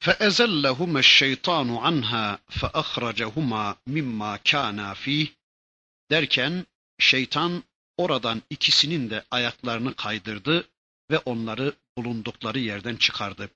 فَاَزَلَّهُمَا 0.00 1.00
الشَّيْطَانُ 1.06 1.68
عَنْهَا 1.84 2.38
فَأَخْرَجَهُمَا 2.58 3.76
مِمَّا 3.88 4.38
كَانَا 4.38 4.94
ف۪يهِ 4.94 5.28
Derken 6.10 6.66
şeytan 6.99 7.63
oradan 7.97 8.41
ikisinin 8.49 9.09
de 9.09 9.23
ayaklarını 9.31 9.95
kaydırdı 9.95 10.67
ve 11.11 11.17
onları 11.17 11.73
bulundukları 11.97 12.59
yerden 12.59 12.95
çıkardı. 12.95 13.49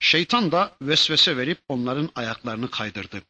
Şeytan 0.00 0.52
da 0.52 0.76
vesvese 0.82 1.36
verip 1.36 1.58
onların 1.68 2.10
ayaklarını 2.14 2.70
kaydırdı. 2.70 3.22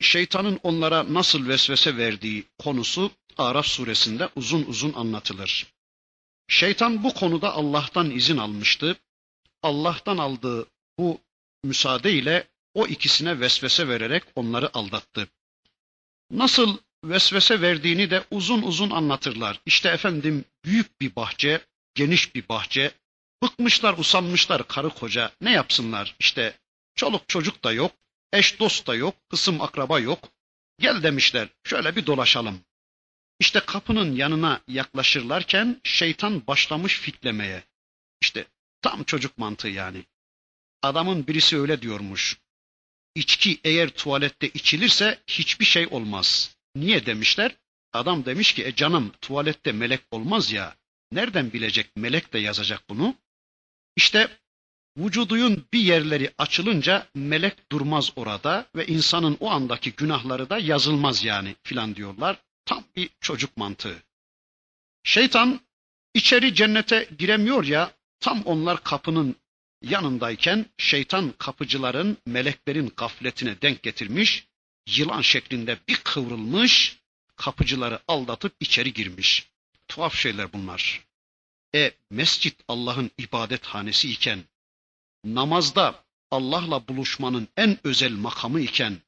Şeytanın 0.00 0.60
onlara 0.62 1.14
nasıl 1.14 1.48
vesvese 1.48 1.96
verdiği 1.96 2.44
konusu 2.58 3.10
Araf 3.38 3.66
suresinde 3.66 4.28
uzun 4.36 4.64
uzun 4.64 4.92
anlatılır. 4.92 5.66
Şeytan 6.48 7.04
bu 7.04 7.14
konuda 7.14 7.52
Allah'tan 7.52 8.10
izin 8.10 8.36
almıştı. 8.36 8.96
Allah'tan 9.62 10.18
aldığı 10.18 10.66
bu 10.98 11.20
müsaade 11.64 12.12
ile 12.12 12.48
o 12.74 12.86
ikisine 12.86 13.40
vesvese 13.40 13.88
vererek 13.88 14.22
onları 14.34 14.76
aldattı. 14.76 15.28
Nasıl 16.30 16.78
vesvese 17.04 17.60
verdiğini 17.60 18.10
de 18.10 18.24
uzun 18.30 18.62
uzun 18.62 18.90
anlatırlar. 18.90 19.60
İşte 19.66 19.88
efendim 19.88 20.44
büyük 20.64 21.00
bir 21.00 21.16
bahçe, 21.16 21.60
geniş 21.94 22.34
bir 22.34 22.48
bahçe. 22.48 22.92
Bıkmışlar, 23.42 23.98
usanmışlar 23.98 24.68
karı 24.68 24.90
koca. 24.90 25.32
Ne 25.40 25.52
yapsınlar? 25.52 26.16
İşte 26.18 26.58
çoluk 26.94 27.28
çocuk 27.28 27.64
da 27.64 27.72
yok, 27.72 27.92
eş 28.32 28.58
dost 28.60 28.86
da 28.86 28.94
yok, 28.94 29.14
kısım 29.30 29.60
akraba 29.60 30.00
yok. 30.00 30.28
Gel 30.78 31.02
demişler, 31.02 31.48
şöyle 31.64 31.96
bir 31.96 32.06
dolaşalım. 32.06 32.60
İşte 33.40 33.60
kapının 33.60 34.16
yanına 34.16 34.60
yaklaşırlarken 34.68 35.80
şeytan 35.84 36.46
başlamış 36.46 37.00
fitlemeye. 37.00 37.64
İşte 38.20 38.44
tam 38.82 39.04
çocuk 39.04 39.38
mantığı 39.38 39.68
yani. 39.68 40.04
Adamın 40.82 41.26
birisi 41.26 41.58
öyle 41.58 41.82
diyormuş. 41.82 42.38
İçki 43.14 43.60
eğer 43.64 43.90
tuvalette 43.90 44.48
içilirse 44.48 45.18
hiçbir 45.26 45.64
şey 45.64 45.86
olmaz. 45.86 46.56
Niye 46.76 47.06
demişler? 47.06 47.56
Adam 47.92 48.24
demiş 48.24 48.54
ki 48.54 48.64
e 48.64 48.74
canım 48.74 49.12
tuvalette 49.20 49.72
melek 49.72 50.00
olmaz 50.10 50.52
ya. 50.52 50.76
Nereden 51.12 51.52
bilecek 51.52 51.96
melek 51.96 52.32
de 52.32 52.38
yazacak 52.38 52.88
bunu? 52.88 53.14
İşte 53.96 54.28
vücuduyun 54.96 55.66
bir 55.72 55.80
yerleri 55.80 56.32
açılınca 56.38 57.06
melek 57.14 57.72
durmaz 57.72 58.12
orada 58.16 58.66
ve 58.76 58.86
insanın 58.86 59.36
o 59.40 59.50
andaki 59.50 59.92
günahları 59.92 60.50
da 60.50 60.58
yazılmaz 60.58 61.24
yani 61.24 61.56
filan 61.62 61.96
diyorlar. 61.96 62.36
Tam 62.64 62.84
bir 62.96 63.10
çocuk 63.20 63.56
mantığı. 63.56 64.02
Şeytan 65.04 65.60
içeri 66.14 66.54
cennete 66.54 67.08
giremiyor 67.18 67.64
ya 67.64 67.92
tam 68.20 68.42
onlar 68.42 68.82
kapının 68.84 69.36
yanındayken 69.82 70.66
şeytan 70.78 71.34
kapıcıların 71.38 72.16
meleklerin 72.26 72.92
gafletine 72.96 73.62
denk 73.62 73.82
getirmiş, 73.82 74.46
yılan 74.86 75.20
şeklinde 75.20 75.78
bir 75.88 75.96
kıvrılmış, 75.96 76.98
kapıcıları 77.36 78.00
aldatıp 78.08 78.54
içeri 78.60 78.92
girmiş. 78.92 79.48
Tuhaf 79.88 80.14
şeyler 80.14 80.52
bunlar. 80.52 81.04
E 81.74 81.92
mescit 82.10 82.60
Allah'ın 82.68 83.10
ibadethanesi 83.18 84.10
iken, 84.10 84.44
namazda 85.24 86.04
Allah'la 86.30 86.88
buluşmanın 86.88 87.48
en 87.56 87.78
özel 87.84 88.12
makamı 88.12 88.60
iken, 88.60 88.98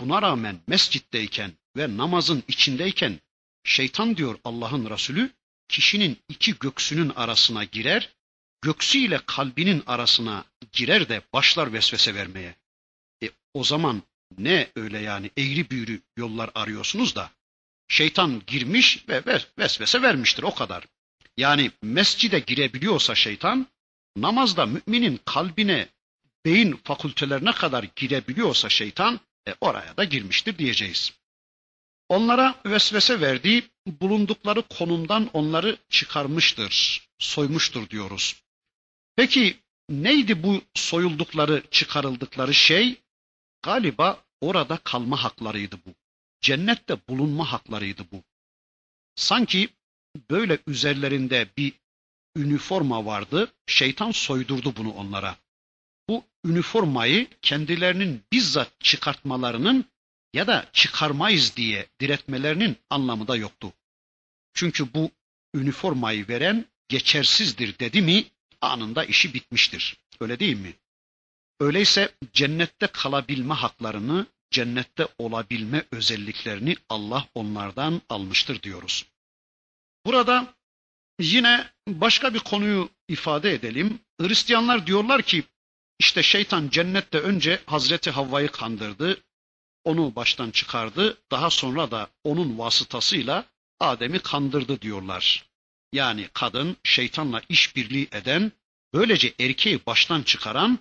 buna 0.00 0.22
rağmen 0.22 0.60
mescitteyken 0.66 1.52
ve 1.76 1.96
namazın 1.96 2.42
içindeyken 2.48 3.20
şeytan 3.64 4.16
diyor 4.16 4.38
Allah'ın 4.44 4.90
Resulü 4.90 5.30
kişinin 5.68 6.18
iki 6.28 6.58
göksünün 6.58 7.08
arasına 7.08 7.64
girer, 7.64 8.10
göksü 8.62 8.98
ile 8.98 9.20
kalbinin 9.26 9.82
arasına 9.86 10.44
girer 10.72 11.08
de 11.08 11.22
başlar 11.32 11.72
vesvese 11.72 12.14
vermeye. 12.14 12.54
E, 13.22 13.30
o 13.54 13.64
zaman 13.64 14.02
ne 14.38 14.68
öyle 14.76 14.98
yani 14.98 15.30
eğri 15.36 15.70
büğrü 15.70 16.00
yollar 16.16 16.50
arıyorsunuz 16.54 17.14
da 17.16 17.30
şeytan 17.88 18.42
girmiş 18.46 19.08
ve 19.08 19.22
vesvese 19.58 20.02
vermiştir 20.02 20.42
o 20.42 20.54
kadar. 20.54 20.84
Yani 21.36 21.70
mescide 21.82 22.38
girebiliyorsa 22.38 23.14
şeytan 23.14 23.66
namazda 24.16 24.66
müminin 24.66 25.20
kalbine 25.24 25.88
beyin 26.44 26.80
fakültelerine 26.84 27.52
kadar 27.52 27.86
girebiliyorsa 27.96 28.68
şeytan 28.68 29.20
e, 29.48 29.54
oraya 29.60 29.96
da 29.96 30.04
girmiştir 30.04 30.58
diyeceğiz. 30.58 31.12
Onlara 32.08 32.54
vesvese 32.66 33.20
verdiği 33.20 33.62
bulundukları 33.86 34.62
konumdan 34.62 35.30
onları 35.32 35.76
çıkarmıştır, 35.88 37.02
soymuştur 37.18 37.90
diyoruz. 37.90 38.42
Peki 39.16 39.56
neydi 39.88 40.42
bu 40.42 40.62
soyuldukları, 40.74 41.62
çıkarıldıkları 41.70 42.54
şey? 42.54 42.96
Galiba 43.64 44.24
orada 44.40 44.76
kalma 44.76 45.24
haklarıydı 45.24 45.76
bu. 45.86 45.94
Cennette 46.40 46.96
bulunma 47.08 47.52
haklarıydı 47.52 48.02
bu. 48.12 48.22
Sanki 49.14 49.68
böyle 50.30 50.58
üzerlerinde 50.66 51.48
bir 51.56 51.72
üniforma 52.36 53.06
vardı. 53.06 53.52
Şeytan 53.66 54.10
soydurdu 54.10 54.76
bunu 54.76 54.92
onlara. 54.92 55.36
Bu 56.08 56.24
üniformayı 56.44 57.28
kendilerinin 57.42 58.22
bizzat 58.32 58.80
çıkartmalarının 58.80 59.84
ya 60.34 60.46
da 60.46 60.68
çıkarmayız 60.72 61.56
diye 61.56 61.86
diretmelerinin 62.00 62.76
anlamı 62.90 63.28
da 63.28 63.36
yoktu. 63.36 63.72
Çünkü 64.54 64.94
bu 64.94 65.10
üniformayı 65.54 66.28
veren 66.28 66.66
geçersizdir 66.88 67.78
dedi 67.78 68.02
mi 68.02 68.24
anında 68.60 69.04
işi 69.04 69.34
bitmiştir. 69.34 69.96
Öyle 70.20 70.38
değil 70.40 70.56
mi? 70.56 70.74
Öyleyse 71.60 72.14
cennette 72.32 72.86
kalabilme 72.86 73.54
haklarını, 73.54 74.26
cennette 74.50 75.08
olabilme 75.18 75.84
özelliklerini 75.90 76.76
Allah 76.88 77.26
onlardan 77.34 78.02
almıştır 78.08 78.62
diyoruz. 78.62 79.06
Burada 80.06 80.54
yine 81.20 81.70
başka 81.88 82.34
bir 82.34 82.38
konuyu 82.38 82.88
ifade 83.08 83.52
edelim. 83.52 83.98
Hristiyanlar 84.20 84.86
diyorlar 84.86 85.22
ki 85.22 85.44
işte 85.98 86.22
şeytan 86.22 86.68
cennette 86.68 87.18
önce 87.18 87.62
Hazreti 87.66 88.10
Havva'yı 88.10 88.48
kandırdı, 88.48 89.22
onu 89.84 90.16
baştan 90.16 90.50
çıkardı, 90.50 91.18
daha 91.30 91.50
sonra 91.50 91.90
da 91.90 92.08
onun 92.24 92.58
vasıtasıyla 92.58 93.44
Adem'i 93.80 94.18
kandırdı 94.18 94.80
diyorlar. 94.80 95.46
Yani 95.92 96.28
kadın 96.32 96.76
şeytanla 96.84 97.42
işbirliği 97.48 98.08
eden, 98.12 98.52
böylece 98.94 99.34
erkeği 99.40 99.86
baştan 99.86 100.22
çıkaran 100.22 100.78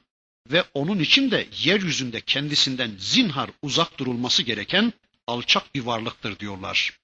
ve 0.52 0.64
onun 0.74 1.00
için 1.00 1.32
de 1.32 1.48
yeryüzünde 1.64 2.22
kendisinden 2.22 2.92
zinhar 3.00 3.50
uzak 3.62 4.00
durulması 4.00 4.44
gereken 4.44 4.94
alçak 5.28 5.76
bir 5.76 5.82
varlıktır 5.82 6.40
diyorlar. 6.40 7.00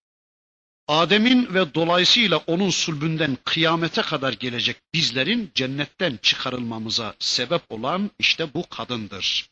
Adem'in 0.88 1.54
ve 1.54 1.74
dolayısıyla 1.74 2.38
onun 2.38 2.70
sulbünden 2.70 3.38
kıyamete 3.46 4.02
kadar 4.02 4.34
gelecek 4.34 4.78
bizlerin 4.94 5.52
cennetten 5.56 6.20
çıkarılmamıza 6.22 7.16
sebep 7.20 7.62
olan 7.70 8.12
işte 8.20 8.54
bu 8.54 8.70
kadındır. 8.70 9.50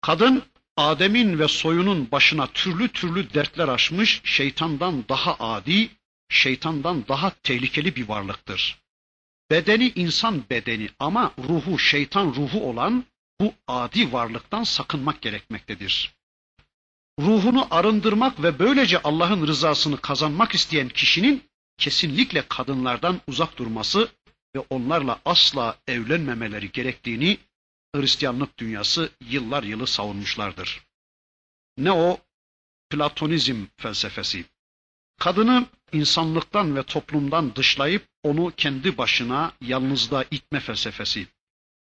Kadın 0.00 0.42
Adem'in 0.76 1.38
ve 1.38 1.48
soyunun 1.48 2.10
başına 2.10 2.46
türlü 2.46 2.88
türlü 2.88 3.34
dertler 3.34 3.68
açmış 3.68 4.20
şeytandan 4.24 5.04
daha 5.08 5.36
adi, 5.38 5.90
şeytandan 6.28 7.08
daha 7.08 7.30
tehlikeli 7.30 7.96
bir 7.96 8.08
varlıktır. 8.08 8.78
Bedeni 9.50 9.92
insan 9.94 10.44
bedeni 10.50 10.88
ama 10.98 11.34
ruhu 11.38 11.78
şeytan 11.78 12.26
ruhu 12.26 12.70
olan 12.70 13.04
bu 13.40 13.54
adi 13.66 14.12
varlıktan 14.12 14.64
sakınmak 14.64 15.22
gerekmektedir. 15.22 16.14
Ruhunu 17.20 17.66
arındırmak 17.70 18.42
ve 18.42 18.58
böylece 18.58 19.02
Allah'ın 19.02 19.46
rızasını 19.46 20.00
kazanmak 20.00 20.54
isteyen 20.54 20.88
kişinin 20.88 21.44
kesinlikle 21.78 22.48
kadınlardan 22.48 23.20
uzak 23.26 23.56
durması 23.58 24.08
ve 24.56 24.58
onlarla 24.70 25.20
asla 25.24 25.78
evlenmemeleri 25.86 26.72
gerektiğini 26.72 27.38
Hristiyanlık 27.94 28.58
dünyası 28.58 29.10
yıllar 29.20 29.62
yılı 29.62 29.86
savunmuşlardır. 29.86 30.82
Ne 31.78 31.92
o? 31.92 32.18
Platonizm 32.90 33.64
felsefesi. 33.76 34.44
Kadını 35.18 35.66
insanlıktan 35.92 36.76
ve 36.76 36.82
toplumdan 36.82 37.56
dışlayıp 37.56 38.08
onu 38.22 38.52
kendi 38.56 38.98
başına 38.98 39.52
yalnızlığa 39.60 40.24
itme 40.30 40.60
felsefesi. 40.60 41.26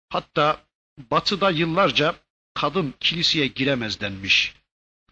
Hatta 0.08 0.64
batıda 1.10 1.50
yıllarca 1.50 2.14
kadın 2.54 2.94
kiliseye 3.00 3.46
giremez 3.46 4.00
denmiş. 4.00 4.54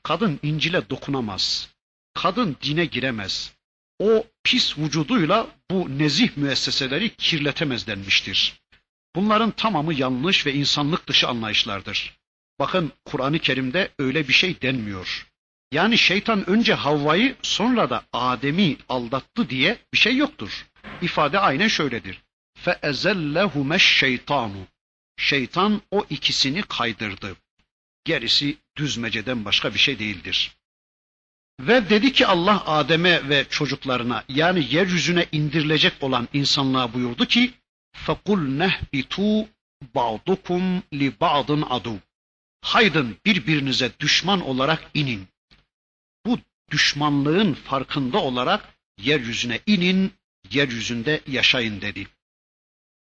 Kadın 0.03 0.41
İncil'e 0.43 0.91
dokunamaz. 0.91 1.71
Kadın 2.15 2.57
dine 2.63 2.85
giremez. 2.85 3.53
O 3.99 4.27
pis 4.45 4.79
vücuduyla 4.79 5.47
bu 5.71 5.99
nezih 5.99 6.37
müesseseleri 6.37 7.15
kirletemez 7.15 7.87
denmiştir. 7.87 8.61
Bunların 9.17 9.51
tamamı 9.51 9.95
yanlış 9.95 10.47
ve 10.47 10.55
insanlık 10.55 11.07
dışı 11.07 11.29
anlayışlardır. 11.29 12.17
Bakın 12.59 12.93
Kur'an-ı 13.05 13.39
Kerim'de 13.39 13.91
öyle 13.99 14.29
bir 14.29 14.33
şey 14.33 14.63
denmiyor. 14.63 15.30
Yani 15.72 15.98
şeytan 15.98 16.50
önce 16.50 16.74
Havva'yı 16.74 17.36
sonra 17.42 17.90
da 17.90 18.06
Adem'i 18.14 18.78
aldattı 18.90 19.50
diye 19.50 19.78
bir 19.94 19.98
şey 19.98 20.16
yoktur. 20.16 20.68
İfade 21.02 21.40
aynen 21.40 21.68
şöyledir. 21.68 22.22
فَاَزَلَّهُمَ 22.66 23.80
şeytanu. 23.80 24.68
Şeytan 25.18 25.82
o 25.92 26.06
ikisini 26.10 26.62
kaydırdı. 26.62 27.36
Gerisi 28.06 28.58
düzmeceden 28.78 29.46
başka 29.46 29.74
bir 29.74 29.80
şey 29.80 30.00
değildir. 30.00 30.58
Ve 31.60 31.90
dedi 31.90 32.14
ki 32.14 32.28
Allah 32.28 32.66
Adem'e 32.66 33.30
ve 33.30 33.46
çocuklarına 33.50 34.24
yani 34.30 34.68
yeryüzüne 34.72 35.26
indirilecek 35.32 35.94
olan 36.02 36.28
insanlığa 36.34 36.94
buyurdu 36.94 37.26
ki 37.26 37.54
فَقُلْ 38.06 38.42
نَهْبِتُوا 38.64 39.48
بَعْضُكُمْ 39.96 40.82
لِبَعْضٍ 40.94 41.64
عَدُوٍ 41.64 41.98
Haydın 42.62 43.18
birbirinize 43.26 43.92
düşman 44.00 44.42
olarak 44.42 44.92
inin. 44.94 45.28
Düşmanlığın 46.71 47.55
farkında 47.55 48.19
olarak 48.19 48.75
yeryüzüne 48.99 49.61
inin, 49.67 50.15
yeryüzünde 50.51 51.21
yaşayın 51.27 51.81
dedi. 51.81 52.07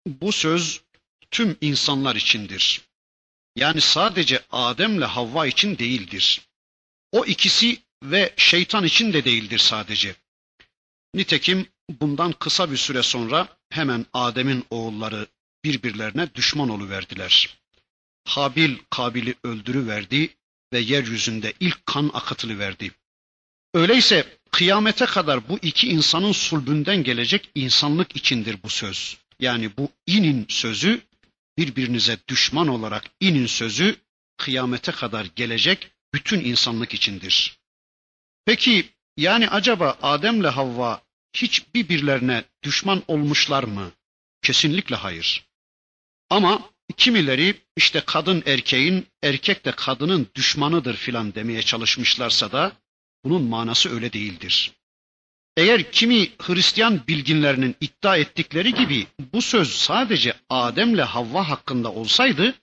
Bu 0.07 0.31
söz 0.31 0.81
tüm 1.31 1.57
insanlar 1.61 2.15
içindir. 2.15 2.81
Yani 3.55 3.81
sadece 3.81 4.43
Adem'le 4.51 5.01
Havva 5.01 5.47
için 5.47 5.77
değildir. 5.77 6.41
O 7.11 7.25
ikisi 7.25 7.77
ve 8.03 8.33
şeytan 8.37 8.83
için 8.83 9.13
de 9.13 9.25
değildir 9.25 9.59
sadece. 9.59 10.15
Nitekim 11.13 11.67
bundan 11.89 12.31
kısa 12.31 12.71
bir 12.71 12.77
süre 12.77 13.03
sonra 13.03 13.47
hemen 13.69 14.05
Adem'in 14.13 14.65
oğulları 14.69 15.27
birbirlerine 15.63 16.35
düşman 16.35 16.69
oluverdiler. 16.69 17.59
Habil 18.25 18.77
Kabil'i 18.89 19.35
öldürüverdi 19.43 20.35
ve 20.73 20.79
yeryüzünde 20.79 21.53
ilk 21.59 21.85
kan 21.85 22.11
akıtılıverdi. 22.13 22.91
Öyleyse 23.73 24.39
kıyamete 24.51 25.05
kadar 25.05 25.49
bu 25.49 25.59
iki 25.61 25.89
insanın 25.89 26.31
sulbünden 26.31 27.03
gelecek 27.03 27.49
insanlık 27.55 28.15
içindir 28.15 28.63
bu 28.63 28.69
söz. 28.69 29.17
Yani 29.39 29.77
bu 29.77 29.89
inin 30.07 30.45
sözü 30.49 31.01
birbirinize 31.57 32.17
düşman 32.27 32.67
olarak 32.67 33.03
inin 33.19 33.45
sözü 33.45 33.95
kıyamete 34.37 34.91
kadar 34.91 35.25
gelecek 35.35 35.91
bütün 36.13 36.39
insanlık 36.39 36.93
içindir. 36.93 37.59
Peki 38.45 38.89
yani 39.17 39.49
acaba 39.49 39.97
Adem'le 40.01 40.43
Havva 40.47 41.01
hiç 41.33 41.73
birbirlerine 41.75 42.43
düşman 42.63 43.03
olmuşlar 43.07 43.63
mı? 43.63 43.91
Kesinlikle 44.41 44.95
hayır. 44.95 45.45
Ama 46.29 46.69
kimileri 46.97 47.55
işte 47.77 48.03
kadın 48.05 48.43
erkeğin, 48.45 49.07
erkek 49.23 49.65
de 49.65 49.71
kadının 49.71 50.27
düşmanıdır 50.35 50.95
filan 50.95 51.35
demeye 51.35 51.61
çalışmışlarsa 51.61 52.51
da 52.51 52.71
bunun 53.23 53.43
manası 53.43 53.93
öyle 53.93 54.13
değildir. 54.13 54.71
Eğer 55.57 55.91
kimi 55.91 56.29
Hristiyan 56.41 57.07
bilginlerinin 57.07 57.75
iddia 57.81 58.17
ettikleri 58.17 58.73
gibi 58.73 59.07
bu 59.33 59.41
söz 59.41 59.69
sadece 59.69 60.33
Adem'le 60.49 61.01
Havva 61.01 61.49
hakkında 61.49 61.91
olsaydı 61.91 62.55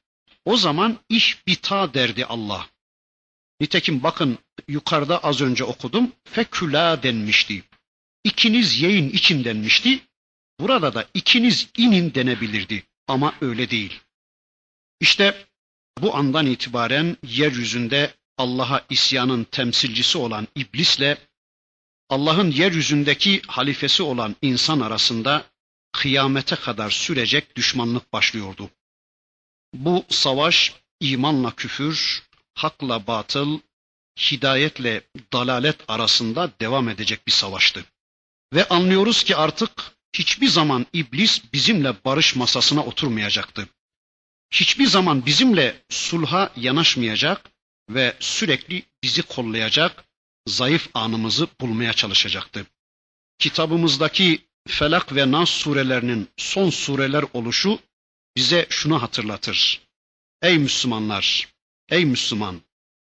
o 0.44 0.56
zaman 0.56 0.98
iş 1.08 1.46
bita 1.46 1.94
derdi 1.94 2.24
Allah. 2.24 2.66
Nitekim 3.60 4.02
bakın 4.02 4.38
yukarıda 4.68 5.18
az 5.18 5.40
önce 5.40 5.64
okudum 5.64 6.12
feküla 6.24 7.02
denmişti. 7.02 7.62
İkiniz 8.24 8.82
yiyin 8.82 9.10
için 9.10 9.44
denmişti. 9.44 10.00
Burada 10.60 10.94
da 10.94 11.04
ikiniz 11.14 11.68
inin 11.76 12.14
denebilirdi 12.14 12.82
ama 13.08 13.34
öyle 13.40 13.70
değil. 13.70 14.00
İşte 15.00 15.46
bu 16.00 16.16
andan 16.16 16.46
itibaren 16.46 17.16
yeryüzünde 17.22 18.14
Allah'a 18.38 18.84
isyanın 18.90 19.44
temsilcisi 19.44 20.18
olan 20.18 20.48
iblisle 20.54 21.18
Allah'ın 22.08 22.50
yeryüzündeki 22.50 23.42
halifesi 23.46 24.02
olan 24.02 24.36
insan 24.42 24.80
arasında 24.80 25.44
kıyamete 25.92 26.56
kadar 26.56 26.90
sürecek 26.90 27.56
düşmanlık 27.56 28.12
başlıyordu. 28.12 28.70
Bu 29.74 30.04
savaş 30.08 30.74
imanla 31.00 31.56
küfür, 31.56 32.22
hakla 32.54 33.06
batıl, 33.06 33.60
hidayetle 34.18 35.02
dalalet 35.32 35.76
arasında 35.88 36.50
devam 36.60 36.88
edecek 36.88 37.26
bir 37.26 37.32
savaştı. 37.32 37.84
Ve 38.52 38.68
anlıyoruz 38.68 39.22
ki 39.22 39.36
artık 39.36 39.70
hiçbir 40.12 40.48
zaman 40.48 40.86
iblis 40.92 41.52
bizimle 41.52 42.04
barış 42.04 42.36
masasına 42.36 42.84
oturmayacaktı. 42.84 43.68
Hiçbir 44.50 44.86
zaman 44.86 45.26
bizimle 45.26 45.82
sulha 45.88 46.52
yanaşmayacak 46.56 47.50
ve 47.90 48.16
sürekli 48.20 48.82
bizi 49.02 49.22
kollayacak, 49.22 50.04
zayıf 50.46 50.88
anımızı 50.94 51.48
bulmaya 51.60 51.92
çalışacaktı. 51.92 52.66
Kitabımızdaki 53.38 54.46
Felak 54.68 55.14
ve 55.14 55.30
Nas 55.30 55.50
surelerinin 55.50 56.28
son 56.36 56.70
sureler 56.70 57.24
oluşu 57.32 57.78
bize 58.36 58.66
şunu 58.70 59.02
hatırlatır. 59.02 59.80
Ey 60.42 60.58
Müslümanlar, 60.58 61.48
ey 61.88 62.04
Müslüman, 62.04 62.60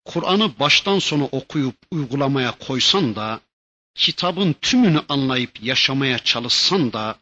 Kur'an'ı 0.04 0.58
baştan 0.58 0.98
sona 0.98 1.24
okuyup 1.24 1.76
uygulamaya 1.90 2.52
koysan 2.58 3.16
da, 3.16 3.40
kitabın 3.94 4.52
tümünü 4.52 5.02
anlayıp 5.08 5.62
yaşamaya 5.62 6.18
çalışsan 6.18 6.92
da, 6.92 7.18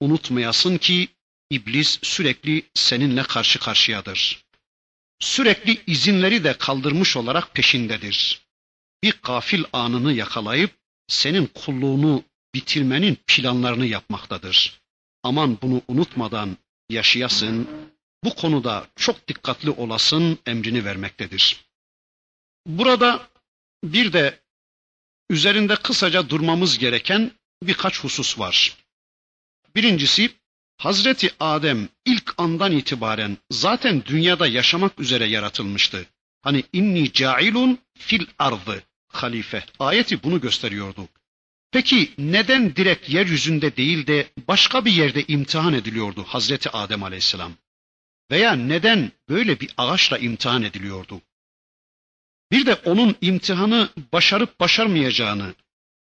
unutmayasın 0.00 0.78
ki 0.78 1.08
iblis 1.50 1.98
sürekli 2.02 2.62
seninle 2.74 3.22
karşı 3.22 3.58
karşıyadır. 3.58 4.44
Sürekli 5.20 5.82
izinleri 5.86 6.44
de 6.44 6.58
kaldırmış 6.58 7.16
olarak 7.16 7.54
peşindedir. 7.54 8.46
Bir 9.02 9.20
gafil 9.22 9.64
anını 9.72 10.12
yakalayıp 10.12 10.70
senin 11.08 11.46
kulluğunu 11.46 12.24
bitirmenin 12.54 13.18
planlarını 13.26 13.86
yapmaktadır. 13.86 14.80
Aman 15.22 15.58
bunu 15.62 15.82
unutmadan 15.88 16.56
yaşayasın, 16.90 17.68
bu 18.24 18.34
konuda 18.34 18.86
çok 18.96 19.28
dikkatli 19.28 19.70
olasın 19.70 20.38
emrini 20.46 20.84
vermektedir. 20.84 21.64
Burada 22.66 23.28
bir 23.84 24.12
de 24.12 24.40
üzerinde 25.30 25.76
kısaca 25.76 26.28
durmamız 26.28 26.78
gereken 26.78 27.32
birkaç 27.62 28.00
husus 28.00 28.38
var. 28.38 28.76
Birincisi 29.76 30.39
Hazreti 30.80 31.30
Adem 31.40 31.88
ilk 32.04 32.34
andan 32.38 32.72
itibaren 32.72 33.36
zaten 33.50 34.04
dünyada 34.04 34.46
yaşamak 34.46 35.00
üzere 35.00 35.26
yaratılmıştı. 35.26 36.06
Hani 36.42 36.64
inni 36.72 37.12
cailun 37.12 37.78
fil 37.98 38.26
ardı 38.38 38.82
halife 39.08 39.64
ayeti 39.78 40.22
bunu 40.22 40.40
gösteriyordu. 40.40 41.08
Peki 41.72 42.10
neden 42.18 42.76
direkt 42.76 43.08
yeryüzünde 43.08 43.76
değil 43.76 44.06
de 44.06 44.28
başka 44.48 44.84
bir 44.84 44.92
yerde 44.92 45.24
imtihan 45.28 45.74
ediliyordu 45.74 46.24
Hazreti 46.28 46.70
Adem 46.70 47.02
Aleyhisselam? 47.02 47.52
Veya 48.30 48.52
neden 48.52 49.12
böyle 49.28 49.60
bir 49.60 49.70
ağaçla 49.76 50.18
imtihan 50.18 50.62
ediliyordu? 50.62 51.20
Bir 52.52 52.66
de 52.66 52.74
onun 52.74 53.16
imtihanı 53.20 53.88
başarıp 54.12 54.60
başarmayacağını, 54.60 55.54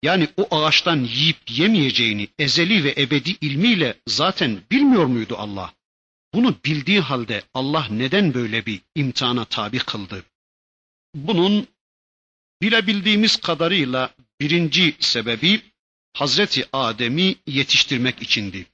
yani 0.03 0.27
o 0.37 0.55
ağaçtan 0.55 1.03
yiyip 1.03 1.37
yemeyeceğini 1.49 2.27
ezeli 2.39 2.83
ve 2.83 2.93
ebedi 2.97 3.35
ilmiyle 3.41 3.99
zaten 4.07 4.61
bilmiyor 4.71 5.05
muydu 5.05 5.35
Allah? 5.37 5.73
Bunu 6.33 6.55
bildiği 6.65 6.99
halde 6.99 7.43
Allah 7.53 7.87
neden 7.91 8.33
böyle 8.33 8.65
bir 8.65 8.81
imtihana 8.95 9.45
tabi 9.45 9.79
kıldı? 9.79 10.23
Bunun 11.15 11.67
bilebildiğimiz 12.61 13.35
kadarıyla 13.35 14.13
birinci 14.41 14.95
sebebi 14.99 15.61
Hazreti 16.13 16.65
Adem'i 16.73 17.35
yetiştirmek 17.47 18.21
içindi. 18.21 18.65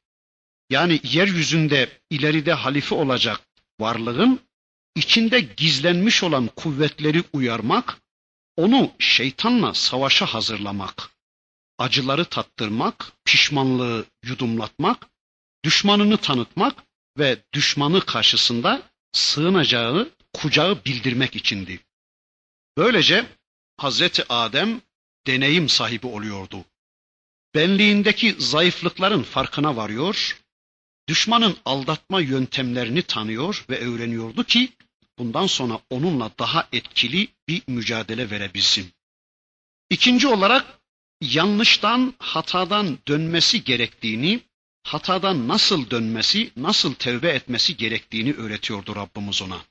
Yani 0.70 1.00
yeryüzünde 1.04 1.90
ileride 2.10 2.54
halife 2.54 2.96
olacak 2.96 3.42
varlığın 3.80 4.40
içinde 4.96 5.40
gizlenmiş 5.40 6.24
olan 6.24 6.48
kuvvetleri 6.48 7.24
uyarmak, 7.34 7.98
onu 8.58 8.92
şeytanla 9.00 9.74
savaşa 9.74 10.26
hazırlamak, 10.26 11.10
acıları 11.78 12.26
tattırmak, 12.26 13.12
pişmanlığı 13.26 14.06
yudumlatmak, 14.24 15.08
düşmanını 15.64 16.18
tanıtmak 16.18 16.84
ve 17.18 17.38
düşmanı 17.54 18.02
karşısında 18.02 18.82
sığınacağı, 19.12 20.10
kucağı 20.34 20.86
bildirmek 20.86 21.36
içindi. 21.36 21.80
Böylece 22.78 23.26
Hazreti 23.78 24.34
Adem 24.34 24.82
deneyim 25.28 25.70
sahibi 25.70 26.08
oluyordu. 26.08 26.66
Benliğindeki 27.56 28.36
zayıflıkların 28.40 29.24
farkına 29.24 29.76
varıyor, 29.76 30.42
düşmanın 31.08 31.58
aldatma 31.66 32.22
yöntemlerini 32.22 33.02
tanıyor 33.02 33.66
ve 33.70 33.80
öğreniyordu 33.80 34.44
ki 34.44 34.74
bundan 35.18 35.48
sonra 35.48 35.80
onunla 35.90 36.32
daha 36.40 36.68
etkili 36.72 37.28
bir 37.48 37.62
mücadele 37.68 38.30
verebilsin. 38.30 38.92
İkinci 39.90 40.28
olarak 40.28 40.80
yanlıştan, 41.22 42.14
hatadan 42.20 42.98
dönmesi 43.08 43.64
gerektiğini, 43.64 44.40
hatadan 44.84 45.48
nasıl 45.48 45.90
dönmesi, 45.90 46.52
nasıl 46.58 46.94
tevbe 46.94 47.30
etmesi 47.30 47.78
gerektiğini 47.78 48.34
öğretiyordu 48.34 48.96
Rabbimiz 48.96 49.42
ona. 49.42 49.62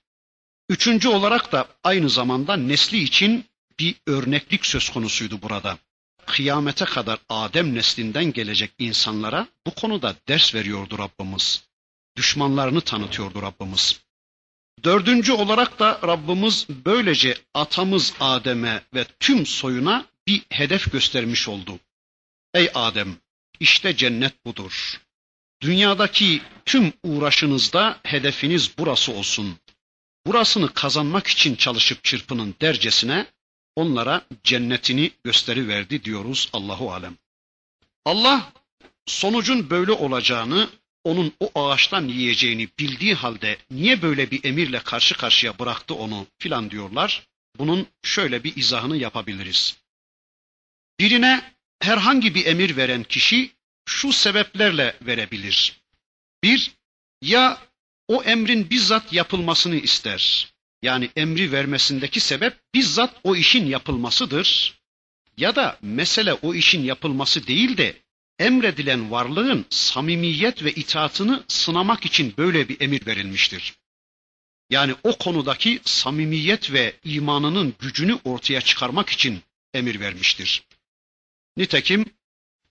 Üçüncü 0.68 1.08
olarak 1.08 1.52
da 1.52 1.68
aynı 1.84 2.10
zamanda 2.10 2.56
nesli 2.56 2.98
için 2.98 3.44
bir 3.78 3.94
örneklik 4.06 4.66
söz 4.66 4.88
konusuydu 4.88 5.42
burada. 5.42 5.78
Kıyamete 6.26 6.84
kadar 6.84 7.18
Adem 7.28 7.74
neslinden 7.74 8.32
gelecek 8.32 8.70
insanlara 8.78 9.46
bu 9.66 9.74
konuda 9.74 10.14
ders 10.28 10.54
veriyordu 10.54 10.98
Rabbimiz. 10.98 11.64
Düşmanlarını 12.16 12.80
tanıtıyordu 12.80 13.42
Rabbimiz. 13.42 14.00
Dördüncü 14.84 15.32
olarak 15.32 15.78
da 15.78 16.00
Rabbimiz 16.02 16.66
böylece 16.68 17.38
atamız 17.54 18.14
Adem'e 18.20 18.82
ve 18.94 19.04
tüm 19.20 19.46
soyuna 19.46 20.04
bir 20.26 20.42
hedef 20.50 20.92
göstermiş 20.92 21.48
oldu. 21.48 21.78
Ey 22.54 22.70
Adem, 22.74 23.16
işte 23.60 23.96
cennet 23.96 24.46
budur. 24.46 25.00
Dünyadaki 25.60 26.42
tüm 26.64 26.92
uğraşınızda 27.02 28.00
hedefiniz 28.02 28.78
burası 28.78 29.12
olsun. 29.12 29.58
Burasını 30.26 30.74
kazanmak 30.74 31.26
için 31.26 31.54
çalışıp 31.54 32.04
çırpının 32.04 32.54
dercesine 32.60 33.26
onlara 33.76 34.26
cennetini 34.44 35.10
gösteriverdi 35.24 36.04
diyoruz 36.04 36.48
Allahu 36.52 36.92
alem. 36.92 37.16
Allah 38.04 38.52
sonucun 39.06 39.70
böyle 39.70 39.92
olacağını, 39.92 40.70
onun 41.04 41.32
o 41.40 41.50
ağaçtan 41.54 42.08
yiyeceğini 42.08 42.68
bildiği 42.78 43.14
halde 43.14 43.58
niye 43.70 44.02
böyle 44.02 44.30
bir 44.30 44.44
emirle 44.44 44.78
karşı 44.78 45.16
karşıya 45.16 45.58
bıraktı 45.58 45.94
onu 45.94 46.26
filan 46.38 46.70
diyorlar. 46.70 47.26
Bunun 47.58 47.86
şöyle 48.02 48.44
bir 48.44 48.56
izahını 48.56 48.96
yapabiliriz. 48.96 49.83
Birine 51.00 51.52
herhangi 51.80 52.34
bir 52.34 52.46
emir 52.46 52.76
veren 52.76 53.04
kişi 53.04 53.50
şu 53.88 54.12
sebeplerle 54.12 54.96
verebilir. 55.02 55.80
Bir, 56.42 56.70
ya 57.22 57.58
o 58.08 58.22
emrin 58.22 58.70
bizzat 58.70 59.12
yapılmasını 59.12 59.76
ister. 59.76 60.54
Yani 60.82 61.10
emri 61.16 61.52
vermesindeki 61.52 62.20
sebep 62.20 62.56
bizzat 62.74 63.20
o 63.24 63.36
işin 63.36 63.66
yapılmasıdır. 63.66 64.78
Ya 65.36 65.56
da 65.56 65.78
mesele 65.82 66.32
o 66.32 66.54
işin 66.54 66.82
yapılması 66.82 67.46
değil 67.46 67.76
de 67.76 68.02
emredilen 68.38 69.10
varlığın 69.10 69.66
samimiyet 69.70 70.64
ve 70.64 70.72
itaatını 70.72 71.44
sınamak 71.48 72.06
için 72.06 72.34
böyle 72.38 72.68
bir 72.68 72.80
emir 72.80 73.06
verilmiştir. 73.06 73.74
Yani 74.70 74.94
o 75.02 75.18
konudaki 75.18 75.80
samimiyet 75.84 76.72
ve 76.72 76.94
imanının 77.04 77.74
gücünü 77.78 78.18
ortaya 78.24 78.60
çıkarmak 78.60 79.10
için 79.10 79.42
emir 79.74 80.00
vermiştir. 80.00 80.62
Nitekim 81.56 82.04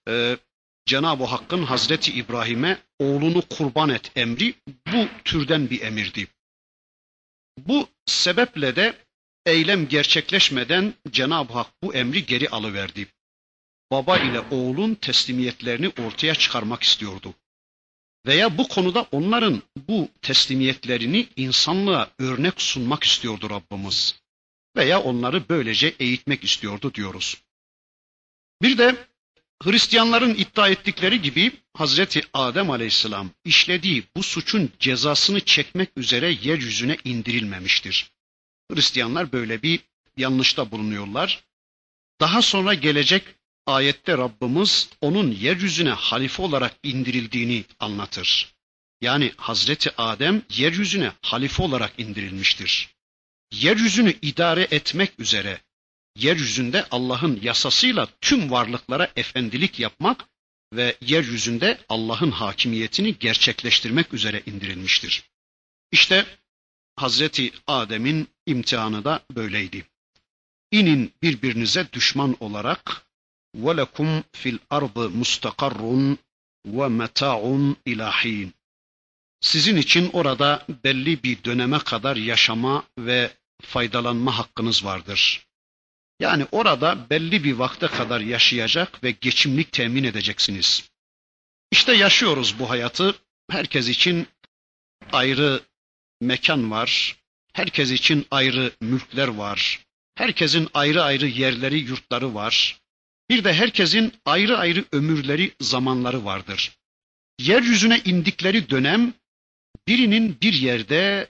e, 0.07 0.37
Cenab-ı 0.85 1.23
Hakk'ın 1.23 1.63
Hazreti 1.63 2.11
İbrahim'e 2.13 2.77
oğlunu 2.99 3.41
kurban 3.41 3.89
et 3.89 4.11
emri 4.15 4.55
bu 4.93 5.07
türden 5.25 5.69
bir 5.69 5.81
emirdi. 5.81 6.27
Bu 7.57 7.87
sebeple 8.05 8.75
de 8.75 8.97
eylem 9.45 9.87
gerçekleşmeden 9.87 10.93
Cenab-ı 11.11 11.53
Hak 11.53 11.67
bu 11.83 11.93
emri 11.93 12.25
geri 12.25 12.49
alıverdi. 12.49 13.07
Baba 13.91 14.17
ile 14.17 14.39
oğlun 14.39 14.95
teslimiyetlerini 14.95 15.89
ortaya 15.89 16.35
çıkarmak 16.35 16.83
istiyordu. 16.83 17.33
Veya 18.25 18.57
bu 18.57 18.67
konuda 18.67 19.07
onların 19.11 19.63
bu 19.75 20.09
teslimiyetlerini 20.21 21.27
insanlığa 21.35 22.11
örnek 22.19 22.61
sunmak 22.61 23.03
istiyordu 23.03 23.49
Rabbimiz. 23.49 24.21
Veya 24.75 25.01
onları 25.01 25.49
böylece 25.49 25.95
eğitmek 25.99 26.43
istiyordu 26.43 26.93
diyoruz. 26.93 27.43
Bir 28.61 28.77
de 28.77 28.95
Hristiyanların 29.63 30.35
iddia 30.35 30.69
ettikleri 30.69 31.21
gibi 31.21 31.51
Hazreti 31.73 32.21
Adem 32.33 32.69
Aleyhisselam 32.69 33.29
işlediği 33.45 34.03
bu 34.15 34.23
suçun 34.23 34.71
cezasını 34.79 35.39
çekmek 35.39 35.89
üzere 35.97 36.37
yeryüzüne 36.43 36.97
indirilmemiştir. 37.03 38.11
Hristiyanlar 38.71 39.31
böyle 39.31 39.61
bir 39.61 39.79
yanlışta 40.17 40.71
bulunuyorlar. 40.71 41.43
Daha 42.19 42.41
sonra 42.41 42.73
gelecek 42.73 43.23
ayette 43.65 44.17
Rabbimiz 44.17 44.89
onun 45.01 45.31
yeryüzüne 45.31 45.91
halife 45.91 46.43
olarak 46.43 46.75
indirildiğini 46.83 47.65
anlatır. 47.79 48.53
Yani 49.01 49.31
Hazreti 49.37 49.91
Adem 49.97 50.41
yeryüzüne 50.49 51.11
halife 51.21 51.63
olarak 51.63 51.93
indirilmiştir. 51.97 52.89
Yeryüzünü 53.51 54.13
idare 54.21 54.67
etmek 54.71 55.19
üzere 55.19 55.61
yeryüzünde 56.16 56.86
Allah'ın 56.90 57.40
yasasıyla 57.42 58.08
tüm 58.20 58.50
varlıklara 58.50 59.12
efendilik 59.16 59.80
yapmak 59.80 60.24
ve 60.72 60.96
yeryüzünde 61.00 61.78
Allah'ın 61.88 62.30
hakimiyetini 62.30 63.18
gerçekleştirmek 63.18 64.14
üzere 64.14 64.42
indirilmiştir. 64.46 65.30
İşte 65.92 66.26
Hazreti 66.96 67.52
Adem'in 67.66 68.28
imtihanı 68.46 69.04
da 69.04 69.24
böyleydi. 69.30 69.86
İnin 70.70 71.12
birbirinize 71.22 71.92
düşman 71.92 72.36
olarak 72.40 73.06
وَلَكُمْ 73.56 74.22
fil 74.32 74.58
ardı 74.70 75.10
mustakarrun 75.10 76.18
ve 76.66 76.88
meta'un 76.88 77.76
ilahin. 77.86 78.54
Sizin 79.40 79.76
için 79.76 80.10
orada 80.12 80.66
belli 80.84 81.22
bir 81.22 81.44
döneme 81.44 81.78
kadar 81.78 82.16
yaşama 82.16 82.84
ve 82.98 83.30
faydalanma 83.62 84.38
hakkınız 84.38 84.84
vardır. 84.84 85.46
Yani 86.19 86.47
orada 86.51 87.09
belli 87.09 87.43
bir 87.43 87.53
vakte 87.53 87.87
kadar 87.87 88.19
yaşayacak 88.19 89.03
ve 89.03 89.11
geçimlik 89.11 89.71
temin 89.71 90.03
edeceksiniz. 90.03 90.89
İşte 91.71 91.93
yaşıyoruz 91.93 92.59
bu 92.59 92.69
hayatı. 92.69 93.15
Herkes 93.49 93.89
için 93.89 94.27
ayrı 95.11 95.61
mekan 96.21 96.71
var. 96.71 97.17
Herkes 97.53 97.91
için 97.91 98.27
ayrı 98.31 98.71
mülkler 98.81 99.27
var. 99.27 99.79
Herkesin 100.15 100.69
ayrı 100.73 101.03
ayrı 101.03 101.27
yerleri, 101.27 101.79
yurtları 101.79 102.35
var. 102.35 102.79
Bir 103.29 103.43
de 103.43 103.53
herkesin 103.53 104.13
ayrı 104.25 104.57
ayrı 104.57 104.85
ömürleri, 104.91 105.51
zamanları 105.61 106.25
vardır. 106.25 106.77
Yeryüzüne 107.39 108.01
indikleri 108.05 108.69
dönem 108.69 109.13
birinin 109.87 110.37
bir 110.41 110.53
yerde, 110.53 111.27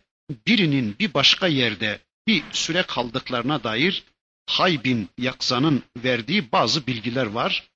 birinin 0.47 0.95
bir 0.99 1.13
başka 1.13 1.47
yerde 1.47 1.99
bir 2.27 2.43
süre 2.51 2.83
kaldıklarına 2.83 3.63
dair 3.63 4.03
Haybin 4.45 5.09
Yakza'nın 5.17 5.83
verdiği 5.97 6.51
bazı 6.51 6.87
bilgiler 6.87 7.25
var. 7.25 7.69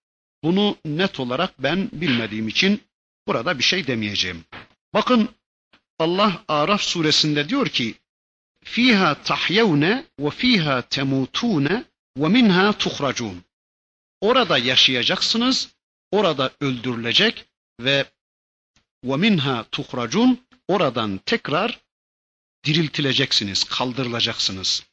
Bunu 0.43 0.78
net 0.86 1.20
olarak 1.20 1.63
ben 1.63 1.89
bilmediğim 1.93 2.47
için 2.47 2.84
burada 3.28 3.57
bir 3.57 3.63
şey 3.63 3.88
demeyeceğim. 3.88 4.45
Bakın 4.93 5.30
Allah 5.99 6.43
Araf 6.47 6.82
suresinde 6.82 7.49
diyor 7.49 7.68
ki 7.68 7.95
fiha 8.63 9.22
tahyevne 9.24 10.05
ve 10.20 10.30
fiha 10.30 10.82
temutune 10.82 11.84
ve. 12.80 13.43
Orada 14.22 14.57
yaşayacaksınız, 14.57 15.70
orada 16.11 16.51
öldürülecek 16.61 17.45
ve 17.80 18.05
ve 19.03 19.18
minha 19.18 19.65
oradan 20.68 21.20
tekrar 21.26 21.80
diriltileceksiniz, 22.63 23.63
kaldırılacaksınız 23.63 24.84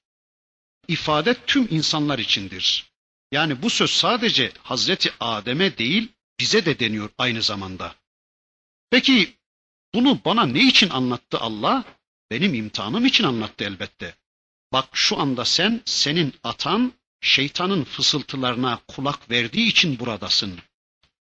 ifade 0.88 1.34
tüm 1.46 1.68
insanlar 1.70 2.18
içindir. 2.18 2.90
Yani 3.32 3.62
bu 3.62 3.70
söz 3.70 3.90
sadece 3.90 4.52
Hazreti 4.62 5.12
Adem'e 5.20 5.78
değil 5.78 6.08
bize 6.40 6.66
de 6.66 6.78
deniyor 6.78 7.10
aynı 7.18 7.42
zamanda. 7.42 7.94
Peki 8.90 9.34
bunu 9.94 10.20
bana 10.24 10.46
ne 10.46 10.68
için 10.68 10.90
anlattı 10.90 11.38
Allah? 11.38 11.84
Benim 12.30 12.54
imtihanım 12.54 13.06
için 13.06 13.24
anlattı 13.24 13.64
elbette. 13.64 14.14
Bak 14.72 14.88
şu 14.92 15.20
anda 15.20 15.44
sen 15.44 15.82
senin 15.84 16.34
atan 16.42 16.92
şeytanın 17.20 17.84
fısıltılarına 17.84 18.80
kulak 18.88 19.30
verdiği 19.30 19.66
için 19.68 19.98
buradasın. 19.98 20.58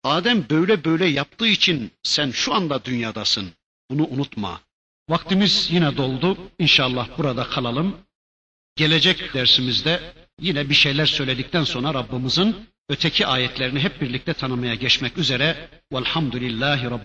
Adem 0.04 0.50
böyle 0.50 0.84
böyle 0.84 1.06
yaptığı 1.06 1.48
için 1.48 1.92
sen 2.04 2.32
şu 2.32 2.54
anda 2.54 2.86
dünyadasın. 2.86 3.52
Bunu 3.90 4.08
unutma. 4.08 4.62
Vaktimiz 5.10 5.68
yine 5.72 5.98
doldu. 5.98 6.38
İnşallah 6.60 7.18
burada 7.18 7.50
kalalım. 7.50 7.98
Gelecek 8.76 9.34
dersimizde 9.34 10.00
yine 10.42 10.70
bir 10.70 10.74
şeyler 10.76 11.06
söyledikten 11.06 11.64
sonra 11.64 11.94
Rabbimizin 11.94 12.56
öteki 12.90 13.28
ayetlerini 13.28 13.80
hep 13.80 14.02
birlikte 14.02 14.34
tanımaya 14.34 14.76
geçmek 14.76 15.18
üzere. 15.18 15.70
Velhamdülillahi 15.94 16.86
Rabbil 16.86 17.02